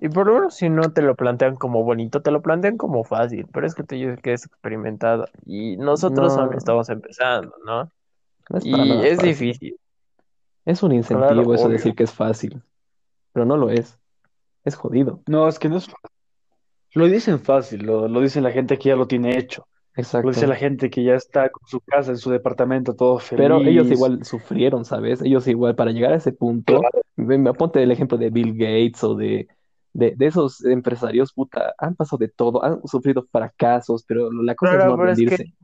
Y 0.00 0.08
por 0.08 0.26
lo 0.26 0.34
menos 0.34 0.54
si 0.56 0.68
no 0.68 0.92
te 0.92 1.02
lo 1.02 1.14
plantean 1.14 1.56
como 1.56 1.84
bonito, 1.84 2.22
te 2.22 2.30
lo 2.30 2.42
plantean 2.42 2.76
como 2.76 3.04
fácil, 3.04 3.46
pero 3.52 3.66
es 3.66 3.74
que 3.74 3.84
te 3.84 3.94
dices 3.96 4.18
que 4.20 4.32
es 4.32 4.44
experimentado 4.46 5.26
y 5.46 5.76
nosotros 5.76 6.36
No. 6.36 6.42
aún 6.42 6.54
estamos 6.54 6.88
empezando, 6.88 7.54
¿no? 7.64 7.90
No 8.50 8.58
es 8.58 8.64
Y 8.66 8.92
es 9.02 9.16
fácil. 9.16 9.28
difícil. 9.28 9.76
Es 10.64 10.82
un 10.82 10.92
incentivo 10.92 11.28
Claro, 11.28 11.54
eso 11.54 11.64
obvio. 11.66 11.76
decir 11.76 11.94
que 11.94 12.04
es 12.04 12.12
fácil, 12.12 12.62
pero 13.32 13.44
no 13.46 13.56
lo 13.56 13.70
es. 13.70 13.98
Es 14.64 14.74
jodido. 14.76 15.20
no, 15.26 15.48
es 15.48 15.58
que 15.58 15.68
no 15.68 15.76
es 15.76 15.86
fácil. 15.86 16.10
Lo 16.94 17.06
dicen 17.06 17.40
fácil, 17.40 17.84
lo, 17.86 18.06
lo 18.08 18.20
dicen 18.20 18.42
la 18.42 18.50
gente 18.52 18.78
que 18.78 18.88
ya 18.90 18.96
lo 18.96 19.06
tiene 19.06 19.38
hecho, 19.38 19.66
Exacto. 19.94 20.28
lo 20.28 20.32
dice 20.34 20.46
la 20.46 20.56
gente 20.56 20.88
que 20.88 21.04
ya 21.04 21.14
está 21.14 21.50
con 21.50 21.66
su 21.68 21.80
casa, 21.80 22.12
en 22.12 22.16
su 22.16 22.30
departamento, 22.30 22.94
todo 22.94 23.20
Pero 23.30 23.58
ellos 23.60 23.84
feliz. 23.84 23.98
igual 23.98 24.24
sufrieron, 24.24 24.84
¿sabes? 24.86 25.20
Ellos 25.22 25.46
igual 25.48 25.74
para 25.74 25.90
llegar 25.90 26.12
a 26.12 26.16
ese 26.16 26.32
punto, 26.32 26.80
me, 27.16 27.36
me 27.38 27.50
aponte 27.50 27.82
el 27.82 27.90
ejemplo 27.90 28.16
de 28.16 28.30
Bill 28.30 28.52
Gates 28.54 29.04
o 29.04 29.14
de, 29.14 29.48
de, 29.92 30.14
de 30.16 30.26
esos 30.26 30.64
empresarios, 30.64 31.32
puta, 31.34 31.74
han 31.76 31.94
pasado 31.94 32.18
de 32.18 32.28
todo, 32.28 32.64
han 32.64 32.80
sufrido 32.86 33.26
fracasos, 33.30 34.04
pero 34.06 34.32
la 34.32 34.54
cosa 34.54 34.72
es 34.72 34.76
Claro, 34.78 34.90
no 34.92 34.96
pero 34.98 35.12
es 35.12 35.18
que- 35.18 35.24
rendirse. 35.26 35.54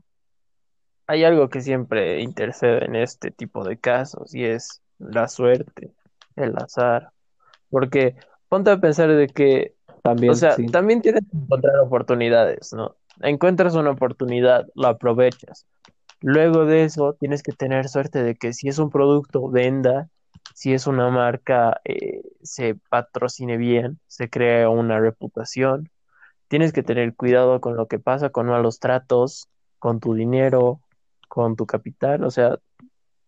Hay 1.07 1.23
algo 1.23 1.49
que 1.49 1.61
siempre 1.61 2.21
intercede 2.21 2.85
en 2.85 2.95
este 2.95 3.31
tipo 3.31 3.63
de 3.63 3.79
casos 3.79 4.35
y 4.35 4.43
es 4.45 4.81
la 4.99 5.27
suerte, 5.27 5.91
el 6.35 6.55
azar. 6.57 7.09
Porque 7.71 8.15
ponte 8.47 8.69
a 8.69 8.79
pensar 8.79 9.09
de 9.11 9.27
que 9.27 9.73
También, 10.03 10.31
O 10.31 10.35
sea, 10.35 10.51
sí. 10.53 10.67
también 10.67 11.01
tienes 11.01 11.23
que 11.29 11.35
encontrar 11.37 11.79
oportunidades, 11.79 12.73
¿no? 12.73 12.95
Encuentras 13.21 13.75
una 13.75 13.91
oportunidad, 13.91 14.67
la 14.75 14.89
aprovechas. 14.89 15.65
Luego 16.21 16.65
de 16.65 16.83
eso, 16.83 17.15
tienes 17.19 17.43
que 17.43 17.51
tener 17.53 17.87
suerte 17.87 18.23
de 18.23 18.35
que 18.35 18.53
si 18.53 18.67
es 18.67 18.79
un 18.79 18.89
producto, 18.89 19.49
venda, 19.49 20.09
si 20.53 20.73
es 20.73 20.87
una 20.87 21.09
marca, 21.09 21.79
eh, 21.85 22.21
se 22.43 22.75
patrocine 22.89 23.57
bien, 23.57 23.99
se 24.07 24.29
crea 24.29 24.69
una 24.69 24.99
reputación. 24.99 25.89
Tienes 26.47 26.73
que 26.73 26.83
tener 26.83 27.15
cuidado 27.15 27.61
con 27.61 27.77
lo 27.77 27.87
que 27.87 27.99
pasa, 27.99 28.29
con 28.29 28.47
malos 28.47 28.79
tratos, 28.79 29.49
con 29.79 29.99
tu 29.99 30.13
dinero, 30.13 30.81
con 31.29 31.55
tu 31.55 31.65
capital. 31.65 32.23
O 32.23 32.31
sea, 32.31 32.57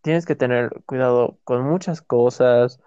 tienes 0.02 0.26
que 0.26 0.36
tener 0.36 0.72
cuidado 0.86 1.38
con 1.44 1.64
muchas 1.64 2.02
cosas 2.02 2.80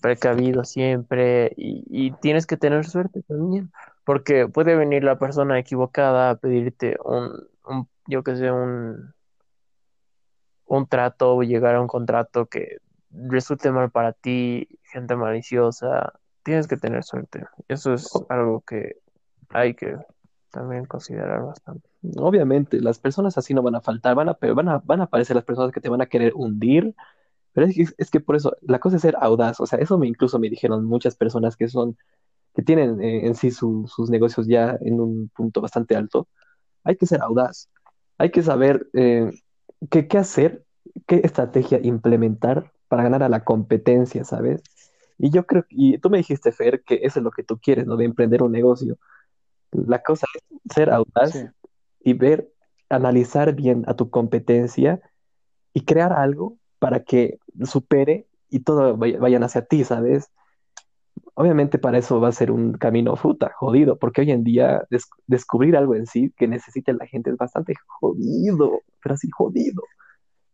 precavido 0.00 0.64
siempre 0.64 1.52
y, 1.56 1.84
y 1.88 2.12
tienes 2.12 2.46
que 2.46 2.56
tener 2.56 2.86
suerte 2.86 3.22
también, 3.22 3.70
porque 4.08 4.48
puede 4.48 4.74
venir 4.74 5.04
la 5.04 5.18
persona 5.18 5.58
equivocada 5.58 6.30
a 6.30 6.36
pedirte 6.36 6.96
un, 7.04 7.46
un 7.66 7.86
yo 8.06 8.22
que 8.22 8.36
sé, 8.36 8.50
un, 8.50 9.12
un 10.64 10.86
trato 10.86 11.36
o 11.36 11.42
llegar 11.42 11.74
a 11.74 11.82
un 11.82 11.88
contrato 11.88 12.46
que 12.46 12.78
resulte 13.10 13.70
mal 13.70 13.90
para 13.90 14.14
ti, 14.14 14.66
gente 14.84 15.14
maliciosa, 15.14 16.14
tienes 16.42 16.66
que 16.66 16.78
tener 16.78 17.04
suerte. 17.04 17.44
Eso 17.68 17.92
es 17.92 18.10
algo 18.30 18.62
que 18.62 18.96
hay 19.50 19.74
que 19.74 19.98
también 20.52 20.86
considerar 20.86 21.42
bastante. 21.42 21.86
Obviamente, 22.16 22.80
las 22.80 22.98
personas 22.98 23.36
así 23.36 23.52
no 23.52 23.60
van 23.60 23.74
a 23.74 23.82
faltar, 23.82 24.14
van 24.14 24.30
a, 24.30 24.38
van 24.40 24.68
a, 24.70 24.78
van 24.78 25.02
a 25.02 25.04
aparecer 25.04 25.36
las 25.36 25.44
personas 25.44 25.70
que 25.70 25.82
te 25.82 25.90
van 25.90 26.00
a 26.00 26.06
querer 26.06 26.32
hundir, 26.34 26.94
pero 27.52 27.66
es 27.66 27.74
que, 27.74 27.84
es 27.98 28.10
que 28.10 28.20
por 28.20 28.36
eso, 28.36 28.56
la 28.62 28.78
cosa 28.78 28.96
es 28.96 29.02
ser 29.02 29.18
audaz, 29.20 29.60
o 29.60 29.66
sea, 29.66 29.78
eso 29.78 29.98
me 29.98 30.06
incluso 30.06 30.38
me 30.38 30.48
dijeron 30.48 30.86
muchas 30.86 31.14
personas 31.14 31.58
que 31.58 31.68
son, 31.68 31.98
que 32.54 32.62
tienen 32.62 33.00
eh, 33.02 33.26
en 33.26 33.34
sí 33.34 33.50
su- 33.50 33.86
sus 33.88 34.10
negocios 34.10 34.46
ya 34.46 34.76
en 34.80 35.00
un 35.00 35.30
punto 35.34 35.60
bastante 35.60 35.96
alto, 35.96 36.28
hay 36.84 36.96
que 36.96 37.06
ser 37.06 37.22
audaz, 37.22 37.68
hay 38.18 38.30
que 38.30 38.42
saber 38.42 38.88
eh, 38.94 39.30
qué, 39.90 40.08
qué 40.08 40.18
hacer, 40.18 40.64
qué 41.06 41.20
estrategia 41.24 41.80
implementar 41.82 42.72
para 42.88 43.02
ganar 43.04 43.22
a 43.22 43.28
la 43.28 43.44
competencia, 43.44 44.24
¿sabes? 44.24 44.62
Y 45.18 45.30
yo 45.30 45.46
creo, 45.46 45.64
y 45.70 45.98
tú 45.98 46.10
me 46.10 46.18
dijiste, 46.18 46.52
Fer, 46.52 46.82
que 46.84 47.00
eso 47.02 47.20
es 47.20 47.24
lo 47.24 47.30
que 47.30 47.42
tú 47.44 47.58
quieres, 47.58 47.86
¿no? 47.86 47.96
De 47.96 48.04
emprender 48.04 48.42
un 48.42 48.52
negocio. 48.52 48.98
La 49.72 50.02
cosa 50.02 50.26
es 50.34 50.74
ser 50.74 50.90
audaz 50.90 51.32
Sí. 51.32 51.46
y 52.00 52.14
ver, 52.14 52.50
analizar 52.88 53.54
bien 53.54 53.84
a 53.86 53.94
tu 53.94 54.10
competencia 54.10 55.00
y 55.74 55.82
crear 55.84 56.12
algo 56.12 56.58
para 56.78 57.04
que 57.04 57.38
supere 57.64 58.26
y 58.50 58.60
todo 58.60 58.96
vaya- 58.96 59.18
vayan 59.18 59.42
hacia 59.44 59.64
ti, 59.66 59.84
¿sabes? 59.84 60.30
Obviamente 61.40 61.78
para 61.78 61.98
eso 61.98 62.20
va 62.20 62.28
a 62.28 62.32
ser 62.32 62.50
un 62.50 62.72
camino 62.72 63.14
fruta, 63.14 63.52
jodido, 63.54 63.96
porque 63.96 64.22
hoy 64.22 64.32
en 64.32 64.42
día 64.42 64.82
des- 64.90 65.08
descubrir 65.28 65.76
algo 65.76 65.94
en 65.94 66.04
sí 66.06 66.32
que 66.36 66.48
necesite 66.48 66.92
la 66.92 67.06
gente 67.06 67.30
es 67.30 67.36
bastante 67.36 67.74
jodido, 67.86 68.82
pero 69.00 69.14
así 69.14 69.30
jodido. 69.30 69.82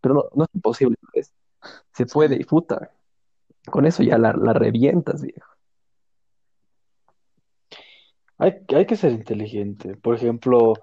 Pero 0.02 0.14
no, 0.16 0.24
no 0.34 0.44
es 0.44 0.50
imposible, 0.54 0.96
¿sabes? 1.12 1.32
Se 1.92 2.06
puede 2.06 2.36
y 2.36 2.44
puta. 2.44 2.90
Con 3.70 3.86
eso 3.86 4.02
ya 4.02 4.18
la, 4.18 4.34
la 4.34 4.52
revientas, 4.52 5.22
viejo. 5.22 5.50
Hay, 8.38 8.54
hay 8.74 8.86
que 8.86 8.96
ser 8.96 9.12
inteligente. 9.12 9.96
Por 9.96 10.16
ejemplo, 10.16 10.74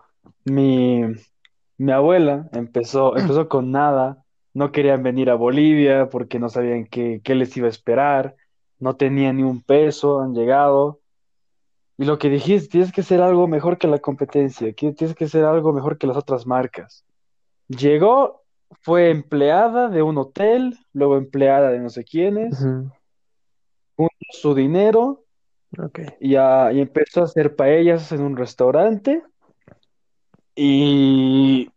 mi, 0.46 1.02
mi 1.78 1.92
abuela 1.92 2.50
empezó, 2.54 3.16
empezó 3.18 3.48
con 3.50 3.72
nada. 3.72 4.26
No 4.54 4.72
querían 4.72 5.04
venir 5.04 5.30
a 5.30 5.36
Bolivia 5.36 6.10
porque 6.10 6.40
no 6.40 6.50
sabían 6.50 6.86
qué, 6.86 7.22
qué 7.24 7.36
les 7.36 7.56
iba 7.56 7.68
a 7.68 7.70
esperar. 7.70 8.36
No 8.82 8.96
tenían 8.98 9.38
ni 9.38 9.44
un 9.44 9.62
peso, 9.62 10.20
han 10.20 10.34
llegado. 10.34 11.00
Y 11.98 12.04
lo 12.06 12.18
que 12.18 12.30
dijiste, 12.30 12.68
tienes 12.68 12.92
que 12.92 13.04
ser 13.04 13.22
algo 13.22 13.48
mejor 13.48 13.78
que 13.78 13.88
la 13.88 14.00
competencia, 14.00 14.74
tienes 14.74 15.16
que 15.16 15.28
ser 15.28 15.46
algo 15.46 15.72
mejor 15.72 15.98
que 15.98 16.08
las 16.08 16.18
otras 16.18 16.46
marcas. 16.48 17.06
Llegó, 17.68 18.42
fue 18.82 19.12
empleada 19.12 19.88
de 19.88 20.02
un 20.02 20.18
hotel, 20.18 20.78
luego 20.94 21.16
empleada 21.18 21.70
de 21.72 21.80
no 21.80 21.90
sé 21.90 22.04
quiénes, 22.04 22.60
juntó 23.96 24.16
su 24.32 24.56
dinero 24.56 25.24
y, 26.20 26.36
a- 26.36 26.72
y 26.74 26.82
empezó 26.82 27.22
a 27.22 27.26
hacer 27.26 27.56
paellas 27.56 28.12
en 28.12 28.22
un 28.22 28.36
restaurante 28.36 29.22
y, 30.56 31.70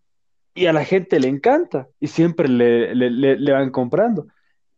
y 0.54 0.66
a 0.66 0.72
la 0.72 0.84
gente 0.84 1.20
le 1.20 1.28
encanta 1.28 1.88
y 2.00 2.08
siempre 2.08 2.48
le, 2.48 2.94
le, 2.94 3.10
le- 3.10 3.36
le 3.38 3.52
van 3.52 3.70
comprando. 3.70 4.26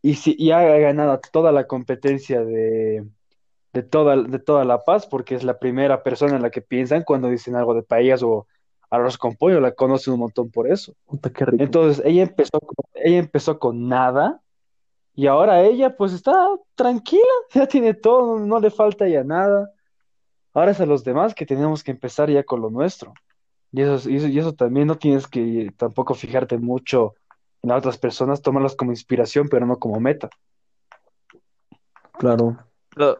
Y, 0.07 0.15
si, 0.15 0.35
y 0.37 0.51
ha 0.51 0.61
ganado 0.79 1.19
toda 1.31 1.51
la 1.51 1.67
competencia 1.67 2.43
de, 2.43 3.05
de, 3.73 3.83
toda, 3.83 4.17
de 4.17 4.39
toda 4.39 4.65
La 4.65 4.83
Paz 4.83 5.07
porque 5.07 5.35
es 5.35 5.43
la 5.43 5.59
primera 5.59 6.03
persona 6.03 6.35
en 6.37 6.41
la 6.43 6.51
que 6.51 6.61
piensan 6.61 7.03
cuando 7.03 7.29
dicen 7.29 7.55
algo 7.55 7.73
de 7.73 7.83
paellas 7.83 8.23
o 8.23 8.47
arroz 8.89 9.17
con 9.17 9.35
pollo, 9.35 9.59
la 9.61 9.73
conocen 9.73 10.13
un 10.15 10.21
montón 10.21 10.51
por 10.51 10.71
eso. 10.71 10.93
Puta, 11.05 11.31
qué 11.31 11.45
rico. 11.45 11.63
Entonces 11.63 12.03
ella 12.05 12.23
empezó 12.23 12.59
con, 12.59 12.75
ella 12.95 13.17
empezó 13.19 13.59
con 13.59 13.87
nada 13.89 14.41
y 15.15 15.27
ahora 15.27 15.63
ella 15.63 15.95
pues 15.97 16.13
está 16.13 16.33
tranquila, 16.75 17.23
ya 17.53 17.67
tiene 17.67 17.93
todo, 17.95 18.39
no, 18.39 18.59
le 18.59 18.71
falta 18.71 19.07
ya 19.07 19.23
nada. 19.23 19.71
Ahora 20.53 20.71
es 20.71 20.81
a 20.81 20.85
los 20.85 21.03
demás 21.03 21.35
que 21.35 21.45
tenemos 21.45 21.83
que 21.83 21.91
empezar 21.91 22.29
ya 22.31 22.43
con 22.43 22.61
lo 22.61 22.69
nuestro. 22.69 23.13
Y 23.71 23.81
eso, 23.83 23.95
es- 23.95 24.07
y 24.07 24.17
eso, 24.17 24.27
y 24.27 24.39
eso 24.39 24.53
también 24.55 24.87
no 24.87 24.97
tienes 24.97 25.27
que 25.27 25.71
tampoco 25.77 26.15
fijarte 26.15 26.57
mucho 26.59 27.15
en 27.63 27.69
las 27.69 27.79
otras 27.79 27.97
personas, 27.97 28.41
tomarlas 28.41 28.75
como 28.75 28.91
inspiración, 28.91 29.47
pero 29.49 29.65
no 29.65 29.77
como 29.77 29.99
meta. 29.99 30.29
Claro. 32.19 32.57
Lo- 32.95 33.19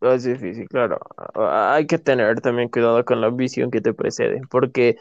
lo 0.00 0.12
es 0.12 0.24
difícil, 0.24 0.68
claro. 0.68 0.98
Hay 1.34 1.86
que 1.86 1.98
tener 1.98 2.40
también 2.40 2.68
cuidado 2.68 3.04
con 3.04 3.20
la 3.20 3.30
visión 3.30 3.70
que 3.70 3.80
te 3.80 3.94
precede, 3.94 4.42
porque 4.50 4.98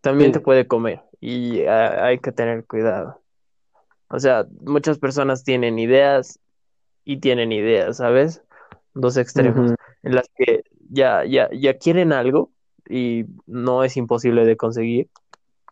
también 0.00 0.30
Sí. 0.32 0.38
te 0.38 0.40
puede 0.44 0.66
comer 0.66 1.02
y 1.20 1.64
ah, 1.64 2.04
hay 2.04 2.18
que 2.18 2.32
tener 2.32 2.64
cuidado. 2.64 3.20
O 4.08 4.18
sea, 4.18 4.46
muchas 4.62 4.98
personas 4.98 5.44
tienen 5.44 5.78
ideas 5.78 6.38
y 7.04 7.18
tienen 7.18 7.52
ideas, 7.52 7.98
¿sabes? 7.98 8.42
Dos 8.94 9.16
extremos 9.16 9.72
en 10.02 10.14
las 10.14 10.30
que 10.34 10.64
ya, 10.88 11.24
ya, 11.24 11.50
ya 11.52 11.74
quieren 11.74 12.12
algo 12.12 12.50
y 12.88 13.26
no 13.46 13.84
es 13.84 13.96
imposible 13.98 14.46
de 14.46 14.56
conseguir, 14.56 15.08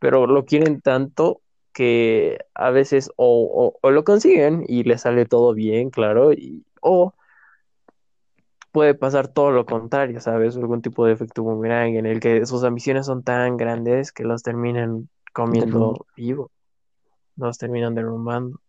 pero 0.01 0.27
lo 0.27 0.45
quieren 0.45 0.83
tanto 0.83 1.41
que 1.77 2.41
a 2.57 2.73
veces 2.73 3.11
o, 3.19 3.75
o- 3.77 3.81
o 3.87 3.93
lo 3.93 4.05
consiguen 4.05 4.65
y 4.69 4.85
les 4.85 5.03
sale 5.03 5.27
todo 5.27 5.55
bien, 5.55 5.91
claro, 5.91 6.33
y, 6.35 6.67
o 6.83 7.15
puede 8.73 8.95
pasar 8.95 9.29
todo 9.29 9.51
lo 9.51 9.65
contrario, 9.67 10.21
¿sabes? 10.21 10.57
Algún 10.57 10.83
tipo 10.83 11.07
de 11.07 11.13
efecto 11.15 11.43
boomerang 11.43 11.97
en 11.97 12.07
el 12.07 12.21
que 12.21 12.45
sus 12.47 12.65
ambiciones 12.65 13.07
son 13.07 13.23
tan 13.23 13.57
grandes 13.57 14.13
que 14.13 14.25
los 14.25 14.43
terminan 14.43 15.09
comiendo 15.33 16.07
vivo, 16.17 16.51
los 17.37 17.59
terminan 17.59 17.95
derrumbando, 17.95 18.61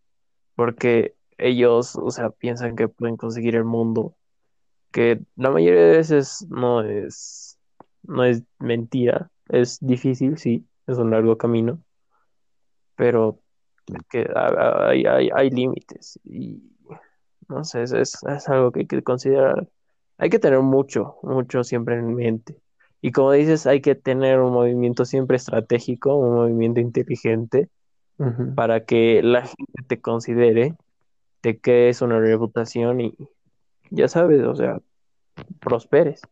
porque 0.56 1.16
ellos, 1.38 1.96
o 1.96 2.10
sea, 2.12 2.30
piensan 2.30 2.76
que 2.76 2.88
pueden 2.88 3.16
conseguir 3.18 3.56
el 3.56 3.64
mundo, 3.64 4.16
que 4.92 5.20
la 5.36 5.50
mayoría 5.50 5.82
de 5.82 5.98
veces 5.98 6.46
no 6.50 6.82
es, 6.82 7.58
no 8.04 8.24
es 8.24 8.44
mentira, 8.60 9.30
es 9.48 9.78
difícil, 9.80 10.38
sí, 10.38 10.66
es 10.86 10.98
un 10.98 11.10
largo 11.10 11.38
camino, 11.38 11.82
pero 12.98 13.40
que 14.10 14.26
ha- 14.36 14.90
hay, 14.90 15.04
hay, 15.06 15.30
hay 15.34 15.50
límites 15.50 16.20
y 16.24 16.62
no 17.48 17.64
sé, 17.64 17.82
es, 17.84 17.92
es, 17.92 18.18
es 18.24 18.48
algo 18.50 18.72
que 18.72 18.80
hay 18.82 18.86
que 18.86 19.02
considerar. 19.02 19.68
Hay 20.18 20.30
que 20.30 20.40
tener 20.40 20.60
mucho, 20.60 21.16
mucho 21.22 21.64
siempre 21.64 21.96
en 21.96 22.14
mente. 22.14 22.56
Y 23.02 23.12
como 23.12 23.32
dices, 23.32 23.66
hay 23.66 23.80
que 23.82 23.96
tener 23.96 24.40
un 24.40 24.52
movimiento 24.52 25.04
siempre 25.06 25.36
estratégico, 25.38 26.16
un 26.16 26.34
movimiento 26.36 26.80
inteligente. 26.80 27.70
Para 28.56 28.84
que 28.86 29.22
la 29.22 29.42
gente 29.46 29.82
te 29.88 30.00
considere, 30.00 30.76
te 31.42 31.60
crees 31.60 32.02
una 32.02 32.20
reputación 32.20 33.00
y 33.00 33.14
ya 33.90 34.08
sabes, 34.08 34.44
o 34.44 34.56
sea, 34.56 34.80
prosperes. 35.60 36.22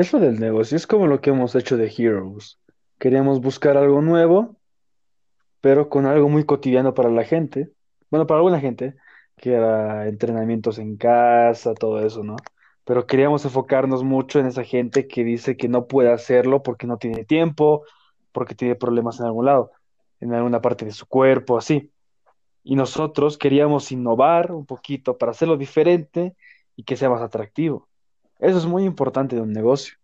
Eso 0.00 0.18
del 0.18 0.40
negocio 0.40 0.78
es 0.78 0.86
como 0.86 1.06
lo 1.06 1.20
que 1.20 1.28
hemos 1.28 1.54
hecho 1.54 1.76
de 1.76 1.92
Heroes. 1.94 2.58
Queríamos 2.98 3.42
buscar 3.42 3.76
algo 3.76 4.00
nuevo, 4.00 4.56
pero 5.60 5.90
con 5.90 6.06
algo 6.06 6.30
muy 6.30 6.44
cotidiano 6.46 6.94
para 6.94 7.10
la 7.10 7.22
gente. 7.22 7.70
Bueno, 8.10 8.26
para 8.26 8.38
alguna 8.38 8.60
gente, 8.60 8.94
que 9.36 9.52
era 9.52 10.08
entrenamientos 10.08 10.78
en 10.78 10.96
casa, 10.96 11.74
todo 11.74 12.00
eso, 12.00 12.24
¿no? 12.24 12.36
Pero 12.84 13.06
queríamos 13.06 13.44
enfocarnos 13.44 14.02
mucho 14.02 14.40
en 14.40 14.46
esa 14.46 14.64
gente 14.64 15.06
que 15.06 15.22
dice 15.22 15.58
que 15.58 15.68
no 15.68 15.86
puede 15.86 16.10
hacerlo 16.10 16.62
porque 16.62 16.86
no 16.86 16.96
tiene 16.96 17.26
tiempo, 17.26 17.84
porque 18.32 18.54
tiene 18.54 18.76
problemas 18.76 19.20
en 19.20 19.26
algún 19.26 19.44
lado, 19.44 19.70
en 20.20 20.32
alguna 20.32 20.62
parte 20.62 20.86
de 20.86 20.92
su 20.92 21.04
cuerpo, 21.04 21.58
así. 21.58 21.92
Y 22.64 22.74
nosotros 22.74 23.36
queríamos 23.36 23.92
innovar 23.92 24.50
un 24.50 24.64
poquito 24.64 25.18
para 25.18 25.32
hacerlo 25.32 25.58
diferente 25.58 26.34
y 26.74 26.84
que 26.84 26.96
sea 26.96 27.10
más 27.10 27.20
atractivo. 27.20 27.89
Eso 28.40 28.58
es 28.58 28.66
muy 28.66 28.84
importante 28.84 29.36
de 29.36 29.42
un 29.42 29.52
negocio. 29.52 29.94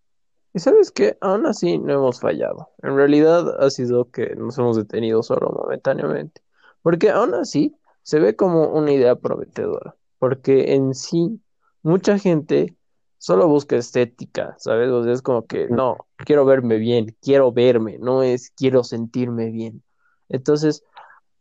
Y 0.52 0.58
sabes 0.58 0.90
que 0.90 1.18
aún 1.20 1.46
así 1.46 1.78
no 1.78 1.92
hemos 1.92 2.20
fallado. 2.20 2.70
En 2.82 2.96
realidad 2.96 3.62
ha 3.62 3.68
sido 3.70 4.10
que 4.10 4.34
nos 4.36 4.56
hemos 4.58 4.76
detenido 4.76 5.22
solo 5.22 5.50
momentáneamente. 5.50 6.40
Porque 6.82 7.10
aún 7.10 7.34
así 7.34 7.74
se 8.02 8.20
ve 8.20 8.36
como 8.36 8.68
una 8.68 8.92
idea 8.92 9.16
prometedora. 9.16 9.96
Porque 10.18 10.74
en 10.74 10.94
sí, 10.94 11.40
mucha 11.82 12.18
gente 12.18 12.74
solo 13.18 13.48
busca 13.48 13.76
estética, 13.76 14.54
¿sabes? 14.58 14.90
O 14.90 15.02
sea, 15.02 15.12
es 15.12 15.20
como 15.20 15.46
que 15.46 15.68
no, 15.68 16.06
quiero 16.16 16.44
verme 16.44 16.78
bien, 16.78 17.16
quiero 17.20 17.52
verme, 17.52 17.98
no 17.98 18.22
es 18.22 18.50
quiero 18.50 18.84
sentirme 18.84 19.50
bien. 19.50 19.82
Entonces, 20.28 20.84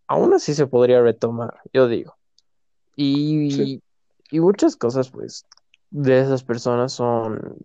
aún 0.07 0.33
así 0.33 0.53
se 0.53 0.67
podría 0.67 1.01
retomar, 1.01 1.59
yo 1.73 1.87
digo. 1.87 2.15
Y, 2.95 3.51
Sí. 3.51 3.83
y 4.31 4.39
muchas 4.39 4.75
cosas, 4.75 5.09
pues, 5.09 5.45
de 5.91 6.19
esas 6.21 6.43
personas 6.43 6.91
son, 6.93 7.57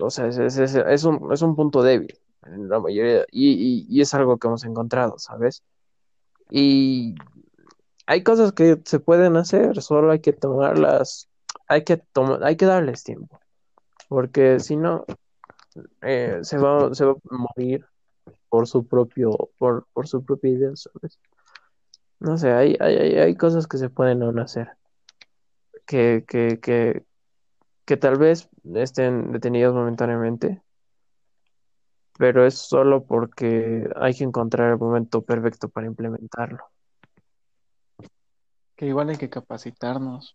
o 0.00 0.10
sea, 0.10 0.26
es, 0.26 0.38
es- 0.38 0.58
es- 0.58 0.74
es 0.74 1.04
un, 1.04 1.32
es 1.32 1.42
un 1.42 1.56
punto 1.56 1.82
débil 1.82 2.18
en 2.46 2.68
la 2.68 2.80
mayoría, 2.80 3.24
y, 3.30 3.52
y- 3.52 3.86
y 3.88 4.00
es 4.00 4.12
algo 4.14 4.38
que 4.38 4.48
hemos 4.48 4.64
encontrado, 4.64 5.18
¿sabes? 5.18 5.62
Y 6.50 7.14
hay 8.06 8.22
cosas 8.22 8.52
que 8.52 8.80
se 8.84 8.98
pueden 9.00 9.36
hacer, 9.36 9.80
solo 9.82 10.10
hay 10.10 10.20
que 10.20 10.32
tomarlas, 10.32 11.28
hay 11.68 11.84
que 11.84 11.96
tomar, 11.98 12.42
hay 12.44 12.56
que 12.56 12.66
darles 12.66 13.04
tiempo, 13.04 13.40
porque 14.08 14.58
si 14.60 14.76
no, 14.76 15.04
eh, 16.02 16.40
se 16.42 16.58
va, 16.58 16.92
se 16.94 17.04
va 17.04 17.12
a 17.12 17.36
morir 17.36 17.86
por 18.48 18.66
su 18.66 18.86
propio, 18.86 19.30
por, 19.58 19.86
por 19.92 20.08
su 20.08 20.24
propia 20.24 20.50
idea, 20.50 20.70
¿sabes? 20.74 21.18
No 22.18 22.36
sé, 22.36 22.52
hay, 22.52 22.76
hay, 22.80 22.96
hay, 22.96 23.14
hay 23.18 23.36
cosas 23.36 23.66
que 23.66 23.78
se 23.78 23.88
pueden 23.90 24.22
aún 24.22 24.40
hacer, 24.40 24.68
que, 25.86 26.24
que, 26.26 26.58
que, 26.60 27.04
que 27.90 27.96
tal 27.96 28.18
vez 28.18 28.48
estén 28.72 29.32
detenidas 29.32 29.74
momentáneamente, 29.74 30.62
pero 32.16 32.46
es 32.46 32.54
solo 32.54 33.02
porque 33.02 33.90
hay 33.96 34.14
que 34.14 34.22
encontrar 34.22 34.70
el 34.70 34.78
momento 34.78 35.22
perfecto 35.22 35.68
para 35.68 35.88
implementarlo. 35.88 36.62
Que 38.76 38.86
igual 38.86 39.08
hay 39.08 39.16
que 39.16 39.28
capacitarnos, 39.28 40.32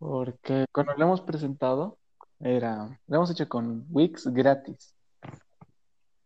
porque 0.00 0.64
cuando 0.72 0.94
lo 0.94 1.04
hemos 1.04 1.20
presentado, 1.20 1.98
era, 2.40 2.98
lo 3.06 3.16
hemos 3.16 3.30
hecho 3.30 3.48
con 3.48 3.86
Wix 3.88 4.26
gratis. 4.26 4.92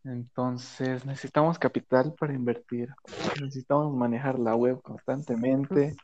Entonces 0.04 1.04
necesitamos 1.04 1.58
capital 1.58 2.14
para 2.18 2.32
invertir, 2.32 2.88
necesitamos 3.38 3.94
manejar 3.94 4.38
la 4.38 4.56
web 4.56 4.80
constantemente, 4.80 5.96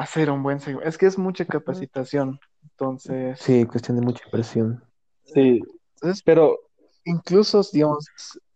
hacer 0.00 0.30
un 0.30 0.42
buen 0.42 0.60
seguimiento. 0.60 0.88
Es 0.88 0.96
que 0.96 1.04
es 1.04 1.18
mucha 1.18 1.44
capacitación. 1.44 2.40
Entonces, 2.62 3.38
Sí, 3.38 3.66
cuestión 3.66 3.98
de 3.98 4.02
mucha 4.02 4.24
inversión. 4.24 4.82
Sí, 5.24 5.60
entonces 5.94 6.22
pero 6.22 6.58
incluso, 7.04 7.60
digamos, 7.70 8.06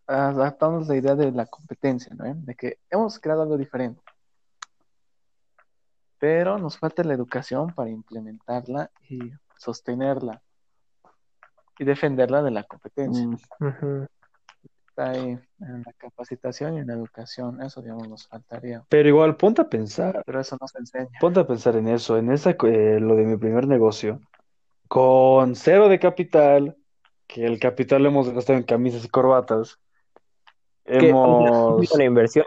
adaptamos 0.07 0.89
la 0.89 0.97
idea 0.97 1.15
de 1.15 1.31
la 1.33 1.45
competencia, 1.45 2.15
¿no? 2.17 2.25
De 2.35 2.55
que 2.55 2.79
hemos 2.91 3.19
creado 3.19 3.43
algo 3.43 3.59
diferente. 3.59 4.01
Pero 6.19 6.57
nos 6.59 6.79
falta 6.79 7.05
la 7.05 7.13
educación 7.13 7.75
para 7.75 7.91
implementarla 7.91 8.91
y 9.11 9.31
sostenerla 9.59 10.41
y 11.79 11.85
defenderla 11.85 12.43
de 12.43 12.51
la 12.53 12.65
competencia. 12.65 13.27
mm. 13.27 14.07
Está 14.97 15.11
ahí 15.11 15.37
en 15.59 15.83
la 15.85 15.93
capacitación 15.99 16.77
y 16.77 16.79
en 16.79 16.87
la 16.87 16.93
educación, 16.93 17.61
eso, 17.61 17.83
digamos, 17.83 18.09
nos 18.09 18.29
faltaría. 18.29 18.85
pero 18.89 19.09
igual 19.09 19.37
ponte 19.37 19.61
a 19.63 19.69
pensar, 19.69 20.23
Pero 20.25 20.41
eso 20.41 20.57
no 20.61 20.69
se 20.69 20.79
enseña. 20.79 21.19
ponte 21.19 21.41
a 21.41 21.47
pensar 21.49 21.75
en 21.75 21.89
eso, 21.89 22.17
en 22.17 22.31
esa, 22.31 22.51
eh, 22.51 23.01
lo 23.01 23.17
de 23.17 23.25
mi 23.25 23.37
primer 23.37 23.67
negocio, 23.67 24.21
con 24.87 25.57
cero 25.57 25.89
de 25.89 25.99
capital, 25.99 26.77
que 27.27 27.45
el 27.45 27.59
capital 27.59 28.05
lo 28.05 28.11
hemos 28.11 28.31
gastado 28.31 28.57
en 28.57 28.65
camisas 28.65 29.05
y 29.05 29.09
corbatas, 29.09 29.81
Que, 30.85 31.09
hemos... 31.09 31.91
una 31.93 32.05
inversión. 32.05 32.45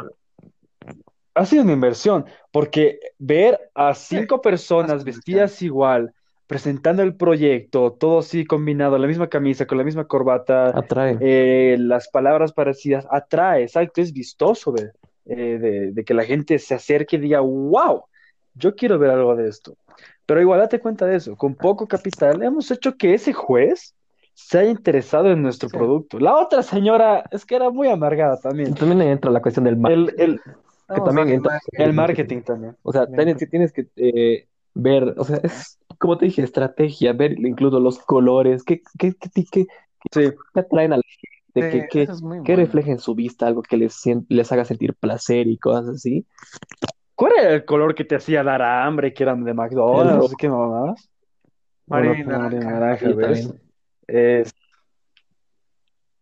Ha 1.33 1.45
sido 1.45 1.63
una 1.63 1.73
inversión, 1.73 2.27
porque 2.53 3.01
ver 3.19 3.59
a 3.75 3.93
cinco 3.93 4.41
personas 4.41 5.03
vestidas 5.03 5.61
igual, 5.61 6.13
presentando 6.47 7.03
el 7.03 7.15
proyecto, 7.15 7.91
todo 7.93 8.19
así 8.19 8.45
combinado, 8.45 8.97
la 8.97 9.07
misma 9.07 9.27
camisa, 9.27 9.65
con 9.67 9.77
la 9.77 9.83
misma 9.83 10.05
corbata, 10.05 10.69
Atrae. 10.77 11.17
eh, 11.19 11.75
las 11.79 12.07
palabras 12.09 12.53
parecidas, 12.53 13.05
atrae, 13.11 13.63
exacto, 13.63 14.01
es 14.01 14.13
vistoso 14.13 14.71
ver, 14.71 14.93
eh, 15.25 15.57
de, 15.59 15.91
de 15.91 16.03
que 16.05 16.13
la 16.13 16.23
gente 16.23 16.57
se 16.57 16.73
acerque 16.73 17.17
y 17.17 17.19
diga, 17.19 17.41
wow, 17.41 18.03
yo 18.55 18.75
quiero 18.75 18.97
ver 18.97 19.11
algo 19.11 19.35
de 19.35 19.49
esto. 19.49 19.75
Pero 20.25 20.41
igual 20.41 20.59
date 20.59 20.79
cuenta 20.79 21.05
de 21.05 21.17
eso, 21.17 21.35
con 21.35 21.53
poco 21.55 21.87
capital 21.87 22.41
hemos 22.43 22.71
hecho 22.71 22.95
que 22.97 23.13
ese 23.13 23.33
juez 23.33 23.93
se 24.33 24.59
haya 24.59 24.69
interesado 24.69 25.31
en 25.31 25.41
nuestro 25.41 25.67
Sí. 25.69 25.75
producto. 25.77 26.19
La 26.19 26.35
otra 26.35 26.61
señora 26.63 27.23
es 27.31 27.45
que 27.45 27.55
era 27.55 27.69
muy 27.71 27.87
amargada 27.89 28.37
también. 28.39 28.73
También 28.75 29.01
entra 29.01 29.31
la 29.31 29.41
cuestión 29.41 29.65
del 29.65 29.77
marketing. 29.77 30.13
El, 30.17 30.39
también 30.87 31.27
a 31.27 31.31
entra- 31.33 31.59
imagen. 31.73 31.81
el 31.89 31.93
marketing 31.93 32.41
también. 32.41 32.75
O 32.83 32.91
sea, 32.93 33.07
tienes, 33.07 33.37
tienes 33.49 33.73
que 33.73 33.87
eh, 33.95 34.45
ver, 34.75 35.15
o 35.17 35.23
sea, 35.23 35.37
es 35.43 35.76
como 35.97 36.17
te 36.17 36.25
dije, 36.25 36.41
estrategia, 36.41 37.13
ver 37.13 37.39
incluso 37.39 37.79
los 37.79 37.99
colores, 37.99 38.63
qué, 38.63 38.81
qué, 38.97 39.13
qué, 39.13 39.45
qué, 39.51 39.65
Sí. 40.11 40.31
qué 40.53 40.59
atraen 40.59 40.93
a 40.93 40.97
la 40.97 41.03
gente, 41.03 41.37
Sí, 41.53 41.61
qué, 41.79 41.87
qué, 41.89 42.01
eso 42.03 42.11
es 42.13 42.21
muy 42.21 42.43
qué 42.43 42.53
bueno. 42.53 42.65
refleja 42.65 42.91
en 42.91 42.99
su 42.99 43.15
vista, 43.15 43.47
algo 43.47 43.63
que 43.63 43.77
les, 43.77 43.99
les 44.29 44.51
haga 44.51 44.63
sentir 44.63 44.93
placer 44.93 45.47
y 45.47 45.57
cosas 45.57 45.89
así. 45.89 46.25
¿Cuál 47.15 47.33
era 47.39 47.53
el 47.55 47.65
color 47.65 47.95
que 47.95 48.05
te 48.05 48.15
hacía 48.15 48.43
dar 48.43 48.61
hambre, 48.61 49.11
que 49.13 49.23
eran 49.23 49.43
de 49.43 49.53
McDonald's? 49.53 50.35
qué 50.37 50.49
mamás. 50.49 51.09
Marina. 51.87 52.37
Marina 52.37 52.69
naranja, 52.69 53.09
¿ves? 53.13 53.53
Es, 54.05 54.53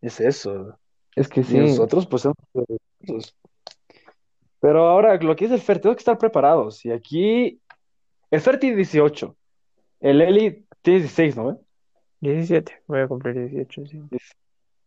es 0.01 0.21
eso. 0.21 0.79
Es 1.15 1.27
que 1.27 1.41
Y 1.41 1.43
sí, 1.43 1.57
nosotros, 1.57 2.07
pues, 2.07 2.21
somos. 2.21 3.35
Pero 4.61 4.87
ahora, 4.87 5.17
lo 5.17 5.35
que 5.35 5.45
es 5.45 5.51
el 5.51 5.59
FER, 5.59 5.79
tenemos 5.79 5.97
que 5.97 6.01
estar 6.01 6.17
preparados. 6.17 6.85
Y 6.85 6.91
aquí, 6.91 7.59
el 8.31 8.41
FER 8.41 8.59
tiene 8.59 8.77
18. 8.77 9.35
El 9.99 10.21
Eli 10.21 10.65
tiene 10.81 10.99
16, 10.99 11.35
¿no? 11.37 11.59
17, 12.21 12.83
voy 12.87 13.01
a 13.01 13.07
cumplir 13.07 13.49
18, 13.49 13.85
sí. 13.85 14.01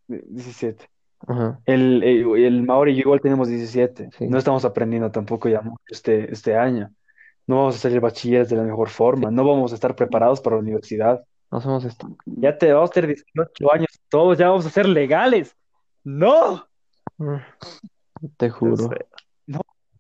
17. 0.07 0.89
Ajá. 1.27 1.61
El, 1.67 2.03
el, 2.03 2.45
el 2.45 2.63
Maori 2.63 2.93
y 2.93 2.95
yo 2.97 3.01
igual 3.03 3.21
tenemos 3.21 3.49
17. 3.49 4.11
Sí. 4.17 4.27
No 4.29 4.39
estamos 4.39 4.65
aprendiendo 4.65 5.11
tampoco 5.11 5.49
ya 5.49 5.61
mucho 5.61 5.83
este, 5.89 6.33
este 6.33 6.57
año. 6.57 6.91
No 7.47 7.57
vamos 7.57 7.77
a 7.77 7.79
salir 7.79 8.01
bachilleres 8.01 8.49
de 8.49 8.57
la 8.57 8.63
mejor 8.63 8.89
forma. 8.89 9.31
No 9.31 9.45
vamos 9.45 9.73
a 9.73 9.75
estar 9.75 9.95
preparados 9.97 10.41
para 10.41 10.57
la 10.57 10.63
universidad. 10.63 11.25
No 11.51 11.61
somos 11.61 11.85
esto. 11.85 12.09
Ya 12.27 12.57
te 12.57 12.73
vamos 12.73 12.91
a 12.91 12.93
tener 12.93 13.09
18 13.11 13.73
años 13.73 13.89
todos, 14.09 14.37
ya 14.39 14.49
vamos 14.51 14.67
a 14.67 14.71
ser 14.71 14.87
legales. 14.89 15.57
¡No! 16.05 16.67
Mm, 17.17 17.37
Te 18.37 18.51
juro. 18.51 18.77
sé. 18.77 19.07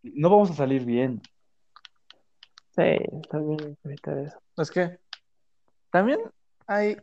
No 0.02 0.30
vamos 0.30 0.50
a 0.50 0.54
salir 0.54 0.84
bien. 0.84 1.20
Sí, 2.76 2.82
también 3.30 3.76
evitar 3.84 4.18
eso. 4.18 4.38
Es 4.58 4.70
que 4.70 4.98
también 5.90 6.20
hay 6.66 6.96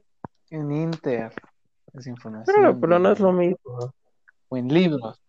en 0.50 0.72
Inter 0.72 1.32
desinformación. 1.94 2.56
Pero, 2.56 2.80
pero 2.80 3.00
no 3.00 3.12
es 3.12 3.20
lo 3.20 3.32
mismo. 3.32 3.94
O 4.50 4.58
en 4.58 4.68
libros. 4.68 5.20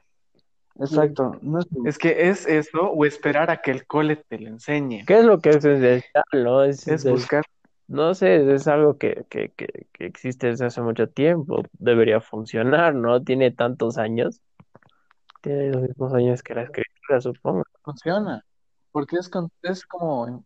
Exacto. 0.78 1.38
No 1.40 1.60
es- 1.60 1.66
Es 1.86 1.98
que 1.98 2.28
es 2.28 2.46
eso 2.46 2.90
o 2.90 3.04
esperar 3.06 3.50
a 3.50 3.58
que 3.62 3.70
el 3.70 3.86
cole 3.86 4.16
te 4.16 4.38
lo 4.38 4.48
enseñe. 4.48 5.04
¿Qué 5.06 5.20
es 5.20 5.24
lo 5.24 5.38
que 5.38 5.50
es 5.50 5.64
esencial, 5.64 6.24
no? 6.32 6.62
Es, 6.64 6.86
Es 6.86 7.04
es- 7.04 7.10
buscar. 7.10 7.44
no 7.88 8.14
sé, 8.14 8.52
es 8.52 8.66
algo 8.68 8.98
que, 8.98 9.24
que, 9.30 9.50
que, 9.56 9.86
que 9.92 10.04
existe 10.06 10.48
desde 10.48 10.66
hace 10.66 10.82
mucho 10.82 11.08
tiempo. 11.08 11.62
Debería 11.72 12.20
funcionar, 12.20 12.94
¿no? 12.94 13.22
Tiene 13.22 13.52
tantos 13.52 13.96
años. 13.96 14.42
Tiene 15.40 15.70
los 15.70 15.82
mismos 15.82 16.12
años 16.12 16.42
que 16.42 16.54
la 16.54 16.62
escritura, 16.64 17.20
supongo. 17.20 17.62
Funciona. 17.82 18.44
Porque 18.92 19.16
es, 19.16 19.28
con- 19.28 19.50
es 19.62 19.86
como 19.86 20.44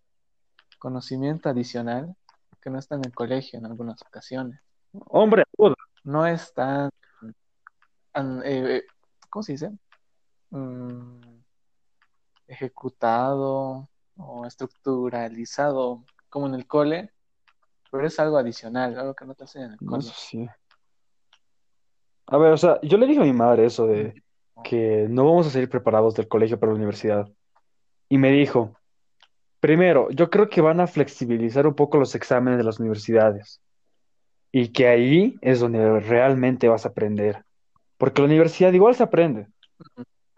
conocimiento 0.80 1.48
adicional 1.48 2.16
que 2.60 2.70
no 2.70 2.78
está 2.80 2.96
en 2.96 3.04
el 3.04 3.12
colegio 3.14 3.58
en 3.60 3.66
algunas 3.66 4.02
ocasiones. 4.02 4.60
Hombre. 4.92 5.44
No 6.02 6.26
es 6.26 6.52
tan 6.52 6.90
an- 8.12 8.42
eh, 8.44 8.82
¿cómo 9.28 9.42
se 9.44 9.52
dice? 9.52 9.70
Mm, 10.50 11.20
ejecutado 12.48 13.88
o 14.16 14.46
estructuralizado 14.46 16.04
como 16.28 16.46
en 16.46 16.54
el 16.54 16.66
cole, 16.66 17.12
pero 17.90 18.06
es 18.06 18.18
algo 18.18 18.36
adicional, 18.38 18.98
algo 18.98 19.14
que 19.14 19.24
no 19.24 19.34
te 19.34 19.44
hacen 19.44 19.62
en 19.62 19.72
el 19.72 19.78
cole. 19.78 19.98
eso 20.00 20.14
sí. 20.16 20.48
A 22.26 22.36
ver, 22.38 22.52
o 22.52 22.56
sea, 22.56 22.80
yo 22.82 22.96
le 22.98 23.06
dije 23.06 23.20
a 23.20 23.24
mi 23.24 23.32
madre 23.32 23.66
eso 23.66 23.86
de 23.86 24.22
que 24.62 25.06
no 25.08 25.24
vamos 25.24 25.46
a 25.46 25.50
salir 25.50 25.68
preparados 25.68 26.14
del 26.14 26.28
colegio 26.28 26.58
para 26.58 26.72
la 26.72 26.76
universidad. 26.76 27.28
Y 28.08 28.18
me 28.18 28.30
dijo, 28.30 28.76
primero, 29.60 30.10
yo 30.10 30.30
creo 30.30 30.48
que 30.48 30.60
van 30.60 30.80
a 30.80 30.86
flexibilizar 30.86 31.66
un 31.66 31.74
poco 31.74 31.98
los 31.98 32.14
exámenes 32.14 32.58
de 32.58 32.64
las 32.64 32.80
universidades. 32.80 33.60
Y 34.52 34.68
que 34.68 34.88
ahí 34.88 35.36
es 35.42 35.60
donde 35.60 36.00
realmente 36.00 36.68
vas 36.68 36.84
a 36.84 36.88
aprender. 36.88 37.44
Porque 37.98 38.20
la 38.20 38.26
universidad 38.26 38.72
igual 38.72 38.94
se 38.94 39.04
aprende. 39.04 39.46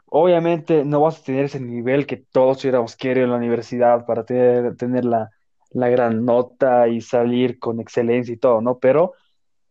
Obviamente 0.06 0.84
no 0.84 1.00
vas 1.00 1.20
a 1.20 1.24
tener 1.24 1.46
ese 1.46 1.60
nivel 1.60 2.06
que 2.06 2.18
todos 2.18 2.62
hubiéramos 2.62 2.96
querido 2.96 3.24
en 3.24 3.30
la 3.30 3.38
universidad 3.38 4.04
para 4.04 4.24
tener, 4.24 4.76
tener 4.76 5.06
la, 5.06 5.30
la 5.70 5.88
gran 5.88 6.24
nota 6.24 6.88
y 6.88 7.00
salir 7.00 7.58
con 7.58 7.80
excelencia 7.80 8.34
y 8.34 8.36
todo, 8.36 8.60
¿no? 8.60 8.78
Pero 8.78 9.14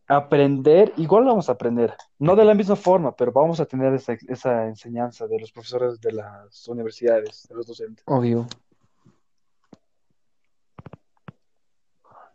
aprender, 0.08 0.92
igual 0.96 1.24
vamos 1.24 1.48
a 1.48 1.52
aprender. 1.52 1.94
No 2.18 2.34
de 2.36 2.44
la 2.44 2.54
misma 2.54 2.76
forma, 2.76 3.14
pero 3.14 3.32
vamos 3.32 3.60
a 3.60 3.66
tener 3.66 3.94
esa, 3.94 4.16
esa 4.28 4.66
enseñanza 4.66 5.26
de 5.26 5.38
los 5.38 5.52
profesores 5.52 6.00
de 6.00 6.12
las 6.12 6.66
universidades, 6.68 7.46
de 7.48 7.54
los 7.54 7.66
docentes. 7.66 8.04
Obvio. 8.06 8.46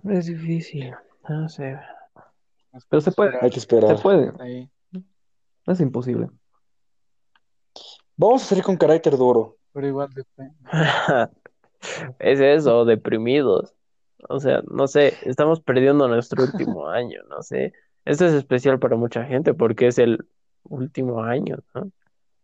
Es 0.10 0.26
difícil, 0.28 0.94
no 1.28 1.50
sé. 1.50 1.80
Pero 2.90 3.02
se 3.02 3.12
puede. 3.12 3.38
Hay 3.42 3.50
que 3.50 3.56
Se 3.56 3.60
esperar. 3.60 4.02
puede. 4.02 4.32
Ahí. 4.40 4.70
No 4.92 5.74
es 5.74 5.80
imposible. 5.80 6.30
Vamos 8.16 8.44
a 8.44 8.46
salir 8.46 8.64
con 8.64 8.78
carácter 8.78 9.18
duro. 9.18 9.58
Pero 9.74 9.88
igual 9.88 10.10
depende. 10.14 10.56
Es 12.20 12.40
eso, 12.40 12.86
deprimidos. 12.86 13.76
O 14.30 14.40
sea, 14.40 14.64
no 14.70 14.88
sé, 14.88 15.14
estamos 15.22 15.62
perdiendo 15.62 16.08
nuestro 16.08 16.44
último 16.44 16.88
año, 16.90 17.22
no 17.30 17.44
sé. 17.44 17.74
Esto 18.04 18.26
es 18.26 18.34
especial 18.34 18.80
para 18.80 18.96
mucha 18.96 19.24
gente 19.26 19.54
porque 19.54 19.88
es 19.88 20.00
el 20.00 20.28
último 20.64 21.22
año, 21.24 21.58
¿no? 21.76 21.92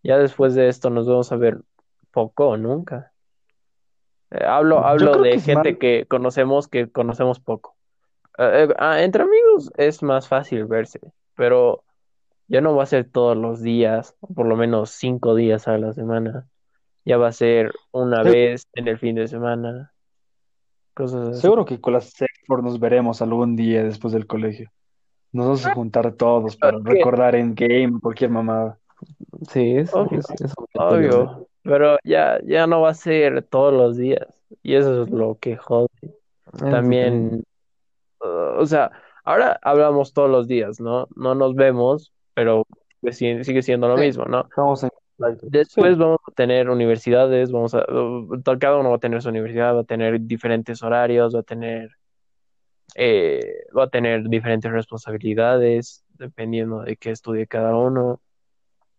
Ya 0.03 0.17
después 0.17 0.53
de 0.53 0.67
esto 0.67 0.89
nos 0.91 1.07
vamos 1.07 1.31
a 1.31 1.37
ver 1.37 1.61
poco 2.11 2.49
o 2.49 2.57
nunca. 2.57 3.12
Eh, 4.33 4.43
hablo 4.45 4.85
hablo 4.85 5.21
de 5.21 5.31
que 5.31 5.39
gente 5.39 5.71
mal- 5.71 5.77
que 5.77 6.05
conocemos 6.07 6.67
que 6.67 6.89
conocemos 6.91 7.39
poco. 7.39 7.75
Eh, 8.37 8.65
eh, 8.69 8.73
ah, 8.79 9.01
entre 9.03 9.23
amigos 9.23 9.71
es 9.77 10.01
más 10.01 10.27
fácil 10.27 10.65
verse, 10.65 10.99
pero 11.35 11.83
ya 12.47 12.59
no 12.61 12.75
va 12.75 12.83
a 12.83 12.87
ser 12.87 13.09
todos 13.09 13.37
los 13.37 13.61
días, 13.61 14.15
o 14.21 14.33
por 14.33 14.47
lo 14.47 14.55
menos 14.55 14.89
cinco 14.89 15.35
días 15.35 15.67
a 15.67 15.77
la 15.77 15.93
semana. 15.93 16.47
Ya 17.05 17.17
va 17.17 17.27
a 17.27 17.31
ser 17.31 17.71
una 17.91 18.23
Sí. 18.23 18.29
vez 18.31 18.67
en 18.73 18.87
el 18.87 18.97
fin 18.97 19.15
de 19.15 19.27
semana, 19.27 19.91
cosas 20.93 21.29
así. 21.29 21.41
Seguro 21.41 21.65
que 21.65 21.79
con 21.79 21.93
la 21.93 22.01
Sexford 22.01 22.63
nos 22.63 22.79
veremos 22.79 23.21
algún 23.21 23.55
día 23.55 23.83
después 23.83 24.13
del 24.13 24.25
colegio. 24.25 24.71
Nos 25.31 25.45
vamos 25.45 25.65
a 25.65 25.73
juntar 25.73 26.11
todos 26.13 26.55
para 26.57 26.77
recordar 26.83 27.35
en 27.35 27.55
game 27.55 27.99
cualquier 28.01 28.29
mamada. 28.29 28.79
Sí, 29.49 29.77
es, 29.77 29.93
Obvio, 29.93 30.19
es. 30.19 30.53
Obvio, 30.75 31.47
pero 31.63 31.97
ya, 32.03 32.39
ya 32.45 32.67
no 32.67 32.81
va 32.81 32.89
a 32.89 32.93
ser 32.93 33.43
todos 33.43 33.73
los 33.73 33.97
días. 33.97 34.27
Y 34.61 34.75
eso 34.75 35.03
es 35.03 35.09
lo 35.09 35.37
que 35.39 35.57
jode. 35.57 35.87
Diferente. 36.51 36.71
También, 36.71 37.43
uh, 38.21 38.59
o 38.59 38.65
sea, 38.65 38.91
ahora 39.23 39.59
hablamos 39.63 40.13
todos 40.13 40.29
los 40.29 40.47
días, 40.47 40.79
¿no? 40.79 41.07
No 41.15 41.33
nos 41.35 41.55
vemos, 41.55 42.13
pero 42.33 42.65
sigue 43.11 43.43
sigue 43.43 43.61
siendo 43.61 43.87
lo 43.87 43.97
Sí. 43.97 44.03
mismo, 44.03 44.25
¿no? 44.25 44.41
En 44.41 44.89
contacto. 45.17 45.47
Después 45.49 45.93
Sí. 45.93 45.99
vamos 45.99 46.19
a 46.27 46.31
tener 46.31 46.69
universidades, 46.69 47.51
vamos 47.51 47.73
a, 47.73 47.85
uh, 47.91 48.27
cada 48.59 48.77
uno 48.77 48.89
va 48.89 48.97
a 48.97 48.99
tener 48.99 49.21
su 49.21 49.29
universidad, 49.29 49.75
va 49.75 49.81
a 49.81 49.85
tener 49.85 50.19
diferentes 50.21 50.83
horarios, 50.83 51.33
va 51.35 51.39
a 51.39 51.43
tener, 51.43 51.89
eh, 52.95 53.63
va 53.75 53.85
a 53.85 53.89
tener 53.89 54.27
diferentes 54.29 54.71
responsabilidades, 54.71 56.03
dependiendo 56.17 56.81
de 56.81 56.95
qué 56.97 57.11
estudie 57.11 57.47
cada 57.47 57.75
uno. 57.75 58.21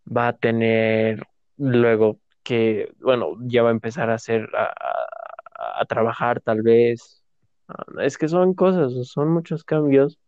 Va 0.06 0.28
a 0.28 0.32
tener 0.36 1.22
luego 1.56 2.18
que, 2.44 2.92
bueno, 3.00 3.34
ya 3.40 3.62
va 3.64 3.70
a 3.70 3.72
empezar 3.72 4.10
a 4.10 4.14
hacer, 4.14 4.48
a, 4.54 4.64
a- 4.66 5.80
a 5.80 5.84
trabajar 5.86 6.40
tal 6.40 6.62
vez. 6.62 7.22
Ah, 7.68 7.84
Es 8.02 8.18
que 8.18 8.28
son 8.28 8.54
cosas, 8.54 8.92
son 9.08 9.30
muchos 9.32 9.64
cambios. 9.64 10.18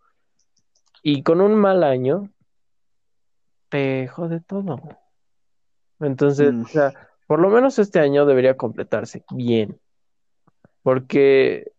Y 1.02 1.22
con 1.22 1.40
un 1.40 1.54
mal 1.54 1.84
año, 1.84 2.30
te 3.68 4.08
jode 4.08 4.40
todo. 4.40 4.80
Entonces, 6.00 6.52
Mm. 6.54 6.62
o 6.62 6.68
sea, 6.68 6.92
por 7.26 7.38
lo 7.40 7.48
menos 7.50 7.78
este 7.78 8.00
año 8.00 8.26
debería 8.26 8.56
completarse 8.56 9.24
bien. 9.30 9.78
Porque 10.82 11.72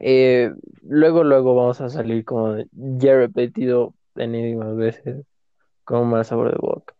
eh, 0.00 0.52
luego, 0.82 1.24
luego 1.24 1.54
vamos 1.54 1.80
a 1.80 1.88
salir 1.88 2.24
como 2.24 2.56
ya 2.72 3.16
repetido 3.16 3.94
enigmas 4.16 4.76
veces 4.76 5.24
con 5.84 6.00
un 6.00 6.10
mal 6.10 6.24
sabor 6.24 6.50
de 6.52 6.58
boca. 6.58 6.94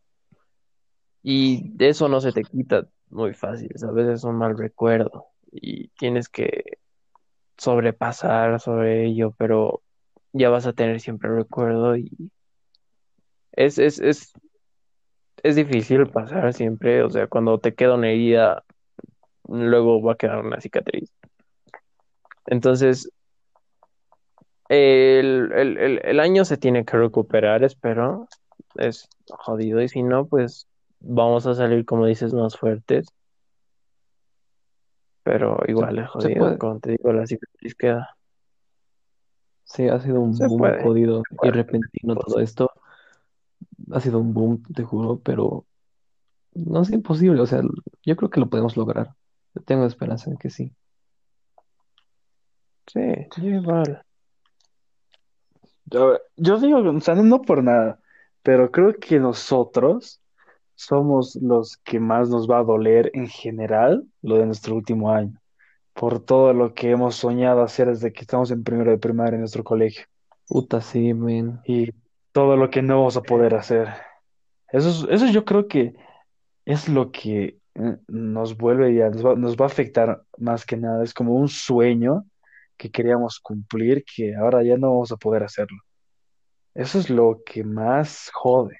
Y 1.22 1.72
eso 1.78 2.08
no 2.08 2.20
se 2.20 2.32
te 2.32 2.42
quita 2.42 2.88
muy 3.10 3.34
fácil, 3.34 3.70
¿sabes? 3.76 4.08
Es 4.08 4.24
un 4.24 4.36
mal 4.36 4.56
recuerdo. 4.56 5.26
Y 5.50 5.88
tienes 5.88 6.28
que 6.28 6.78
sobrepasar 7.56 8.60
sobre 8.60 9.06
ello, 9.06 9.34
pero 9.36 9.82
ya 10.32 10.50
vas 10.50 10.66
a 10.66 10.72
tener 10.72 11.00
siempre 11.00 11.34
recuerdo 11.34 11.96
y 11.96 12.30
es, 13.52 13.78
es, 13.78 13.98
es, 13.98 14.32
es 15.42 15.56
difícil 15.56 16.06
pasar 16.08 16.52
siempre, 16.52 17.02
o 17.02 17.10
sea, 17.10 17.26
cuando 17.26 17.58
te 17.58 17.74
queda 17.74 17.94
una 17.94 18.10
herida, 18.10 18.64
luego 19.48 20.02
va 20.02 20.12
a 20.12 20.16
quedar 20.16 20.44
una 20.44 20.60
cicatriz. 20.60 21.12
Entonces, 22.46 23.10
el, 24.68 25.50
el, 25.54 25.78
el, 25.78 26.00
el 26.04 26.20
año 26.20 26.44
se 26.44 26.56
tiene 26.56 26.84
que 26.84 26.96
recuperar, 26.96 27.64
espero. 27.64 28.28
Es 28.76 29.08
jodido, 29.28 29.82
y 29.82 29.88
si 29.88 30.02
no, 30.02 30.26
pues 30.26 30.67
vamos 31.00 31.46
a 31.46 31.54
salir, 31.54 31.84
como 31.84 32.06
dices, 32.06 32.32
más 32.34 32.56
fuertes. 32.56 33.06
Pero 35.22 35.58
igual 35.66 35.98
es 35.98 36.08
jodido, 36.08 36.58
como 36.58 36.80
te 36.80 36.92
digo, 36.92 37.12
la 37.12 37.26
cicatriz 37.26 37.74
queda. 37.74 38.16
Sí, 39.64 39.86
ha 39.88 40.00
sido 40.00 40.20
un 40.20 40.34
Se 40.34 40.46
boom 40.46 40.58
puede, 40.58 40.82
jodido 40.82 41.22
y 41.42 41.50
repentino 41.50 42.16
todo 42.16 42.40
esto. 42.40 42.70
Ha 43.92 44.00
sido 44.00 44.18
un 44.18 44.32
boom, 44.32 44.62
te 44.74 44.82
juro, 44.82 45.20
pero 45.22 45.66
no 46.54 46.80
es 46.80 46.90
imposible. 46.90 47.42
O 47.42 47.46
sea, 47.46 47.60
yo 48.02 48.16
creo 48.16 48.30
que 48.30 48.40
lo 48.40 48.48
podemos 48.48 48.76
lograr. 48.76 49.14
Tengo 49.66 49.84
esperanza 49.84 50.30
en 50.30 50.38
que 50.38 50.48
sí. 50.48 50.72
Sí, 52.86 53.00
yo 53.36 53.48
igual. 53.50 54.02
Yo, 55.84 56.18
yo 56.36 56.58
digo, 56.58 56.78
o 56.78 57.00
sea, 57.00 57.14
no 57.14 57.42
por 57.42 57.62
nada, 57.62 58.00
pero 58.42 58.70
creo 58.70 58.94
que 58.94 59.18
nosotros 59.18 60.20
somos 60.78 61.36
los 61.42 61.76
que 61.78 61.98
más 61.98 62.30
nos 62.30 62.48
va 62.48 62.60
a 62.60 62.62
doler 62.64 63.10
en 63.14 63.26
general 63.26 64.04
lo 64.22 64.36
de 64.38 64.46
nuestro 64.46 64.76
último 64.76 65.10
año, 65.10 65.40
por 65.92 66.20
todo 66.20 66.52
lo 66.52 66.72
que 66.72 66.90
hemos 66.92 67.16
soñado 67.16 67.62
hacer 67.62 67.88
desde 67.88 68.12
que 68.12 68.20
estamos 68.20 68.52
en 68.52 68.62
primero 68.62 68.92
de 68.92 68.98
primaria 68.98 69.34
en 69.34 69.40
nuestro 69.40 69.64
colegio 69.64 70.04
Puta, 70.46 70.80
sí, 70.80 71.12
men. 71.14 71.58
y 71.66 71.90
todo 72.32 72.56
lo 72.56 72.70
que 72.70 72.80
no 72.80 72.98
vamos 72.98 73.16
a 73.16 73.22
poder 73.22 73.54
hacer. 73.56 73.88
Eso 74.70 74.88
es- 74.88 75.06
eso 75.10 75.26
yo 75.32 75.44
creo 75.44 75.66
que 75.66 75.94
es 76.64 76.88
lo 76.88 77.10
que 77.10 77.58
eh, 77.74 77.96
nos 78.06 78.56
vuelve 78.56 78.94
ya, 78.94 79.10
nos 79.10 79.24
va, 79.26 79.34
nos 79.34 79.56
va 79.56 79.64
a 79.64 79.68
afectar 79.68 80.22
más 80.38 80.64
que 80.64 80.76
nada. 80.76 81.02
Es 81.02 81.12
como 81.12 81.34
un 81.34 81.48
sueño 81.48 82.24
que 82.76 82.90
queríamos 82.90 83.40
cumplir 83.40 84.04
que 84.04 84.36
ahora 84.36 84.62
ya 84.62 84.76
no 84.76 84.90
vamos 84.90 85.10
a 85.12 85.16
poder 85.16 85.42
hacerlo. 85.42 85.78
Eso 86.74 86.98
es 87.00 87.10
lo 87.10 87.40
que 87.44 87.64
más 87.64 88.30
jode. 88.32 88.78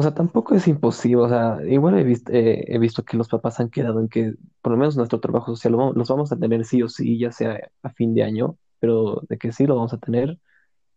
O 0.00 0.02
sea, 0.02 0.14
tampoco 0.14 0.54
es 0.54 0.66
imposible. 0.66 1.16
O 1.24 1.28
sea, 1.28 1.58
igual 1.68 1.98
he 1.98 2.04
visto, 2.04 2.32
he 2.32 2.78
visto 2.78 3.04
que 3.04 3.18
los 3.18 3.28
papás 3.28 3.60
han 3.60 3.68
quedado 3.68 4.00
en 4.00 4.08
que 4.08 4.34
por 4.62 4.72
lo 4.72 4.78
menos 4.78 4.96
nuestro 4.96 5.20
trabajo 5.20 5.54
social 5.54 5.72
lo 5.72 5.78
vamos- 5.78 5.96
los 5.96 6.08
vamos 6.08 6.32
a 6.32 6.38
tener 6.38 6.64
sí 6.64 6.82
o 6.82 6.88
sí, 6.88 7.18
ya 7.18 7.30
sea 7.32 7.70
a 7.82 7.90
fin 7.90 8.14
de 8.14 8.22
año, 8.22 8.56
pero 8.78 9.20
de 9.28 9.36
que 9.36 9.52
sí 9.52 9.66
lo 9.66 9.74
vamos 9.76 9.92
a 9.92 9.98
tener. 9.98 10.38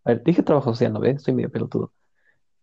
A 0.05 0.11
ver, 0.11 0.23
dije 0.23 0.43
trabajo 0.43 0.71
social, 0.73 0.93
¿no 0.93 1.01
ves? 1.01 1.17
Estoy 1.17 1.33
medio 1.35 1.51
pelotudo. 1.51 1.93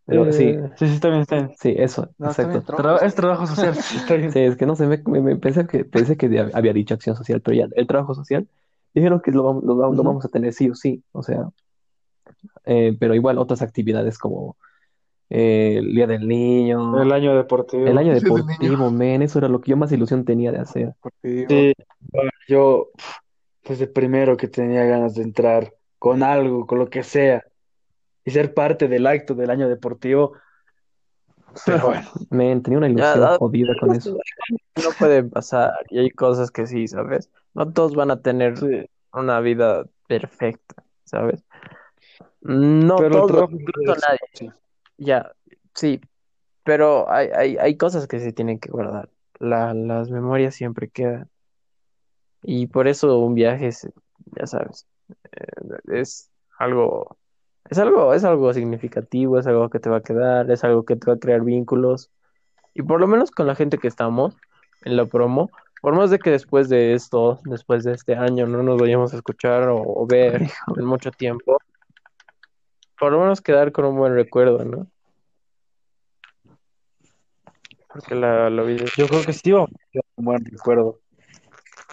Pero 0.06 0.32
sí, 0.32 0.44
Eh, 0.50 0.70
Sí, 0.76 0.88
sí, 0.88 0.94
está 0.94 1.08
bien, 1.10 1.20
está 1.22 1.36
bien. 1.36 1.50
sí, 1.58 1.74
eso, 1.78 2.10
No, 2.18 2.30
está 2.30 2.46
bien, 2.48 2.62
exacto. 2.62 2.64
trabajo 2.64 2.98
Tra- 2.98 3.06
es 3.06 3.14
trabajo 3.14 3.46
social, 3.46 3.74
sí, 3.76 3.96
está 3.98 4.14
bien. 4.16 4.32
Sí, 4.32 4.40
es 4.40 4.56
que 4.56 4.66
no 4.66 4.76
sé, 4.76 4.86
me, 4.86 4.98
me- 5.06 5.20
me 5.22 5.36
pensé 5.36 5.66
que, 5.66 5.84
pensé 5.84 6.16
que 6.16 6.26
había 6.54 6.72
dicho 6.72 6.94
acción 6.94 7.16
social, 7.16 7.40
pero 7.42 7.56
ya, 7.56 7.68
el 7.76 7.86
trabajo 7.86 8.14
social, 8.14 8.48
dijeron 8.94 9.20
que 9.22 9.32
lo, 9.32 9.44
vamos- 9.44 9.64
lo, 9.64 9.76
vamos- 9.76 9.96
lo 9.96 10.02
Ujú. 10.02 10.08
vamos 10.10 10.24
a 10.24 10.28
tener 10.28 10.52
sí 10.54 10.70
o 10.70 10.74
sí, 10.74 11.04
o 11.12 11.22
sea, 11.22 11.50
eh, 12.64 12.96
pero 12.98 13.14
igual 13.14 13.38
otras 13.38 13.62
actividades 13.62 14.18
como 14.18 14.56
eh, 15.30 15.76
el 15.78 15.94
Día 15.94 16.06
del 16.06 16.26
Niño, 16.28 17.00
El 17.02 17.12
año 17.12 17.34
deportivo. 17.36 17.86
el 17.86 17.96
año 17.96 18.12
deportivo, 18.20 18.90
men, 18.90 19.22
eso 19.22 19.38
era 19.38 19.48
lo 19.48 19.60
que 19.60 19.70
yo 19.70 19.76
más 19.76 19.92
ilusión 19.92 20.24
tenía 20.24 20.52
de 20.52 20.58
hacer. 20.58 20.94
Sí, 21.22 21.46
yo 22.48 22.90
desde 23.64 23.86
primero 23.86 24.36
que 24.36 24.48
tenía 24.48 24.84
ganas 24.84 25.14
de 25.14 25.22
entrar 25.22 25.72
con 25.98 26.22
algo, 26.22 26.66
con 26.66 26.78
lo 26.78 26.88
que 26.90 27.02
sea. 27.02 27.44
y 28.24 28.30
ser 28.32 28.52
parte 28.54 28.86
del 28.88 29.06
acto 29.06 29.34
del 29.34 29.50
año 29.50 29.68
deportivo. 29.68 30.32
Pero 31.66 31.86
bueno, 31.86 32.08
Men, 32.30 32.62
tenía 32.62 32.78
una 32.78 32.88
ilusión 32.88 33.22
ah, 33.24 33.36
jodida 33.38 33.74
con 33.80 33.94
eso. 33.94 34.16
No 34.76 34.90
puede 34.98 35.24
pasar. 35.24 35.72
Y 35.90 35.98
hay 35.98 36.10
cosas 36.10 36.50
que 36.50 36.66
sí, 36.66 36.88
¿sabes? 36.88 37.30
No 37.54 37.70
todos 37.72 37.94
van 37.94 38.10
a 38.10 38.22
tener 38.22 38.56
sí, 38.56 38.86
una 39.12 39.40
vida 39.40 39.84
perfecta, 40.08 40.82
¿sabes? 41.04 41.44
No 42.40 42.96
pero 42.96 43.06
el 43.06 43.12
todos, 43.12 43.26
trabajo 43.26 43.52
incluso 43.52 43.92
es- 43.92 44.02
nadie. 44.08 44.52
Ya, 45.00 45.32
sí, 45.74 46.00
pero 46.64 47.10
hay, 47.10 47.28
hay, 47.34 47.56
hay 47.58 47.76
cosas 47.78 48.06
que 48.08 48.20
se 48.20 48.32
tienen 48.32 48.60
que 48.60 48.70
guardar. 48.70 49.10
La, 49.40 49.74
las 49.74 50.10
memorias 50.10 50.54
siempre 50.54 50.90
quedan. 50.90 51.30
Y 52.42 52.66
por 52.68 52.88
eso 52.88 53.18
un 53.18 53.34
viaje 53.34 53.68
es, 53.68 53.88
ya 54.38 54.46
sabes, 54.46 54.86
eh, 55.32 55.46
es 55.92 56.30
algo, 56.58 57.18
es 57.70 57.78
algo, 57.78 58.14
es 58.14 58.24
algo 58.24 58.52
significativo, 58.54 59.38
es 59.38 59.46
algo 59.46 59.68
que 59.70 59.80
te 59.80 59.90
va 59.90 59.98
a 59.98 60.02
quedar, 60.02 60.50
es 60.50 60.64
algo 60.64 60.84
que 60.84 60.96
te 60.96 61.06
va 61.06 61.14
a 61.14 61.18
crear 61.18 61.42
vínculos. 61.42 62.10
Y 62.74 62.82
por 62.82 63.00
lo 63.00 63.08
menos 63.08 63.30
con 63.32 63.46
la 63.46 63.56
gente 63.56 63.78
que 63.78 63.88
estamos 63.88 64.36
en 64.84 64.96
la 64.96 65.06
promo, 65.06 65.50
por 65.82 65.96
más 65.96 66.10
de 66.10 66.18
que 66.18 66.30
después 66.30 66.68
de 66.68 66.94
esto, 66.94 67.40
después 67.44 67.84
de 67.84 67.94
este 67.94 68.16
año, 68.16 68.46
no 68.46 68.62
nos 68.62 68.80
vayamos 68.80 69.14
a 69.14 69.16
escuchar 69.18 69.68
o, 69.70 69.82
o 69.82 70.06
ver 70.06 70.42
en 70.76 70.86
mucho 70.86 71.10
tiempo, 71.12 71.58
por 73.00 73.12
lo 73.12 73.20
menos 73.20 73.40
quedar 73.40 73.72
con 73.72 73.86
un 73.86 73.96
buen 73.96 74.14
recuerdo, 74.14 74.62
¿no? 74.62 74.86
Porque 77.88 78.14
la, 78.14 78.50
la 78.50 78.62
vida 78.62 78.84
Yo 78.94 79.08
creo 79.08 79.24
que 79.24 79.32
sí 79.32 79.50
vamos 79.50 79.70
a 79.72 80.00
un 80.16 80.24
buen 80.26 80.44
recuerdo. 80.44 81.00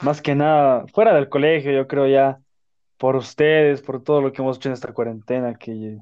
Más 0.01 0.21
que 0.21 0.35
nada, 0.35 0.85
fuera 0.93 1.15
del 1.15 1.29
colegio, 1.29 1.71
yo 1.71 1.87
creo 1.87 2.07
ya 2.07 2.39
por 2.97 3.15
ustedes, 3.15 3.81
por 3.81 4.03
todo 4.03 4.21
lo 4.21 4.33
que 4.33 4.41
hemos 4.41 4.57
hecho 4.57 4.67
en 4.67 4.73
esta 4.73 4.93
cuarentena, 4.93 5.55
que 5.55 5.97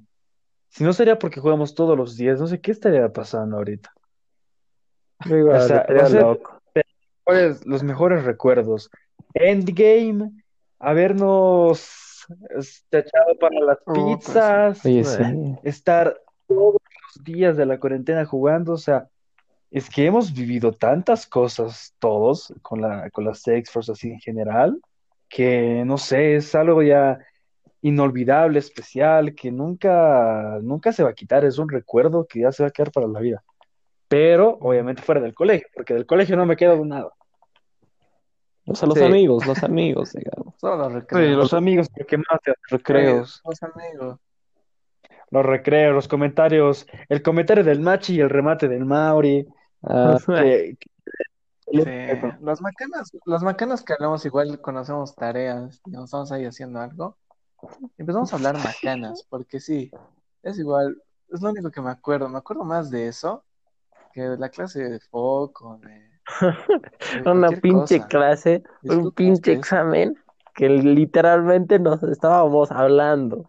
si 0.69 0.83
no 0.83 0.91
sería 0.91 1.19
porque 1.19 1.39
jugamos 1.39 1.75
todos 1.75 1.95
los 1.95 2.17
días, 2.17 2.39
no 2.39 2.47
sé 2.47 2.59
qué 2.59 2.71
estaría 2.71 3.07
pasando 3.13 3.57
ahorita. 3.57 3.93
Igual, 5.25 5.61
O 5.61 5.67
sea, 5.67 5.85
loco. 6.09 6.61
los 7.63 7.83
mejores 7.83 8.23
recuerdos. 8.23 8.89
Endgame, 9.35 10.31
habernos 10.79 12.04
este, 12.57 12.99
echado 12.99 13.37
para 13.39 13.59
las 13.59 13.77
Oh, 13.85 13.93
pues, 13.93 14.17
pizzas, 14.17 14.85
Oye, 14.85 15.03
sí. 15.03 15.55
estar 15.63 16.19
todos 16.47 16.75
los 17.15 17.23
días 17.23 17.57
de 17.57 17.65
la 17.65 17.79
cuarentena 17.79 18.25
jugando, 18.25 18.73
o 18.73 18.77
sea, 18.77 19.07
es 19.71 19.89
que 19.89 20.05
hemos 20.05 20.33
vivido 20.33 20.71
tantas 20.71 21.27
cosas 21.27 21.93
todos 21.99 22.53
con 22.61 22.81
la, 22.81 23.09
con 23.09 23.25
las 23.25 23.45
X-Force 23.47 23.91
así 23.91 24.09
en 24.09 24.19
general, 24.19 24.79
que 25.27 25.83
no 25.85 25.97
sé, 25.97 26.35
es 26.35 26.55
algo 26.55 26.81
ya 26.81 27.19
inolvidable, 27.81 28.59
especial, 28.59 29.35
que 29.35 29.51
nunca, 29.51 30.59
nunca 30.61 30.91
se 30.91 31.03
va 31.03 31.09
a 31.09 31.13
quitar, 31.13 31.45
es 31.45 31.57
un 31.57 31.69
recuerdo 31.69 32.25
que 32.25 32.39
ya 32.41 32.51
se 32.51 32.63
va 32.63 32.69
a 32.69 32.71
quedar 32.71 32.91
para 32.91 33.07
la 33.07 33.19
vida. 33.19 33.43
Pero 34.07 34.57
obviamente 34.61 35.01
fuera 35.01 35.21
del 35.21 35.33
colegio, 35.33 35.67
porque 35.73 35.93
del 35.93 36.05
colegio 36.05 36.35
no 36.35 36.45
me 36.45 36.55
queda 36.55 36.75
nada. 36.77 37.11
O 38.67 38.75
sea, 38.75 38.87
los 38.87 38.97
Sí. 38.97 39.03
amigos, 39.03 39.45
los 39.45 39.63
amigos, 39.63 40.13
digamos. 40.13 40.55
Solo 40.59 40.77
los 40.77 40.87
Sí, 40.93 40.99
recreos. 40.99 41.37
los 41.37 41.53
amigos. 41.53 41.87
Los 41.89 41.97
recreos, 42.69 43.41
Los 43.45 43.63
amigos. 43.63 44.19
los 45.31 45.45
recreos, 45.45 45.93
los 45.93 46.07
comentarios, 46.07 46.87
el 47.09 47.21
comentario 47.21 47.63
del 47.63 47.79
Machi 47.81 48.15
y 48.15 48.19
el 48.21 48.29
remate 48.29 48.67
del 48.67 48.85
Mauri, 48.85 49.47
Ah, 49.87 50.17
que, 50.27 50.77
que- 50.79 50.89
Sí. 51.67 51.81
Las 52.41 52.61
macanas, 52.61 53.11
las 53.25 53.41
macanas 53.41 53.83
que 53.83 53.93
hablamos 53.93 54.23
igual 54.25 54.61
cuando 54.61 54.81
hacemos 54.81 55.15
tareas 55.15 55.81
y 55.85 55.91
nos 55.91 56.05
estamos 56.05 56.31
ahí 56.31 56.45
haciendo 56.45 56.79
algo, 56.79 57.17
empezamos 57.97 58.31
a 58.31 58.35
hablar 58.35 58.57
macanas, 58.59 59.25
porque 59.29 59.59
sí, 59.59 59.91
es 60.43 60.59
igual, 60.59 61.01
es 61.33 61.41
lo 61.41 61.49
único 61.49 61.71
que 61.71 61.81
me 61.81 61.89
acuerdo, 61.89 62.29
me 62.29 62.37
acuerdo 62.37 62.63
más 62.63 62.91
de 62.91 63.07
eso 63.07 63.43
que 64.13 64.21
de 64.21 64.37
la 64.37 64.49
clase 64.49 64.87
de 64.87 64.99
foco, 64.99 65.79
de, 65.81 65.89
de 65.89 66.14
Una 67.25 67.49
pinche 67.49 67.97
cosa. 67.97 68.07
clase, 68.07 68.63
un 68.83 69.11
pinche 69.11 69.53
examen 69.53 70.15
que 70.55 70.69
literalmente 70.69 71.79
nos 71.79 72.01
estábamos 72.03 72.71
hablando. 72.71 73.45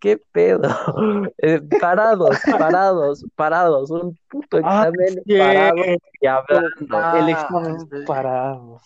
¿Qué 0.00 0.20
pedo? 0.32 0.68
Eh, 1.38 1.60
parados, 1.80 2.38
parados, 2.50 3.24
parados, 3.34 3.90
un 3.90 4.16
puto 4.28 4.58
Ah, 4.62 4.88
examen 4.88 5.22
parado 5.38 5.76
y 6.20 6.26
hablando. 6.26 6.96
Ah, 6.96 7.18
el 7.18 7.28
examen 7.28 7.80
sí. 7.80 7.96
parados. 8.06 8.82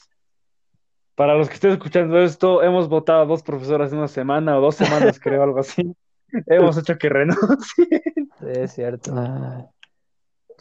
Para 1.14 1.34
los 1.36 1.48
que 1.48 1.54
estén 1.54 1.70
escuchando 1.72 2.18
esto, 2.18 2.62
hemos 2.62 2.88
votado 2.88 3.22
a 3.22 3.26
dos 3.26 3.42
profesoras 3.44 3.92
en 3.92 3.98
una 3.98 4.08
semana 4.08 4.58
o 4.58 4.60
dos 4.60 4.74
semanas, 4.74 5.20
creo, 5.20 5.42
algo 5.44 5.60
así. 5.60 5.94
Hemos 6.46 6.76
hecho 6.76 6.98
que 6.98 7.08
renuncie. 7.08 7.86
Sí, 8.40 8.46
es 8.46 8.72
cierto. 8.72 9.12
ah, 9.16 9.64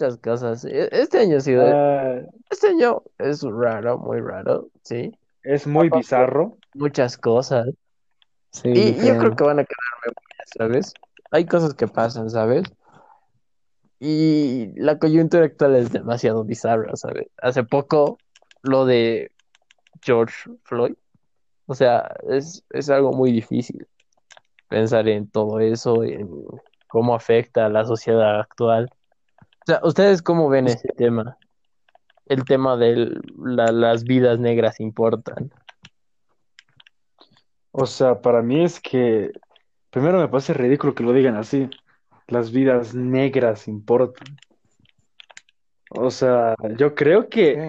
Muchas 0.03 0.17
cosas. 0.17 0.65
E- 0.65 0.89
Este 0.91 1.19
año 1.19 1.37
ha 1.37 1.39
sido, 1.39 1.63
Ah, 1.65 2.19
este 2.49 2.67
año 2.67 3.03
es 3.19 3.41
raro, 3.43 3.97
muy 3.97 4.19
raro, 4.19 4.67
sí. 4.83 5.11
es 5.43 5.65
muy 5.65 5.89
bizarro. 5.89 6.57
Muchas 6.73 7.17
cosas. 7.17 7.67
sí, 8.51 8.69
Y 8.73 9.05
yo 9.07 9.17
creo 9.17 9.35
que 9.35 9.43
van 9.45 9.59
a 9.59 9.63
quedar 9.63 9.77
memorias, 10.05 10.49
¿sabes? 10.57 10.93
Hay 11.31 11.45
cosas 11.45 11.73
que 11.73 11.87
pasan, 11.87 12.29
¿sabes? 12.29 12.63
Y 13.99 14.73
la 14.75 14.99
coyuntura 14.99 15.45
actual 15.45 15.75
es 15.77 15.91
demasiado 15.93 16.43
bizarra, 16.43 16.95
¿sabes? 16.97 17.27
Hace 17.41 17.63
poco 17.63 18.19
lo 18.61 18.85
de 18.85 19.31
George 20.01 20.49
Floyd, 20.63 20.95
o 21.67 21.75
sea, 21.75 22.13
es, 22.29 22.63
es 22.71 22.89
algo 22.89 23.13
muy 23.13 23.31
difícil 23.31 23.87
pensar 24.67 25.07
en 25.07 25.29
todo 25.29 25.59
eso, 25.59 26.03
en 26.03 26.29
cómo 26.87 27.15
afecta 27.15 27.65
a 27.65 27.69
la 27.69 27.85
sociedad 27.85 28.39
actual. 28.41 28.91
O 29.63 29.65
sea, 29.65 29.79
¿ustedes 29.83 30.21
cómo 30.21 30.49
ven 30.49 30.67
ese 30.67 30.89
tema? 30.89 31.37
El 32.25 32.43
tema 32.43 32.75
de 32.75 33.17
las 33.37 34.03
vidas 34.03 34.37
negras 34.37 34.81
importan. 34.81 35.53
O 37.71 37.85
sea, 37.85 38.21
para 38.21 38.41
mí 38.41 38.61
es 38.61 38.81
que, 38.81 39.31
primero 39.89 40.19
me 40.19 40.27
parece 40.27 40.53
ridículo 40.53 40.93
que 40.93 41.03
lo 41.03 41.13
digan 41.13 41.37
así. 41.37 41.69
Las 42.27 42.51
vidas 42.51 42.93
negras 42.93 43.69
importan. 43.69 44.37
O 45.89 46.11
sea, 46.11 46.55
yo 46.77 46.93
creo 46.93 47.29
que 47.29 47.65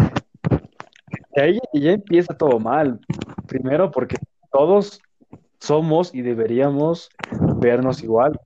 ahí 1.36 1.60
ya 1.74 1.92
empieza 1.92 2.36
todo 2.36 2.58
mal. 2.58 2.98
Primero 3.46 3.92
porque 3.92 4.16
todos 4.50 5.00
somos 5.60 6.12
y 6.12 6.22
deberíamos 6.22 7.08
vernos 7.58 8.02
igual. 8.02 8.40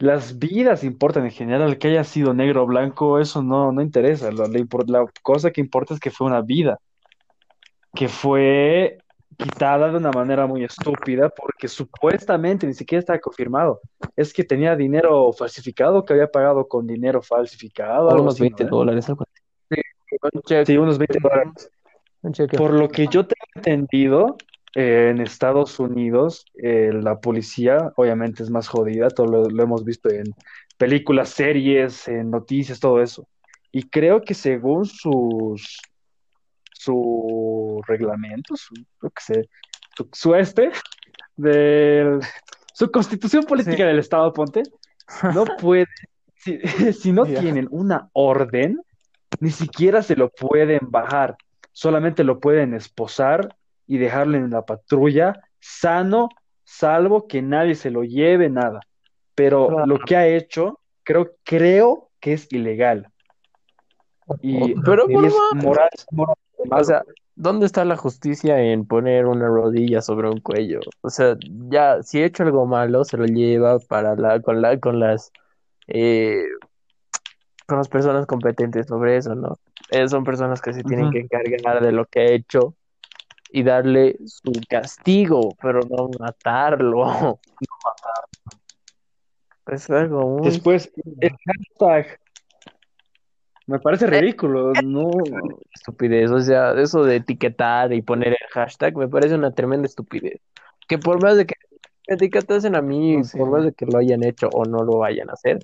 Las 0.00 0.38
vidas 0.38 0.82
importan 0.82 1.26
en 1.26 1.30
general, 1.30 1.76
que 1.78 1.88
haya 1.88 2.04
sido 2.04 2.32
negro 2.32 2.62
o 2.62 2.66
blanco, 2.66 3.18
eso 3.20 3.42
no, 3.42 3.70
no 3.70 3.82
interesa. 3.82 4.30
Lo- 4.32 4.46
la, 4.48 5.06
cosa 5.22 5.50
que 5.50 5.60
importa 5.60 5.92
es 5.92 6.00
que 6.00 6.10
fue 6.10 6.26
una 6.26 6.40
vida, 6.40 6.78
que 7.94 8.08
fue 8.08 8.98
quitada 9.36 9.90
de 9.90 9.98
una 9.98 10.10
manera 10.10 10.46
muy 10.46 10.64
estúpida 10.64 11.28
porque 11.28 11.68
supuestamente 11.68 12.66
ni 12.66 12.72
siquiera 12.72 13.00
estaba 13.00 13.18
confirmado. 13.18 13.80
Es 14.16 14.32
que 14.32 14.42
tenía 14.42 14.74
dinero 14.74 15.32
falsificado, 15.34 16.02
que 16.04 16.14
había 16.14 16.30
pagado 16.30 16.66
con 16.66 16.86
dinero 16.86 17.20
falsificado, 17.20 18.06
Por 18.06 18.12
algo 18.14 18.22
unos 18.22 18.34
así, 18.34 18.42
20 18.44 18.64
¿no? 18.64 18.70
dólares, 18.70 19.06
algo 19.10 19.24
así. 19.24 19.80
Un 20.32 20.42
cheque, 20.42 20.64
Sí, 20.72 20.78
unos 20.78 20.96
20 20.96 21.18
dólares. 21.20 21.70
un 22.22 22.32
cheque. 22.32 22.56
Por 22.56 22.72
lo 22.72 22.88
que 22.88 23.06
yo 23.06 23.26
tengo 23.26 23.46
entendido, 23.54 24.36
eh, 24.74 25.08
en 25.10 25.20
Estados 25.20 25.78
Unidos, 25.80 26.44
eh, 26.62 26.90
la 26.92 27.18
policía 27.20 27.92
obviamente 27.96 28.42
es 28.42 28.50
más 28.50 28.68
jodida, 28.68 29.08
todo 29.10 29.26
lo, 29.26 29.50
lo 29.50 29.62
hemos 29.62 29.84
visto 29.84 30.08
en 30.10 30.24
películas, 30.78 31.30
series, 31.30 32.06
en 32.08 32.30
noticias, 32.30 32.80
todo 32.80 33.02
eso. 33.02 33.26
Y 33.72 33.88
creo 33.88 34.20
que 34.22 34.34
según 34.34 34.86
sus 34.86 35.78
su 36.72 37.82
reglamento, 37.86 38.56
su, 38.56 38.74
yo 39.02 39.10
qué 39.10 39.22
sé, 39.22 39.48
su, 39.96 40.08
su 40.12 40.34
este, 40.34 40.70
del- 41.36 42.20
su 42.72 42.90
constitución 42.90 43.44
política 43.44 43.76
Sí. 43.76 43.82
del 43.82 43.98
Estado, 43.98 44.32
ponte, 44.32 44.62
no 45.34 45.44
puede, 45.60 45.86
si, 46.36 46.58
si 46.94 47.12
no 47.12 47.24
tienen 47.26 47.68
una 47.70 48.08
orden, 48.12 48.80
ni 49.40 49.50
siquiera 49.50 50.02
se 50.02 50.16
lo 50.16 50.30
pueden 50.30 50.80
bajar, 50.88 51.36
solamente 51.72 52.24
lo 52.24 52.40
pueden 52.40 52.74
esposar 52.74 53.54
y 53.90 53.98
dejarlo 53.98 54.36
en 54.36 54.50
la 54.50 54.62
patrulla 54.62 55.40
sano, 55.58 56.28
salvo 56.62 57.26
que 57.26 57.42
nadie 57.42 57.74
se 57.74 57.90
lo 57.90 58.04
lleve, 58.04 58.48
nada. 58.48 58.78
Pero 59.34 59.66
Claro. 59.66 59.86
lo 59.86 59.98
que 59.98 60.14
ha 60.14 60.28
hecho, 60.28 60.78
creo, 61.02 61.32
creo 61.42 62.08
que 62.20 62.34
es 62.34 62.46
ilegal. 62.52 63.08
Y, 64.42 64.80
Pero 64.84 65.10
y 65.10 65.26
es 65.26 65.34
más. 65.52 65.64
moral, 65.64 65.88
moral 66.12 66.36
O 66.70 66.84
sea, 66.84 67.02
¿dónde 67.34 67.66
está 67.66 67.84
la 67.84 67.96
justicia 67.96 68.60
en 68.62 68.86
poner 68.86 69.26
una 69.26 69.48
rodilla 69.48 70.02
sobre 70.02 70.30
un 70.30 70.38
cuello? 70.38 70.78
O 71.00 71.10
sea, 71.10 71.36
ya, 71.68 72.00
si 72.04 72.20
he 72.20 72.26
hecho 72.26 72.44
algo 72.44 72.66
malo, 72.66 73.02
se 73.02 73.16
lo 73.16 73.24
lleva 73.24 73.80
para 73.80 74.14
la, 74.14 74.40
con 74.40 74.62
la, 74.62 74.78
con 74.78 75.00
las, 75.00 75.32
eh, 75.88 76.44
con 77.66 77.78
las 77.78 77.88
personas 77.88 78.24
competentes 78.26 78.86
sobre 78.86 79.16
eso, 79.16 79.34
¿no? 79.34 79.58
Eh, 79.90 80.06
son 80.08 80.22
personas 80.22 80.60
que 80.62 80.74
se 80.74 80.84
tienen 80.84 81.10
que 81.10 81.18
encargar 81.18 81.82
de 81.82 81.90
lo 81.90 82.06
que 82.06 82.20
ha 82.20 82.26
hecho 82.26 82.76
y 83.52 83.62
darle 83.62 84.16
su 84.26 84.52
castigo, 84.68 85.54
pero 85.60 85.80
no 85.88 86.10
matarlo. 86.18 87.38
Es 89.66 89.88
algo 89.88 90.26
muy... 90.26 90.48
Después, 90.48 90.90
el 91.20 91.30
hashtag. 91.46 92.18
Me 93.66 93.78
parece 93.78 94.08
ridículo, 94.08 94.72
no. 94.82 95.10
estupidez. 95.72 96.30
O 96.32 96.40
sea, 96.40 96.72
eso 96.72 97.04
de 97.04 97.16
etiquetar 97.16 97.92
y 97.92 98.02
poner 98.02 98.32
el 98.32 98.48
hashtag 98.50 98.96
me 98.96 99.06
parece 99.06 99.36
una 99.36 99.52
tremenda 99.52 99.86
estupidez. 99.86 100.40
Que 100.88 100.98
por 100.98 101.22
más 101.22 101.36
de 101.36 101.46
que 101.46 101.54
me 102.08 102.16
etiquetasen 102.16 102.74
a 102.74 102.82
mí, 102.82 103.18
No, 103.18 103.24
sí, 103.24 103.38
por 103.38 103.48
más 103.50 103.64
de 103.64 103.72
que 103.72 103.86
lo 103.86 103.98
hayan 103.98 104.24
hecho 104.24 104.48
o 104.52 104.64
no 104.64 104.82
lo 104.82 104.98
vayan 104.98 105.30
a 105.30 105.34
hacer, 105.34 105.60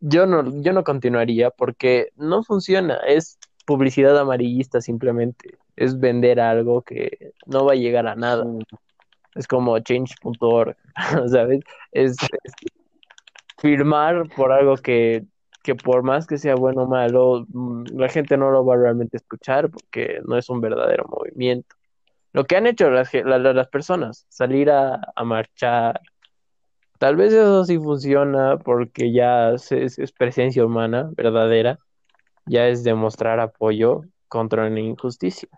yo 0.00 0.24
no, 0.24 0.62
yo 0.62 0.72
no 0.72 0.82
continuaría 0.82 1.50
porque 1.50 2.08
no 2.16 2.42
funciona. 2.42 2.96
Es 3.06 3.38
publicidad 3.66 4.18
amarillista 4.18 4.80
simplemente. 4.80 5.58
Es 5.76 5.98
vender 6.00 6.40
algo 6.40 6.82
que 6.82 7.32
no 7.46 7.64
va 7.66 7.72
a 7.72 7.76
llegar 7.76 8.06
a 8.06 8.16
nada. 8.16 8.44
Es 9.34 9.46
como 9.48 9.78
change.org, 9.80 10.76
¿sabes? 11.30 11.60
Es, 11.92 12.16
es 12.44 12.52
firmar 13.58 14.28
por 14.28 14.52
algo 14.52 14.76
que, 14.76 15.24
que 15.62 15.74
por 15.74 16.02
más 16.02 16.26
que 16.26 16.38
sea 16.38 16.54
bueno 16.56 16.82
o 16.84 16.86
malo, 16.88 17.46
mm, 17.48 17.98
la 17.98 18.08
gente 18.08 18.36
no 18.36 18.50
lo 18.50 18.64
va 18.64 18.74
a 18.74 18.78
realmente 18.78 19.16
escuchar 19.16 19.70
porque 19.70 20.20
no 20.26 20.36
es 20.36 20.48
un 20.50 20.60
verdadero 20.60 21.04
movimiento. 21.08 21.76
Lo 22.32 22.44
que 22.44 22.56
han 22.56 22.66
hecho 22.66 22.90
las, 22.90 23.08
ge- 23.10 23.24
la- 23.24 23.38
la- 23.38 23.52
las 23.54 23.68
personas, 23.68 24.26
salir 24.28 24.70
a, 24.70 25.00
a 25.16 25.24
marchar, 25.24 26.00
tal 26.98 27.16
vez 27.16 27.32
eso 27.32 27.64
sí 27.64 27.78
funciona 27.78 28.58
porque 28.58 29.12
ya 29.12 29.52
es, 29.52 29.72
es 29.72 30.12
presencia 30.12 30.64
humana 30.66 31.10
verdadera, 31.16 31.78
ya 32.46 32.68
es 32.68 32.84
demostrar 32.84 33.40
apoyo 33.40 34.02
contra 34.28 34.66
una 34.66 34.80
injusticia. 34.80 35.48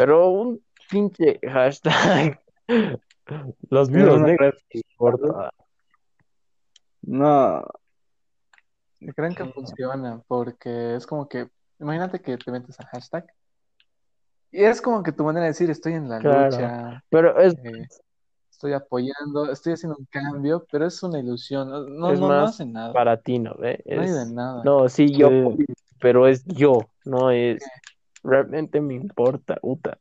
Pero 0.00 0.30
un 0.30 0.64
pinche 0.90 1.38
hashtag, 1.42 2.40
los 3.68 3.90
No, 3.90 3.96
virus 3.96 4.20
no 4.20 4.26
negros, 4.28 4.54
importa. 4.72 5.50
No, 7.02 7.64
Creen 9.14 9.34
que 9.34 9.44
funciona 9.44 10.22
porque 10.26 10.94
es 10.96 11.06
como 11.06 11.28
que, 11.28 11.50
imagínate 11.78 12.20
que 12.20 12.38
te 12.38 12.50
metes 12.50 12.80
a 12.80 12.86
hashtag 12.86 13.26
y 14.52 14.64
es 14.64 14.80
como 14.80 15.02
que 15.02 15.12
tu 15.12 15.22
manera 15.24 15.44
de 15.44 15.50
decir 15.50 15.68
estoy 15.70 15.92
en 15.94 16.08
la 16.08 16.18
Claro. 16.18 16.50
lucha, 16.50 17.04
Pero 17.10 17.38
es, 17.38 17.54
eh, 17.62 17.86
estoy 18.50 18.72
apoyando, 18.72 19.50
estoy 19.50 19.74
haciendo 19.74 19.98
un 19.98 20.06
cambio, 20.06 20.66
pero 20.72 20.86
es 20.86 21.02
una 21.02 21.18
ilusión, 21.18 21.68
no, 21.70 21.80
no, 21.86 22.12
es 22.12 22.20
no, 22.20 22.28
no 22.28 22.40
hace 22.40 22.64
nada, 22.64 22.92
para 22.94 23.18
ti, 23.18 23.38
¿no? 23.38 23.54
ve? 23.56 23.82
no 23.86 24.00
ayuda 24.00 24.22
Es- 24.22 24.28
en 24.28 24.34
nada. 24.34 24.64
No, 24.64 24.88
sí, 24.88 25.12
yo, 25.12 25.28
Sí. 25.28 25.64
pero 26.00 26.26
es 26.26 26.44
yo, 26.46 26.88
no 27.04 27.30
es. 27.30 27.62
Realmente 28.22 28.80
me 28.80 28.94
importa, 28.94 29.58
Uta. 29.62 29.98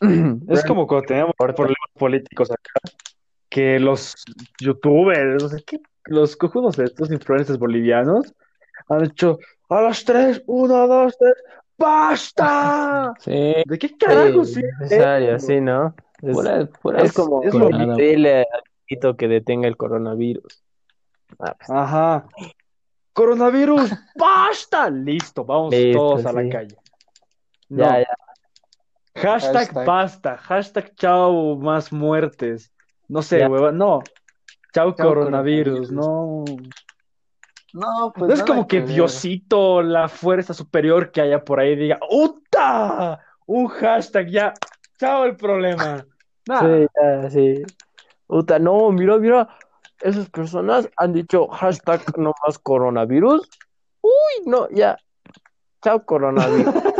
es 0.48 0.64
como 0.64 0.86
cuando 0.86 1.06
tenemos 1.06 1.34
problemas 1.36 1.76
políticos 1.98 2.50
acá, 2.50 2.80
que 3.48 3.80
los 3.80 4.14
youtubers, 4.60 5.42
no 5.42 5.48
sé 5.48 5.62
qué, 5.64 5.80
los 6.04 6.36
cojudos 6.36 6.76
de 6.76 6.84
estos 6.84 7.10
influencers 7.10 7.58
bolivianos 7.58 8.32
han 8.88 9.04
hecho 9.04 9.38
a 9.68 9.82
las 9.82 10.04
tres, 10.04 10.42
uno, 10.46 10.86
dos, 10.86 11.16
tres, 11.18 11.34
¡basta! 11.76 13.14
Sí, 13.20 13.54
¿De 13.66 13.78
qué 13.78 13.96
carajo 13.96 14.44
Sí, 14.44 14.54
sí? 14.54 14.62
necesario, 14.80 15.38
sí, 15.38 15.60
¿no? 15.60 15.94
Es, 16.22 16.36
es 16.98 17.12
como 17.12 17.42
es 17.42 17.54
lo- 17.54 17.70
que 19.16 19.28
detenga 19.28 19.68
el 19.68 19.76
coronavirus. 19.76 20.62
Ah, 21.38 21.54
pues, 21.56 21.70
Ajá. 21.70 22.26
Coronavirus, 23.12 23.90
¡basta! 24.16 24.90
Listo, 24.90 25.44
vamos 25.44 25.74
Listo, 25.74 25.98
todos 25.98 26.26
a 26.26 26.30
sí. 26.30 26.36
la 26.36 26.48
calle. 26.48 26.76
No. 27.70 27.84
ya, 27.84 28.00
ya. 28.00 28.06
Hashtag, 29.14 29.54
Hashtag. 29.68 29.86
basta, 29.86 30.36
hashtag 30.36 30.94
chao 30.94 31.56
más 31.56 31.92
muertes. 31.92 32.72
No 33.08 33.22
sé, 33.22 33.46
hueva, 33.46 33.72
no. 33.72 34.00
Chao, 34.72 34.94
Chao, 34.94 35.08
coronavirus, 35.08 35.90
coronavirus. 35.90 35.92
no. 35.92 36.44
No, 37.72 38.12
pues 38.14 38.28
No 38.28 38.34
es 38.34 38.42
como 38.42 38.66
que. 38.66 38.80
Diosito, 38.82 39.82
la 39.82 40.08
fuerza 40.08 40.54
superior 40.54 41.10
que 41.12 41.20
haya 41.20 41.44
por 41.44 41.60
ahí, 41.60 41.76
diga, 41.76 41.98
¡Uta! 42.10 43.20
Un 43.46 43.68
hashtag 43.68 44.28
ya. 44.28 44.54
Chao 44.98 45.24
el 45.24 45.36
problema. 45.36 46.04
Nah. 46.46 46.60
Sí, 46.60 46.86
ya, 47.00 47.30
sí. 47.30 47.62
Uta, 48.26 48.58
no, 48.58 48.90
mira, 48.90 49.18
mira. 49.18 49.48
Esas 50.00 50.30
personas 50.30 50.88
han 50.96 51.12
dicho 51.12 51.46
hashtag 51.48 52.00
no 52.16 52.32
más 52.46 52.58
coronavirus. 52.58 53.48
Uy, 54.02 54.46
no, 54.46 54.68
ya. 54.70 54.96
Chao, 55.82 56.04
coronavirus. 56.04 56.74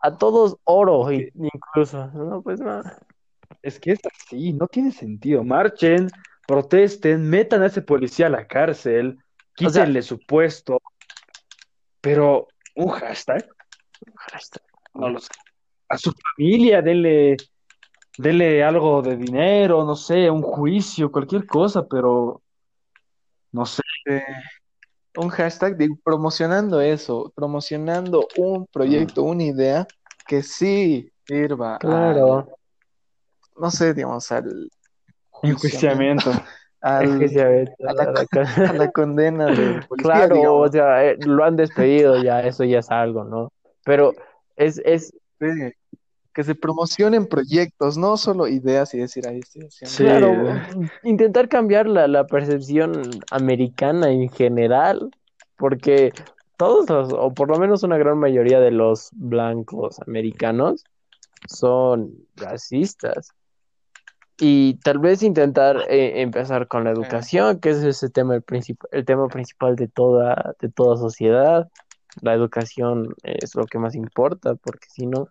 A 0.00 0.16
todos 0.16 0.56
oro, 0.64 1.10
incluso. 1.12 2.06
No, 2.14 2.42
pues 2.42 2.60
nada. 2.60 2.98
Es 3.62 3.78
que 3.78 3.92
es 3.92 4.00
así, 4.06 4.52
no 4.52 4.66
tiene 4.66 4.92
sentido. 4.92 5.44
Marchen, 5.44 6.08
protesten, 6.46 7.28
metan 7.28 7.62
a 7.62 7.66
ese 7.66 7.82
policía 7.82 8.26
a 8.26 8.30
la 8.30 8.46
cárcel, 8.46 9.18
O 9.18 9.68
sea- 9.68 9.82
quítenle 9.82 10.02
su 10.02 10.18
puesto. 10.18 10.80
Pero 12.00 12.48
un 12.76 12.88
hashtag, 12.88 13.46
Hashtag. 14.16 14.62
no 14.94 15.10
lo 15.10 15.18
sé. 15.20 15.28
A 15.90 15.98
su 15.98 16.12
familia, 16.12 16.80
denle, 16.80 17.36
denle 18.16 18.64
algo 18.64 19.02
de 19.02 19.16
dinero, 19.16 19.84
no 19.84 19.96
sé, 19.96 20.30
un 20.30 20.40
juicio, 20.40 21.12
cualquier 21.12 21.46
cosa, 21.46 21.86
pero 21.86 22.40
no 23.52 23.66
sé. 23.66 23.82
Un 25.16 25.28
hashtag 25.28 25.76
de- 25.76 25.90
promocionando 26.04 26.80
eso, 26.80 27.32
promocionando 27.34 28.28
un 28.36 28.66
proyecto, 28.66 29.22
una 29.24 29.42
idea 29.44 29.86
que 30.26 30.42
sí 30.42 31.10
sirva 31.26 31.78
Claro. 31.78 32.38
al- 32.38 32.48
no 33.56 33.70
sé, 33.70 33.92
digamos, 33.92 34.30
al 34.30 34.68
Enjuiciamiento. 35.42 36.30
al- 36.80 37.22
a 37.86 37.92
la- 37.92 38.12
la- 38.12 38.68
a 38.70 38.72
la 38.72 38.90
condena 38.90 39.46
policía, 39.88 40.02
Claro, 40.02 40.34
digamos. 40.36 40.68
o 40.68 40.72
sea, 40.72 41.04
eh, 41.04 41.16
lo 41.18 41.44
han 41.44 41.56
despedido 41.56 42.16
ya, 42.16 42.40
eso 42.40 42.64
ya 42.64 42.78
es 42.78 42.90
algo, 42.90 43.24
¿no? 43.24 43.52
Pero 43.84 44.14
es, 44.56 44.80
es, 44.84 45.12
Sí, 45.40 45.46
que 46.32 46.44
se 46.44 46.54
promocionen 46.54 47.26
proyectos, 47.26 47.98
no 47.98 48.16
solo 48.16 48.46
ideas 48.46 48.94
y 48.94 48.98
decir, 48.98 49.26
ahí 49.26 49.40
estoy 49.40 49.62
haciendo. 49.66 49.96
Sí. 49.96 50.04
claro, 50.04 50.60
intentar 51.02 51.48
cambiar 51.48 51.88
la, 51.88 52.06
la 52.06 52.26
percepción 52.26 53.10
americana 53.30 54.10
en 54.10 54.28
general, 54.30 55.10
porque 55.56 56.12
todos 56.56 56.88
los, 56.88 57.12
o 57.12 57.32
por 57.32 57.48
lo 57.48 57.58
menos 57.58 57.82
una 57.82 57.98
gran 57.98 58.18
mayoría 58.18 58.60
de 58.60 58.70
los 58.70 59.10
blancos 59.12 59.98
americanos 60.06 60.84
son 61.48 62.12
racistas. 62.36 63.30
Y 64.38 64.74
tal 64.82 64.98
vez 64.98 65.22
intentar 65.22 65.84
eh, 65.90 66.22
empezar 66.22 66.66
con 66.66 66.84
la 66.84 66.90
educación, 66.90 67.60
que 67.60 67.70
ese 67.70 67.90
es 67.90 68.02
el 68.02 68.12
tema, 68.12 68.36
el, 68.36 68.44
el 68.92 69.04
tema 69.04 69.28
principal 69.28 69.76
de 69.76 69.86
toda, 69.88 70.54
de 70.60 70.70
toda 70.70 70.96
sociedad. 70.96 71.68
La 72.22 72.34
educación 72.34 73.14
es 73.22 73.54
lo 73.54 73.66
que 73.66 73.78
más 73.78 73.94
importa, 73.94 74.54
porque 74.54 74.88
si 74.88 75.06
no, 75.06 75.28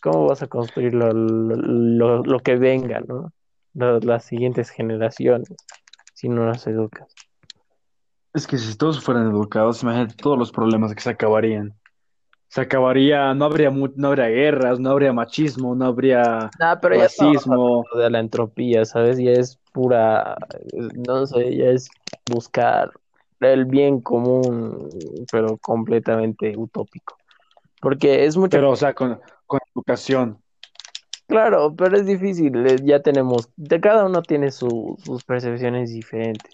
¿cómo 0.00 0.26
vas 0.26 0.42
a 0.42 0.48
construir 0.48 0.94
lo, 0.94 1.12
lo, 1.12 1.56
lo- 1.56 2.22
lo 2.24 2.40
que 2.40 2.56
venga, 2.56 3.00
¿no? 3.00 3.32
Las 3.74 4.24
siguientes 4.24 4.70
generaciones, 4.70 5.48
si 6.14 6.28
no 6.28 6.46
las 6.46 6.66
educas. 6.66 7.14
Es 8.32 8.46
que 8.46 8.58
si 8.58 8.76
todos 8.76 9.02
fueran 9.02 9.28
educados, 9.28 9.82
imagínate 9.82 10.14
todos 10.16 10.38
los 10.38 10.52
problemas 10.52 10.94
que 10.94 11.00
se 11.00 11.10
acabarían. 11.10 11.74
Se 12.48 12.60
acabaría, 12.62 13.34
no 13.34 13.46
habría 13.46 13.70
mu- 13.70 13.92
no 13.96 14.08
habría 14.08 14.28
guerras, 14.28 14.80
no 14.80 14.90
habría 14.90 15.12
machismo, 15.12 15.74
no 15.74 15.86
habría 15.86 16.50
Ah, 16.60 16.78
pero 16.80 16.96
ya 16.96 17.02
racismo. 17.04 17.84
hablando 17.84 18.02
de 18.02 18.10
la 18.10 18.20
entropía, 18.20 18.84
¿sabes? 18.84 19.18
Ya 19.18 19.32
es 19.32 19.58
pura, 19.72 20.36
no 20.72 21.26
sé, 21.26 21.56
ya 21.56 21.66
es 21.70 21.88
buscar 22.26 22.90
el 23.40 23.64
bien 23.66 24.00
común, 24.00 25.26
pero 25.30 25.58
completamente 25.58 26.56
utópico. 26.56 27.16
Porque 27.80 28.26
es 28.26 28.36
mucho, 28.36 28.58
Pero, 28.58 28.70
o 28.72 28.76
sea, 28.76 28.94
con, 28.94 29.20
con 29.46 29.59
educación. 29.80 30.38
claro, 31.26 31.74
pero 31.76 31.96
es 31.96 32.06
difícil, 32.06 32.66
eh, 32.66 32.80
ya 32.84 33.00
tenemos, 33.02 33.48
de 33.56 33.80
cada 33.80 34.04
uno 34.04 34.22
tiene 34.22 34.50
su- 34.50 34.96
sus 35.02 35.24
percepciones 35.24 35.90
diferentes. 35.92 36.52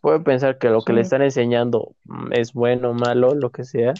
Puede 0.00 0.20
pensar 0.20 0.58
que 0.58 0.68
lo 0.68 0.82
que 0.82 0.92
le 0.92 1.00
están 1.00 1.22
enseñando 1.22 1.94
mm, 2.04 2.32
es 2.34 2.52
bueno 2.52 2.90
o 2.90 2.94
malo, 2.94 3.34
lo 3.34 3.50
que 3.50 3.64
sea, 3.64 3.94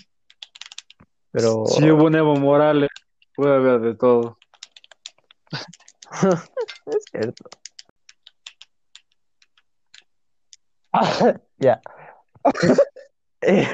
pero 1.33 1.65
Si 1.67 1.91
hubo 1.91 2.05
un 2.05 2.15
Evo 2.15 2.37
Morales, 2.37 2.91
puede 3.35 3.57
haber 3.57 3.81
de 3.81 3.95
todo. 3.95 4.39
es 6.87 7.05
cierto. 7.11 7.45
Ya. 11.59 11.81
Eh, 13.47 13.67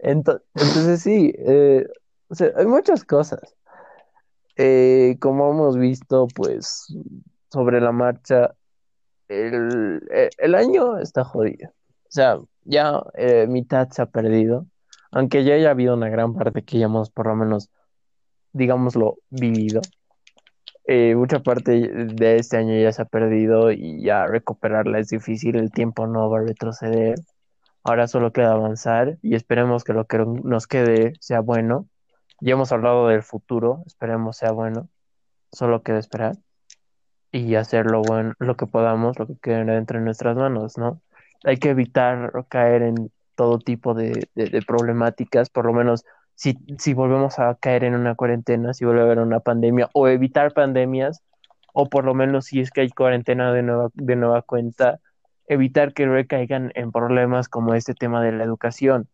ento- 0.00 0.42
Entonces 0.54 1.00
sí, 1.00 1.32
eh, 1.38 1.86
o 2.28 2.34
sea, 2.34 2.50
hay 2.56 2.66
muchas 2.66 3.04
cosas. 3.04 3.40
Eh, 4.56 5.16
como 5.20 5.50
hemos 5.52 5.76
visto, 5.78 6.26
pues, 6.34 6.86
sobre 7.50 7.80
la 7.80 7.92
marcha, 7.92 8.54
el, 9.28 10.02
eh, 10.12 10.30
el 10.38 10.54
año 10.54 10.98
está 10.98 11.24
jodido. 11.24 11.70
O 11.70 12.10
sea, 12.10 12.38
ya 12.64 13.02
eh, 13.14 13.46
mitad 13.48 13.88
se 13.90 14.02
ha 14.02 14.06
perdido, 14.06 14.66
aunque 15.12 15.44
ya 15.44 15.54
haya 15.54 15.70
habido 15.70 15.94
una 15.94 16.08
gran 16.10 16.34
parte 16.34 16.64
que 16.64 16.78
ya 16.78 16.86
hemos 16.86 17.10
por 17.10 17.26
lo 17.28 17.36
menos, 17.36 17.70
digámoslo, 18.52 19.18
vivido. 19.30 19.82
eh, 20.84 21.14
mucha 21.16 21.40
parte 21.40 21.72
de 21.72 22.36
este 22.36 22.56
año 22.56 22.74
ya 22.80 22.92
se 22.92 23.02
ha 23.02 23.04
perdido 23.04 23.70
y 23.72 24.02
ya 24.02 24.26
recuperarla 24.26 24.98
es 25.00 25.08
difícil, 25.08 25.56
el 25.56 25.70
tiempo 25.72 26.06
no 26.06 26.30
va 26.30 26.38
a 26.40 26.42
retroceder. 26.44 27.16
Ahora 27.84 28.08
solo 28.08 28.32
queda 28.32 28.52
avanzar 28.52 29.18
y 29.22 29.34
esperemos 29.34 29.84
que 29.84 29.92
lo 29.94 30.06
que 30.06 30.18
nos 30.18 30.66
quede 30.66 31.14
sea 31.20 31.40
bueno. 31.40 31.88
Ya 32.40 32.52
hemos 32.52 32.72
hablado 32.72 33.08
del 33.08 33.22
futuro, 33.22 33.82
esperemos 33.86 34.36
sea 34.36 34.52
bueno. 34.52 34.88
Solo 35.52 35.82
queda 35.82 35.98
esperar 35.98 36.36
y 37.32 37.54
hacer 37.56 37.86
lo 37.86 38.02
bueno, 38.02 38.34
lo 38.38 38.56
que 38.56 38.66
podamos, 38.66 39.18
lo 39.18 39.26
que 39.26 39.36
quede 39.36 39.64
dentro 39.64 39.98
de 39.98 40.04
nuestras 40.04 40.36
manos, 40.36 40.78
¿no? 40.78 41.00
Hay 41.44 41.58
que 41.58 41.70
evitar 41.70 42.32
caer 42.48 42.82
en 42.82 43.10
todo 43.34 43.58
tipo 43.58 43.94
de, 43.94 44.28
de, 44.34 44.62
problemáticas, 44.62 45.50
por 45.50 45.66
lo 45.66 45.72
menos 45.72 46.04
si, 46.34 46.58
si 46.78 46.94
volvemos 46.94 47.38
a 47.38 47.54
caer 47.54 47.84
en 47.84 47.94
una 47.94 48.14
cuarentena, 48.14 48.74
si 48.74 48.84
vuelve 48.84 49.02
a 49.02 49.04
haber 49.04 49.20
una 49.20 49.40
pandemia, 49.40 49.88
o 49.92 50.08
evitar 50.08 50.52
pandemias, 50.52 51.22
o 51.72 51.88
por 51.88 52.04
lo 52.04 52.14
menos 52.14 52.46
si 52.46 52.60
es 52.60 52.70
que 52.70 52.80
hay 52.80 52.90
cuarentena 52.90 53.52
de 53.52 53.62
nueva, 53.62 53.90
de 53.94 54.16
nueva 54.16 54.42
cuenta, 54.42 55.00
evitar 55.46 55.94
que 55.94 56.06
recaigan 56.06 56.72
en 56.74 56.92
problemas 56.92 57.48
como 57.48 57.74
este 57.74 57.94
tema 57.94 58.22
de 58.22 58.32
la 58.32 58.44
educación. 58.44 59.08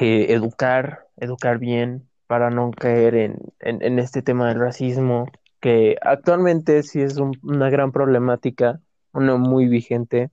Eh, 0.00 0.32
educar, 0.32 1.08
educar 1.20 1.58
bien 1.58 2.08
para 2.26 2.50
no 2.50 2.70
caer 2.70 3.14
en, 3.14 3.38
en, 3.60 3.98
este 3.98 4.22
tema 4.22 4.48
del 4.48 4.60
racismo, 4.60 5.26
que 5.60 5.96
actualmente 6.00 6.82
sí 6.82 7.00
es 7.02 7.16
una 7.16 7.70
gran 7.70 7.92
problemática, 7.92 8.80
una 9.12 9.36
muy 9.36 9.66
vigente, 9.66 10.30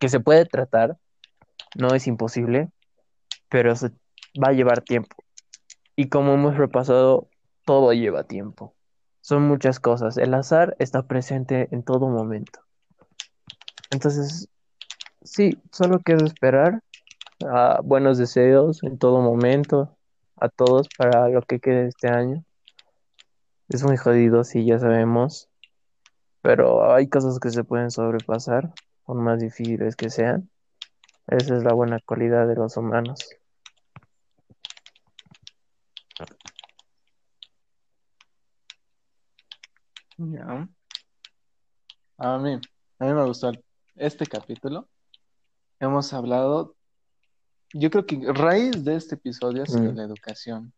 que 0.00 0.08
se 0.08 0.20
puede 0.20 0.44
tratar, 0.44 0.96
no 1.76 1.94
es 1.94 2.06
imposible, 2.06 2.68
pero 3.48 3.74
se 3.76 3.90
va 4.42 4.48
a 4.48 4.52
llevar 4.52 4.82
tiempo. 4.82 5.16
Y 5.96 6.08
como 6.08 6.34
hemos 6.34 6.56
repasado, 6.56 7.28
todo 7.64 7.92
lleva 7.92 8.24
tiempo. 8.24 8.74
Son 9.20 9.46
muchas 9.46 9.80
cosas. 9.80 10.16
El 10.16 10.34
azar 10.34 10.76
está 10.78 11.02
presente 11.06 11.68
en 11.70 11.82
todo 11.82 12.08
momento. 12.08 12.60
Entonces, 13.90 14.48
sí, 15.22 15.58
solo 15.70 16.00
queda 16.00 16.24
esperar 16.24 16.82
buenos 17.82 18.18
deseos 18.18 18.82
en 18.82 18.98
todo 18.98 19.20
momento, 19.20 19.96
a 20.36 20.48
todos 20.48 20.88
para 20.96 21.28
lo 21.28 21.42
que 21.42 21.60
quede 21.60 21.88
este 21.88 22.08
año. 22.08 22.44
Es 23.68 23.82
muy 23.84 23.96
jodido, 23.96 24.44
sí, 24.44 24.64
ya 24.64 24.78
sabemos, 24.78 25.48
pero 26.42 26.92
hay 26.92 27.08
cosas 27.08 27.38
que 27.38 27.50
se 27.50 27.64
pueden 27.64 27.90
sobrepasar, 27.90 28.72
por 29.04 29.16
más 29.16 29.40
difíciles 29.40 29.96
que 29.96 30.10
sean. 30.10 30.50
Esa 31.26 31.56
es 31.56 31.64
la 31.64 31.74
buena 31.74 31.98
cualidad 32.04 32.48
de 32.48 32.54
los 32.56 32.76
humanos. 32.76 33.28
Ya. 40.18 40.68
A 42.18 42.38
mí, 42.38 42.60
a 42.98 43.04
mí 43.04 43.12
me 43.12 43.24
gustó 43.24 43.52
este 43.94 44.26
capítulo 44.26 44.88
hemos 45.80 46.12
hablado, 46.12 46.74
yo 47.74 47.90
creo 47.90 48.06
que 48.06 48.20
raíz 48.32 48.84
de 48.84 48.96
este 48.96 49.16
episodio 49.16 49.62
ha 49.62 49.66
sido 49.66 49.92
mm. 49.92 49.96
la 49.96 50.04
educación. 50.04 50.72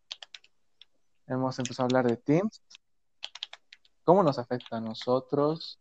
Hemos 1.26 1.58
empezado 1.58 1.84
a 1.84 1.86
hablar 1.86 2.06
de 2.08 2.16
Teams, 2.16 2.62
cómo 4.02 4.22
nos 4.22 4.38
afecta 4.38 4.78
a 4.78 4.80
nosotros, 4.80 5.78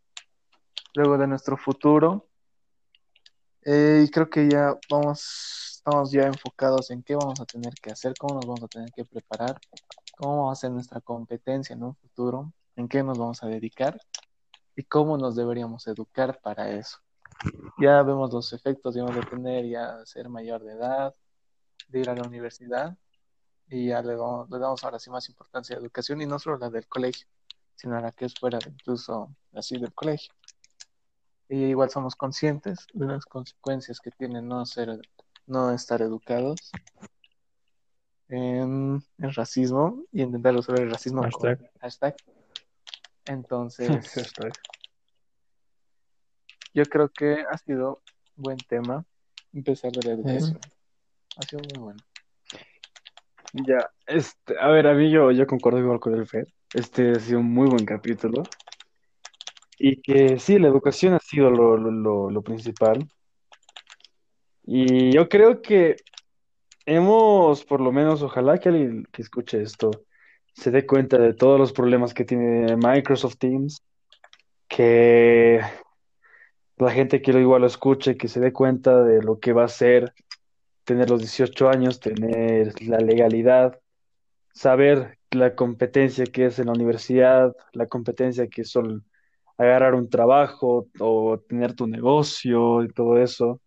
luego 0.93 1.17
de 1.17 1.27
nuestro 1.27 1.57
futuro. 1.57 2.27
Eh, 3.63 4.03
y 4.05 4.09
creo 4.11 4.29
que 4.29 4.47
ya 4.49 4.75
vamos, 4.89 5.75
estamos 5.77 6.11
ya 6.11 6.23
enfocados 6.23 6.91
en 6.91 7.01
qué 7.01 7.15
vamos 7.15 7.39
a 7.39 7.45
tener 7.45 7.73
que 7.81 7.91
hacer, 7.91 8.13
cómo 8.17 8.35
nos 8.35 8.45
vamos 8.45 8.63
a 8.63 8.67
tener 8.67 8.91
que 8.91 9.03
preparar, 9.05 9.59
cómo 10.17 10.45
va 10.45 10.53
a 10.53 10.55
ser 10.55 10.71
nuestra 10.71 11.01
competencia 11.01 11.73
en 11.73 11.83
un 11.83 11.95
futuro, 11.95 12.53
en 12.75 12.87
qué 12.87 13.03
nos 13.03 13.17
vamos 13.17 13.43
a 13.43 13.47
dedicar 13.47 13.99
y 14.75 14.83
cómo 14.83 15.17
nos 15.17 15.35
deberíamos 15.35 15.87
educar 15.87 16.39
para 16.41 16.71
eso 16.71 16.99
ya 17.79 18.01
vemos 18.03 18.33
los 18.33 18.53
efectos 18.53 18.93
digamos, 18.93 19.15
de 19.15 19.23
tener 19.23 19.65
ya 19.65 20.05
ser 20.05 20.29
mayor 20.29 20.63
de 20.63 20.73
edad, 20.73 21.15
de 21.87 21.99
ir 21.99 22.09
a 22.09 22.15
la 22.15 22.23
universidad 22.23 22.97
y 23.67 23.89
ya 23.89 24.01
le 24.01 24.15
damos, 24.15 24.83
ahora 24.83 24.99
sí 24.99 25.09
más 25.09 25.29
importancia 25.29 25.75
a 25.75 25.79
la 25.79 25.85
educación 25.85 26.21
y 26.21 26.25
no 26.25 26.39
solo 26.39 26.57
la 26.57 26.69
del 26.69 26.87
colegio, 26.87 27.27
sino 27.75 27.97
a 27.97 28.01
la 28.01 28.11
que 28.11 28.25
es 28.25 28.33
fuera 28.33 28.59
incluso 28.65 29.35
así 29.53 29.77
del 29.77 29.93
colegio. 29.93 30.33
Y 31.47 31.65
igual 31.65 31.89
somos 31.89 32.15
conscientes 32.15 32.87
de 32.93 33.05
las 33.05 33.25
consecuencias 33.25 33.99
que 33.99 34.11
tiene 34.11 34.41
no 34.41 34.65
ser, 34.65 34.99
no 35.47 35.71
estar 35.71 36.01
educados 36.01 36.71
en 38.27 39.03
el 39.17 39.33
racismo 39.33 40.03
y 40.11 40.21
intentar 40.21 40.53
resolver 40.53 40.83
el 40.83 40.91
racismo 40.91 41.23
hashtag. 41.23 41.57
con 41.57 41.67
hashtag. 41.81 42.15
Entonces, 43.25 43.89
yo 46.73 46.83
creo 46.85 47.09
que 47.09 47.43
ha 47.49 47.57
sido 47.57 48.01
buen 48.35 48.57
tema 48.57 49.05
empezar 49.53 49.91
de 49.91 50.07
la 50.07 50.13
educación. 50.15 50.59
Ha 51.37 51.41
sido 51.43 51.61
muy 51.73 51.83
bueno. 51.83 51.99
Ya, 53.53 53.89
este, 54.05 54.55
a 54.59 54.67
ver, 54.67 54.87
a 54.87 54.93
mí 54.93 55.09
yo, 55.09 55.31
yo 55.31 55.47
concuerdo 55.47 55.79
igual 55.79 55.99
con 55.99 56.15
el 56.15 56.27
Fed. 56.27 56.45
Este 56.73 57.11
ha 57.11 57.19
sido 57.19 57.39
un 57.39 57.51
muy 57.51 57.67
buen 57.67 57.85
capítulo. 57.85 58.43
Y 59.77 60.01
que 60.01 60.37
sí, 60.39 60.59
la 60.59 60.67
educación 60.67 61.13
ha 61.13 61.19
sido 61.19 61.49
lo, 61.49 61.77
lo, 61.77 62.29
lo 62.29 62.41
principal. 62.41 63.09
Y 64.63 65.11
yo 65.11 65.29
creo 65.29 65.61
que 65.61 65.95
hemos, 66.85 67.65
por 67.65 67.81
lo 67.81 67.91
menos, 67.91 68.21
ojalá 68.21 68.59
que 68.59 68.69
alguien 68.69 69.07
que 69.11 69.21
escuche 69.21 69.61
esto 69.61 69.89
se 70.53 70.71
dé 70.71 70.85
cuenta 70.85 71.17
de 71.17 71.33
todos 71.33 71.59
los 71.59 71.71
problemas 71.71 72.13
que 72.13 72.25
tiene 72.25 72.75
Microsoft 72.75 73.37
Teams, 73.37 73.81
que 74.67 75.61
la 76.79 76.91
gente 76.91 77.21
que 77.21 77.33
lo 77.33 77.39
igual 77.39 77.61
lo 77.61 77.67
escuche, 77.67 78.17
que 78.17 78.27
se 78.27 78.39
dé 78.39 78.53
cuenta 78.53 79.03
de 79.03 79.21
lo 79.21 79.39
que 79.39 79.53
va 79.53 79.65
a 79.65 79.67
ser 79.67 80.13
tener 80.85 81.09
los 81.09 81.19
18 81.19 81.69
años, 81.69 81.99
tener 81.99 82.73
la 82.81 82.97
legalidad, 82.99 83.79
saber 84.53 85.19
la 85.31 85.55
competencia 85.55 86.25
que 86.25 86.47
es 86.47 86.57
en 86.59 86.67
la 86.67 86.73
universidad, 86.73 87.55
la 87.73 87.87
competencia 87.87 88.47
que 88.47 88.61
es 88.61 88.73
agarrar 89.57 89.93
un 89.93 90.09
trabajo 90.09 90.87
o 90.99 91.39
tener 91.47 91.75
tu 91.75 91.85
negocio 91.85 92.83
y 92.83 92.89
todo 92.89 93.21
eso. 93.21 93.61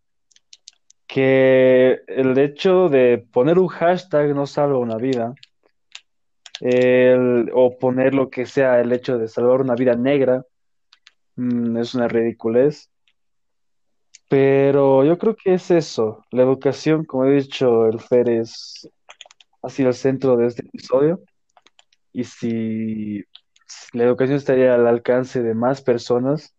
Que 1.07 2.01
el 2.07 2.37
hecho 2.39 2.89
de 2.89 3.19
poner 3.33 3.59
un 3.59 3.69
hashtag 3.69 4.35
no 4.35 4.47
salva 4.47 4.79
una 4.79 4.97
vida. 4.97 5.35
o 7.55 7.79
poner 7.79 8.15
lo 8.15 8.31
que 8.31 8.47
sea 8.47 8.81
el 8.81 8.93
hecho 8.93 9.19
de 9.19 9.29
salvar 9.29 9.61
una 9.61 9.75
vida 9.75 9.95
negra 9.95 10.45
mm, 11.37 11.77
es 11.77 11.95
una 11.95 12.09
ridiculez. 12.09 12.92
Pero 14.33 15.05
yo 15.05 15.19
creo 15.19 15.37
que 15.37 15.53
es 15.53 15.71
eso. 15.71 16.25
La 16.31 16.43
educación, 16.43 17.05
como 17.05 17.27
he 17.27 17.33
dicho, 17.33 17.85
el 17.87 18.01
FER 18.01 18.31
es, 18.31 18.89
ha 19.61 19.69
sido 19.69 19.91
el 19.91 19.95
centro 19.95 20.39
de 20.39 20.47
este 20.47 20.63
episodio. 20.65 21.21
Y 22.15 22.25
si 22.25 23.23
la 23.93 24.05
educación 24.05 24.39
estaría 24.39 24.75
al 24.75 24.87
alcance 24.87 25.43
de 25.43 25.53
más 25.53 25.83
personas, 25.83 26.55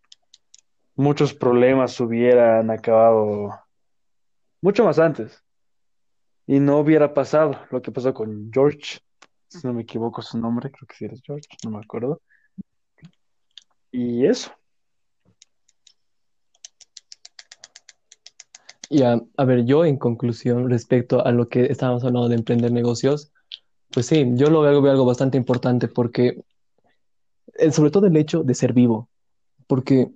muchos 0.94 1.34
problemas 1.34 2.00
hubieran 2.00 2.70
acabado 2.70 3.50
mucho 4.62 4.86
más 4.86 5.00
antes. 5.00 5.44
Y 6.46 6.60
no 6.60 6.78
hubiera 6.78 7.16
pasado 7.16 7.60
lo 7.72 7.82
que 7.82 7.92
pasó 7.92 8.14
con 8.14 8.52
George, 8.54 9.00
si 9.48 9.66
no 9.66 9.74
me 9.74 9.82
equivoco 9.82 10.22
su 10.22 10.38
nombre, 10.38 10.70
creo 10.70 10.86
que 10.88 10.96
sí 10.96 11.06
eres 11.06 11.24
George, 11.26 11.48
no 11.64 11.72
me 11.72 11.80
acuerdo. 11.80 12.22
Y 13.92 14.28
eso. 14.28 14.52
Y 18.94 19.02
a, 19.02 19.20
ver, 19.44 19.66
yo 19.66 19.86
en 19.86 19.98
conclusión, 19.98 20.70
respecto 20.70 21.26
a 21.26 21.32
lo 21.32 21.50
que 21.50 21.66
estábamos 21.66 22.04
hablando 22.04 22.30
de 22.30 22.36
emprender 22.36 22.72
negocios, 22.72 23.32
pues 23.90 24.06
sí, 24.06 24.24
yo 24.36 24.52
lo 24.52 24.62
veo, 24.62 24.86
algo 24.92 25.04
bastante 25.04 25.36
importante 25.36 25.88
porque, 25.88 26.44
eh, 27.56 27.72
sobre 27.72 27.90
todo 27.90 28.06
el 28.06 28.16
hecho 28.16 28.44
de 28.44 28.54
ser 28.54 28.72
vivo, 28.72 29.10
porque 29.66 30.12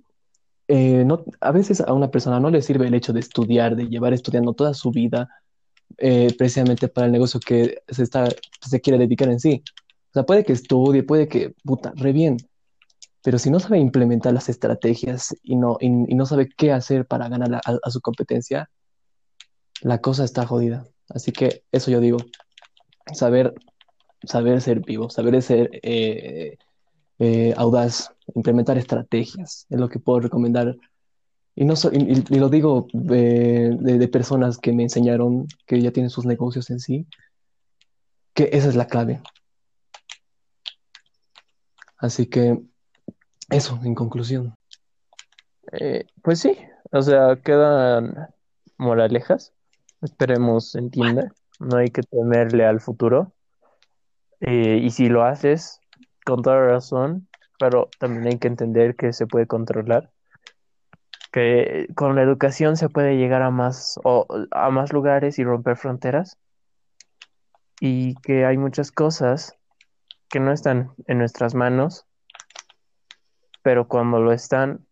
eh, 0.68 1.02
no, 1.04 1.24
a 1.40 1.50
veces 1.50 1.80
a 1.80 1.92
una 1.92 2.12
persona 2.12 2.38
no 2.38 2.50
le 2.50 2.62
sirve 2.62 2.86
el 2.86 2.94
hecho 2.94 3.12
de 3.12 3.18
estudiar, 3.18 3.74
de 3.74 3.88
llevar 3.88 4.12
estudiando 4.12 4.52
toda 4.52 4.74
su 4.74 4.92
vida, 4.92 5.28
eh, 5.96 6.32
precisamente 6.38 6.86
para 6.86 7.08
el 7.08 7.12
negocio 7.12 7.40
que 7.40 7.82
se, 7.88 8.04
está, 8.04 8.28
se 8.60 8.80
quiere 8.80 9.00
dedicar 9.00 9.28
en 9.28 9.40
sí. 9.40 9.64
O 10.10 10.12
sea, 10.12 10.22
puede 10.22 10.44
que 10.44 10.52
estudie, 10.52 11.02
puede 11.02 11.26
que, 11.26 11.52
puta, 11.64 11.92
re 11.96 12.12
bien, 12.12 12.36
pero 13.22 13.38
si 13.38 13.50
no 13.50 13.58
sabe 13.60 13.78
implementar 13.78 14.32
las 14.32 14.48
estrategias 14.48 15.34
y 15.42 15.56
no, 15.56 15.76
y, 15.80 15.90
no 15.90 16.26
sabe 16.26 16.48
qué 16.48 16.72
hacer 16.72 17.06
para 17.06 17.28
ganar 17.28 17.60
a, 17.64 17.90
su 17.90 18.00
competencia, 18.00 18.70
la 19.80 20.00
cosa 20.00 20.24
está 20.24 20.46
jodida. 20.46 20.86
Así 21.08 21.32
que 21.32 21.64
eso 21.72 21.90
yo 21.90 22.00
digo, 22.00 22.18
saber, 23.12 23.54
saber 24.22 24.60
ser 24.60 24.80
vivo, 24.80 25.10
saber 25.10 25.42
ser 25.42 25.70
eh, 25.82 26.56
eh, 27.18 27.54
audaz, 27.56 28.12
implementar 28.34 28.78
estrategias, 28.78 29.66
es 29.68 29.80
lo 29.80 29.88
que 29.88 29.98
puedo 29.98 30.20
recomendar. 30.20 30.76
Y, 31.56 31.64
no 31.64 31.74
y, 31.90 32.38
lo 32.38 32.48
digo 32.48 32.86
de, 32.92 33.76
de, 33.80 34.08
personas 34.08 34.58
que 34.58 34.72
me 34.72 34.84
enseñaron 34.84 35.48
que 35.66 35.80
ya 35.82 35.90
tienen 35.90 36.10
sus 36.10 36.24
negocios 36.24 36.70
en 36.70 36.78
sí, 36.78 37.06
que 38.32 38.50
esa 38.52 38.68
es 38.68 38.76
la 38.76 38.86
clave. 38.86 39.20
Así 41.96 42.26
que 42.26 42.62
eso, 43.50 43.78
en 43.84 43.94
conclusión. 43.94 44.54
Eh, 45.72 46.06
pues 46.22 46.40
sí, 46.40 46.56
o 46.92 47.02
sea, 47.02 47.36
quedan 47.36 48.28
moralejas. 48.76 49.52
Esperemos 50.00 50.74
entienda. 50.74 51.32
No 51.58 51.78
hay 51.78 51.88
que 51.88 52.02
temerle 52.02 52.64
al 52.64 52.80
futuro. 52.80 53.32
Eh, 54.40 54.78
y 54.82 54.90
si 54.90 55.08
lo 55.08 55.24
haces, 55.24 55.80
con 56.24 56.42
toda 56.42 56.64
razón, 56.64 57.28
pero 57.58 57.88
también 57.98 58.26
hay 58.28 58.38
que 58.38 58.48
entender 58.48 58.94
que 58.96 59.12
se 59.12 59.26
puede 59.26 59.46
controlar. 59.46 60.10
Que 61.32 61.88
con 61.94 62.14
la 62.14 62.22
educación 62.22 62.76
se 62.76 62.88
puede 62.88 63.16
llegar 63.16 63.42
a 63.42 63.50
más, 63.50 63.98
o, 64.04 64.26
a 64.50 64.70
más 64.70 64.92
lugares 64.92 65.38
y 65.38 65.44
romper 65.44 65.76
fronteras. 65.76 66.38
Y 67.80 68.14
que 68.22 68.44
hay 68.44 68.56
muchas 68.56 68.92
cosas 68.92 69.56
que 70.28 70.40
no 70.40 70.52
están 70.52 70.92
en 71.06 71.18
nuestras 71.18 71.54
manos, 71.54 72.07
pero 73.68 73.86
cuando 73.86 74.18
lo 74.18 74.32
están, 74.32 74.86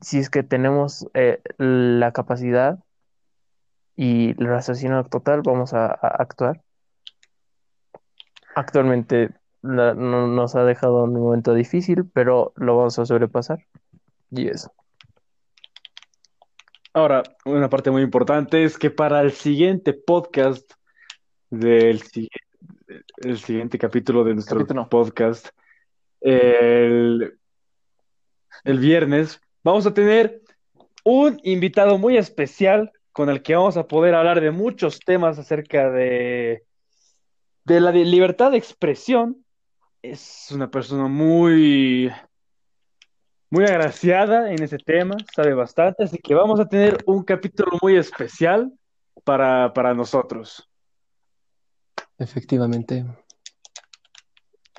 si 0.00 0.20
es 0.20 0.30
que 0.30 0.44
tenemos 0.44 1.04
eh, 1.14 1.40
la 1.58 2.12
capacidad 2.12 2.78
y 3.96 4.40
el 4.40 4.46
raciocinio 4.46 5.02
total, 5.02 5.42
vamos 5.42 5.74
a, 5.74 5.86
a 5.86 6.08
actuar. 6.22 6.62
Actualmente 8.54 9.30
la- 9.62 9.94
no- 9.94 10.28
nos 10.28 10.54
ha 10.54 10.62
dejado 10.62 11.02
un 11.02 11.14
momento 11.14 11.54
difícil, 11.54 12.04
pero 12.14 12.52
lo 12.54 12.76
vamos 12.76 12.96
a 13.00 13.04
sobrepasar. 13.04 13.58
Y 14.30 14.46
eso. 14.46 14.72
Ahora, 16.92 17.24
una 17.44 17.68
parte 17.68 17.90
muy 17.90 18.02
importante 18.02 18.62
es 18.62 18.78
que 18.78 18.90
para 18.92 19.22
el 19.22 19.32
siguiente 19.32 19.92
podcast 19.92 20.70
del 21.50 22.00
el 23.16 23.38
siguiente 23.38 23.76
capítulo 23.76 24.22
de 24.22 24.34
nuestro 24.34 24.58
Capítulo. 24.60 24.88
podcast, 24.88 25.48
el, 26.20 27.40
el 28.62 28.78
viernes, 28.78 29.40
vamos 29.62 29.86
a 29.86 29.94
tener 29.94 30.42
un 31.04 31.40
invitado 31.42 31.98
muy 31.98 32.16
especial 32.16 32.92
con 33.12 33.28
el 33.28 33.42
que 33.42 33.54
vamos 33.54 33.76
a 33.76 33.86
poder 33.86 34.14
hablar 34.14 34.40
de 34.40 34.50
muchos 34.50 34.98
temas 34.98 35.38
acerca 35.38 35.90
de, 35.90 36.64
de 37.64 37.80
la 37.80 37.92
de 37.92 38.04
libertad 38.04 38.50
de 38.50 38.58
expresión. 38.58 39.44
Es 40.02 40.48
una 40.50 40.70
persona 40.70 41.06
muy, 41.06 42.10
muy 43.50 43.64
agraciada 43.64 44.52
en 44.52 44.62
ese 44.62 44.78
tema, 44.78 45.16
sabe 45.34 45.54
bastante, 45.54 46.04
así 46.04 46.18
que 46.18 46.34
vamos 46.34 46.58
a 46.60 46.68
tener 46.68 46.98
un 47.06 47.22
capítulo 47.22 47.78
muy 47.80 47.96
especial 47.96 48.72
para, 49.22 49.72
para 49.72 49.94
nosotros. 49.94 50.68
Efectivamente. 52.18 53.04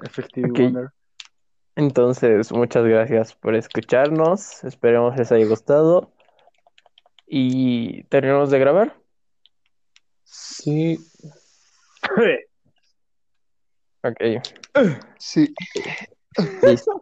Efectivo, 0.04 0.50
Ok. 0.50 0.92
Entonces, 1.76 2.52
muchas 2.52 2.86
gracias 2.86 3.34
por 3.36 3.56
escucharnos. 3.56 4.64
Esperemos 4.64 5.16
les 5.18 5.32
haya 5.32 5.46
gustado. 5.46 6.12
Y 7.28 8.04
terminamos 8.06 8.52
de 8.52 8.60
grabar. 8.60 8.96
Sí. 10.24 11.00
Ok, 14.04 14.44
Sí. 15.18 15.54
listo. 16.62 17.02